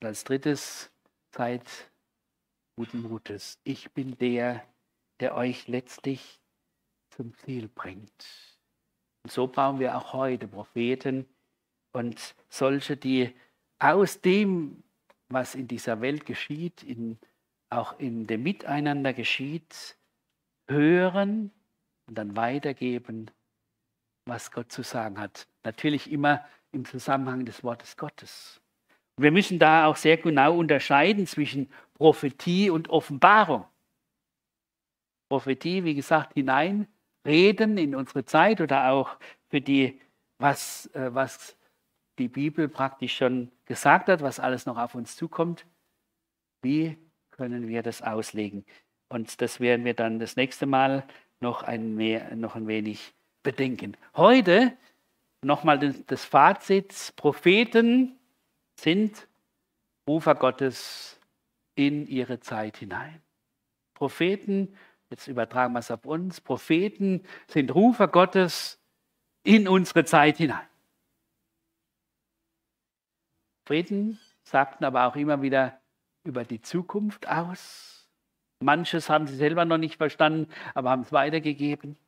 Und 0.00 0.06
als 0.06 0.24
drittes, 0.24 0.90
seid 1.34 1.62
guten 2.76 3.02
Mutes. 3.02 3.58
Ich 3.64 3.90
bin 3.92 4.16
der, 4.18 4.64
der 5.18 5.34
euch 5.34 5.66
letztlich 5.66 6.40
zum 7.10 7.34
Ziel 7.38 7.68
bringt. 7.68 8.26
Und 9.24 9.32
so 9.32 9.48
brauchen 9.48 9.80
wir 9.80 9.96
auch 9.96 10.12
heute 10.12 10.46
Propheten 10.46 11.26
und 11.92 12.34
solche, 12.48 12.96
die 12.96 13.34
aus 13.78 14.20
dem, 14.20 14.84
was 15.28 15.54
in 15.54 15.68
dieser 15.68 16.00
Welt 16.00 16.26
geschieht, 16.26 16.82
in, 16.82 17.18
auch 17.70 17.98
in 17.98 18.26
dem 18.26 18.42
Miteinander 18.42 19.12
geschieht, 19.12 19.96
hören 20.68 21.50
und 22.08 22.18
dann 22.18 22.36
weitergeben, 22.36 23.30
was 24.26 24.50
Gott 24.50 24.72
zu 24.72 24.82
sagen 24.82 25.18
hat. 25.18 25.48
Natürlich 25.64 26.10
immer 26.10 26.44
im 26.72 26.84
Zusammenhang 26.84 27.44
des 27.44 27.64
Wortes 27.64 27.96
Gottes. 27.96 28.60
Und 29.16 29.24
wir 29.24 29.32
müssen 29.32 29.58
da 29.58 29.86
auch 29.86 29.96
sehr 29.96 30.16
genau 30.18 30.56
unterscheiden 30.56 31.26
zwischen 31.26 31.70
Prophetie 31.94 32.70
und 32.70 32.90
Offenbarung. 32.90 33.64
Prophetie, 35.28 35.84
wie 35.84 35.94
gesagt, 35.94 36.34
hineinreden 36.34 37.78
in 37.78 37.94
unsere 37.94 38.24
Zeit 38.24 38.60
oder 38.60 38.90
auch 38.90 39.16
für 39.48 39.60
die, 39.60 40.00
was, 40.38 40.86
äh, 40.94 41.14
was 41.14 41.56
die 42.18 42.28
Bibel 42.28 42.68
praktisch 42.68 43.16
schon 43.16 43.50
gesagt 43.64 44.08
hat, 44.08 44.22
was 44.22 44.40
alles 44.40 44.66
noch 44.66 44.78
auf 44.78 44.94
uns 44.94 45.16
zukommt. 45.16 45.66
Wie 46.62 46.96
können 47.30 47.68
wir 47.68 47.82
das 47.82 48.02
auslegen? 48.02 48.64
Und 49.08 49.40
das 49.40 49.60
werden 49.60 49.84
wir 49.84 49.94
dann 49.94 50.18
das 50.18 50.36
nächste 50.36 50.66
Mal 50.66 51.04
noch 51.40 51.62
ein, 51.62 51.94
mehr, 51.94 52.34
noch 52.34 52.56
ein 52.56 52.66
wenig 52.66 53.12
bedenken. 53.42 53.96
Heute 54.16 54.76
nochmal 55.42 55.78
das 55.78 56.24
Fazit. 56.24 57.12
Propheten 57.16 58.18
sind 58.80 59.28
Rufer 60.08 60.34
Gottes 60.34 61.20
in 61.74 62.06
ihre 62.06 62.40
Zeit 62.40 62.78
hinein. 62.78 63.20
Propheten 63.94 64.74
Jetzt 65.10 65.28
übertragen 65.28 65.72
wir 65.72 65.80
es 65.80 65.90
auf 65.90 66.04
uns. 66.04 66.40
Propheten 66.40 67.22
sind 67.48 67.74
Rufer 67.74 68.08
Gottes 68.08 68.80
in 69.44 69.68
unsere 69.68 70.04
Zeit 70.04 70.38
hinein. 70.38 70.66
Propheten 73.66 74.18
sagten 74.42 74.84
aber 74.84 75.06
auch 75.06 75.16
immer 75.16 75.42
wieder 75.42 75.78
über 76.24 76.44
die 76.44 76.62
Zukunft 76.62 77.28
aus. 77.28 78.08
Manches 78.60 79.10
haben 79.10 79.26
sie 79.26 79.36
selber 79.36 79.66
noch 79.66 79.76
nicht 79.76 79.96
verstanden, 79.96 80.50
aber 80.72 80.88
haben 80.90 81.02
es 81.02 81.12
weitergegeben. 81.12 81.98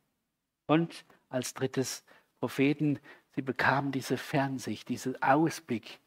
Und 0.65 1.05
als 1.29 1.53
drittes 1.53 2.03
Propheten, 2.39 2.97
sie 3.35 3.43
bekamen 3.43 3.91
diese 3.91 4.17
Fernsicht, 4.17 4.89
diesen 4.89 5.21
Ausblick. 5.21 5.99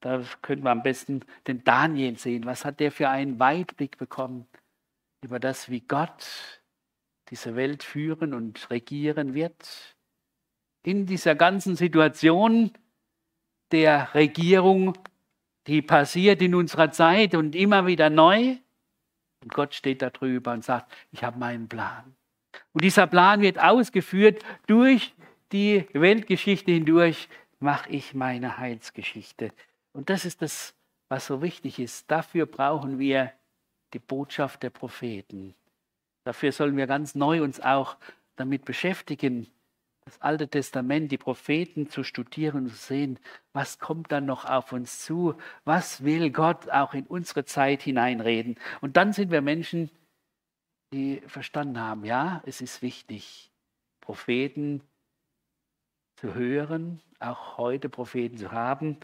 Da 0.00 0.22
können 0.40 0.62
wir 0.62 0.70
am 0.70 0.82
besten 0.82 1.20
den 1.46 1.64
Daniel 1.64 2.16
sehen. 2.16 2.46
Was 2.46 2.64
hat 2.64 2.80
der 2.80 2.90
für 2.90 3.10
einen 3.10 3.38
Weitblick 3.38 3.98
bekommen? 3.98 4.46
über 5.22 5.40
das, 5.40 5.70
wie 5.70 5.80
Gott 5.80 6.62
diese 7.30 7.56
Welt 7.56 7.82
führen 7.82 8.34
und 8.34 8.70
regieren 8.70 9.34
wird. 9.34 9.96
In 10.84 11.06
dieser 11.06 11.34
ganzen 11.34 11.76
Situation 11.76 12.72
der 13.72 14.14
Regierung, 14.14 14.96
die 15.66 15.82
passiert 15.82 16.40
in 16.42 16.54
unserer 16.54 16.90
Zeit 16.90 17.34
und 17.34 17.54
immer 17.54 17.86
wieder 17.86 18.10
neu. 18.10 18.56
Und 19.42 19.52
Gott 19.52 19.74
steht 19.74 20.02
da 20.02 20.10
drüber 20.10 20.52
und 20.52 20.64
sagt, 20.64 20.92
ich 21.12 21.24
habe 21.24 21.38
meinen 21.38 21.68
Plan. 21.68 22.14
Und 22.72 22.84
dieser 22.84 23.06
Plan 23.06 23.40
wird 23.40 23.58
ausgeführt 23.58 24.44
durch 24.66 25.14
die 25.52 25.86
Weltgeschichte 25.92 26.72
hindurch, 26.72 27.28
mache 27.60 27.90
ich 27.90 28.14
meine 28.14 28.58
Heilsgeschichte. 28.58 29.52
Und 29.92 30.10
das 30.10 30.24
ist 30.24 30.42
das, 30.42 30.74
was 31.08 31.26
so 31.26 31.42
wichtig 31.42 31.78
ist. 31.78 32.10
Dafür 32.10 32.46
brauchen 32.46 32.98
wir 32.98 33.32
die 33.94 33.98
Botschaft 33.98 34.62
der 34.62 34.70
Propheten. 34.70 35.54
Dafür 36.24 36.52
sollen 36.52 36.76
wir 36.76 36.86
ganz 36.86 37.14
neu 37.14 37.42
uns 37.42 37.60
auch 37.60 37.96
damit 38.36 38.64
beschäftigen, 38.64 39.48
das 40.08 40.22
Alte 40.22 40.48
Testament, 40.48 41.12
die 41.12 41.18
Propheten 41.18 41.90
zu 41.90 42.02
studieren 42.02 42.64
und 42.64 42.70
zu 42.70 42.76
sehen, 42.76 43.18
was 43.52 43.78
kommt 43.78 44.10
dann 44.10 44.24
noch 44.24 44.44
auf 44.46 44.72
uns 44.72 45.04
zu, 45.04 45.34
was 45.64 46.02
will 46.02 46.30
Gott 46.30 46.70
auch 46.70 46.94
in 46.94 47.06
unsere 47.06 47.44
Zeit 47.44 47.82
hineinreden. 47.82 48.56
Und 48.80 48.96
dann 48.96 49.12
sind 49.12 49.30
wir 49.30 49.42
Menschen, 49.42 49.90
die 50.92 51.20
verstanden 51.26 51.78
haben, 51.78 52.04
ja, 52.04 52.42
es 52.46 52.62
ist 52.62 52.80
wichtig, 52.80 53.52
Propheten 54.00 54.82
zu 56.16 56.34
hören, 56.34 57.00
auch 57.20 57.58
heute 57.58 57.90
Propheten 57.90 58.38
zu 58.38 58.50
haben, 58.50 58.96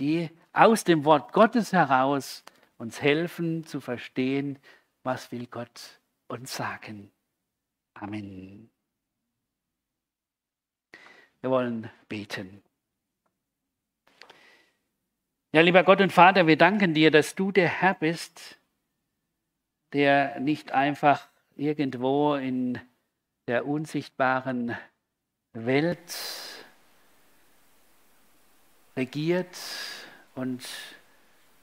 die 0.00 0.30
aus 0.52 0.84
dem 0.84 1.04
Wort 1.04 1.32
Gottes 1.32 1.72
heraus 1.72 2.44
uns 2.78 3.02
helfen 3.02 3.64
zu 3.64 3.80
verstehen, 3.80 4.58
was 5.02 5.30
will 5.32 5.46
Gott 5.46 6.00
uns 6.28 6.56
sagen. 6.56 7.10
Amen. 7.94 8.70
Wir 11.46 11.52
wollen 11.52 11.88
beten. 12.08 12.60
Ja, 15.52 15.60
lieber 15.60 15.84
Gott 15.84 16.00
und 16.00 16.12
Vater, 16.12 16.48
wir 16.48 16.58
danken 16.58 16.92
dir, 16.92 17.12
dass 17.12 17.36
du 17.36 17.52
der 17.52 17.68
Herr 17.68 17.94
bist, 17.94 18.58
der 19.92 20.40
nicht 20.40 20.72
einfach 20.72 21.28
irgendwo 21.54 22.34
in 22.34 22.80
der 23.46 23.64
unsichtbaren 23.64 24.76
Welt 25.52 26.16
regiert 28.96 29.56
und 30.34 30.66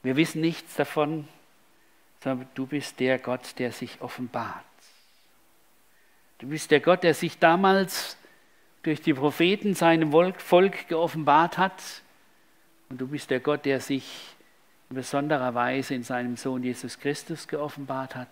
wir 0.02 0.16
wissen 0.16 0.40
nichts 0.40 0.76
davon, 0.76 1.28
sondern 2.20 2.48
du 2.54 2.66
bist 2.66 3.00
der 3.00 3.18
Gott, 3.18 3.58
der 3.58 3.70
sich 3.70 4.00
offenbart. 4.00 4.64
Du 6.38 6.48
bist 6.48 6.70
der 6.70 6.80
Gott, 6.80 7.02
der 7.02 7.12
sich 7.12 7.38
damals 7.38 8.16
durch 8.84 9.00
die 9.00 9.14
Propheten 9.14 9.74
seinem 9.74 10.12
Volk 10.12 10.88
geoffenbart 10.88 11.58
hat. 11.58 11.82
Und 12.90 13.00
du 13.00 13.08
bist 13.08 13.30
der 13.30 13.40
Gott, 13.40 13.64
der 13.64 13.80
sich 13.80 14.34
in 14.90 14.96
besonderer 14.96 15.54
Weise 15.54 15.94
in 15.94 16.04
seinem 16.04 16.36
Sohn 16.36 16.62
Jesus 16.62 16.98
Christus 17.00 17.48
geoffenbart 17.48 18.14
hat. 18.14 18.28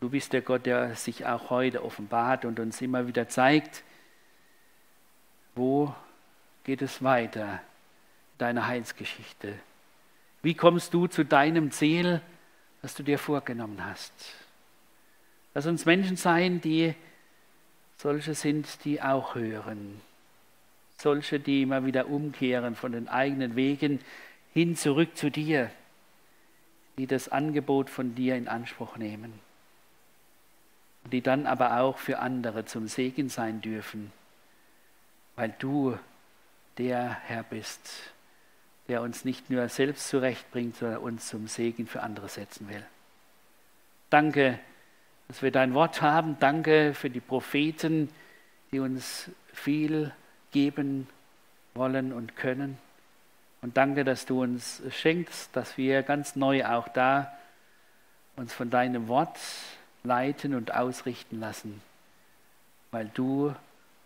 Du 0.00 0.10
bist 0.10 0.32
der 0.32 0.42
Gott, 0.42 0.66
der 0.66 0.96
sich 0.96 1.24
auch 1.24 1.50
heute 1.50 1.84
offenbart 1.84 2.44
und 2.44 2.60
uns 2.60 2.82
immer 2.82 3.06
wieder 3.06 3.28
zeigt, 3.28 3.84
wo 5.54 5.94
geht 6.64 6.82
es 6.82 7.02
weiter, 7.02 7.60
deine 8.38 8.66
Heilsgeschichte. 8.66 9.54
Wie 10.42 10.54
kommst 10.54 10.92
du 10.92 11.06
zu 11.06 11.24
deinem 11.24 11.70
Ziel, 11.70 12.20
das 12.82 12.94
du 12.94 13.04
dir 13.04 13.18
vorgenommen 13.18 13.82
hast? 13.84 14.12
Lass 15.54 15.66
uns 15.66 15.86
Menschen 15.86 16.16
sein, 16.16 16.60
die 16.60 16.94
solche 17.96 18.34
sind, 18.34 18.84
die 18.84 19.00
auch 19.02 19.34
hören. 19.34 20.00
Solche, 20.98 21.40
die 21.40 21.62
immer 21.62 21.84
wieder 21.84 22.08
umkehren 22.08 22.76
von 22.76 22.92
den 22.92 23.08
eigenen 23.08 23.56
Wegen 23.56 24.00
hin 24.52 24.76
zurück 24.76 25.16
zu 25.16 25.30
dir, 25.30 25.70
die 26.98 27.06
das 27.06 27.28
Angebot 27.28 27.90
von 27.90 28.14
dir 28.14 28.36
in 28.36 28.48
Anspruch 28.48 28.96
nehmen. 28.96 29.32
Die 31.12 31.20
dann 31.20 31.46
aber 31.46 31.80
auch 31.80 31.98
für 31.98 32.20
andere 32.20 32.64
zum 32.64 32.88
Segen 32.88 33.28
sein 33.28 33.60
dürfen, 33.60 34.12
weil 35.36 35.54
du 35.58 35.98
der 36.78 37.18
Herr 37.26 37.42
bist, 37.42 37.90
der 38.88 39.02
uns 39.02 39.24
nicht 39.24 39.50
nur 39.50 39.68
selbst 39.68 40.08
zurechtbringt, 40.08 40.76
sondern 40.76 40.98
uns 40.98 41.28
zum 41.28 41.48
Segen 41.48 41.86
für 41.86 42.02
andere 42.02 42.28
setzen 42.28 42.68
will. 42.68 42.84
Danke, 44.10 44.58
dass 45.28 45.42
wir 45.42 45.50
dein 45.50 45.74
Wort 45.74 46.02
haben. 46.02 46.36
Danke 46.38 46.94
für 46.94 47.10
die 47.10 47.20
Propheten, 47.20 48.08
die 48.72 48.80
uns 48.80 49.30
viel 49.52 50.12
geben 50.50 51.08
wollen 51.74 52.12
und 52.12 52.36
können. 52.36 52.78
Und 53.62 53.76
danke, 53.76 54.04
dass 54.04 54.26
du 54.26 54.42
uns 54.42 54.82
schenkst, 54.90 55.54
dass 55.56 55.78
wir 55.78 56.02
ganz 56.02 56.36
neu 56.36 56.66
auch 56.66 56.88
da 56.88 57.32
uns 58.36 58.52
von 58.52 58.68
deinem 58.70 59.08
Wort 59.08 59.38
leiten 60.02 60.54
und 60.54 60.74
ausrichten 60.74 61.40
lassen, 61.40 61.80
weil 62.90 63.10
du 63.14 63.54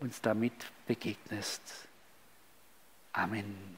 uns 0.00 0.20
damit 0.20 0.52
begegnest. 0.86 1.88
Amen. 3.12 3.77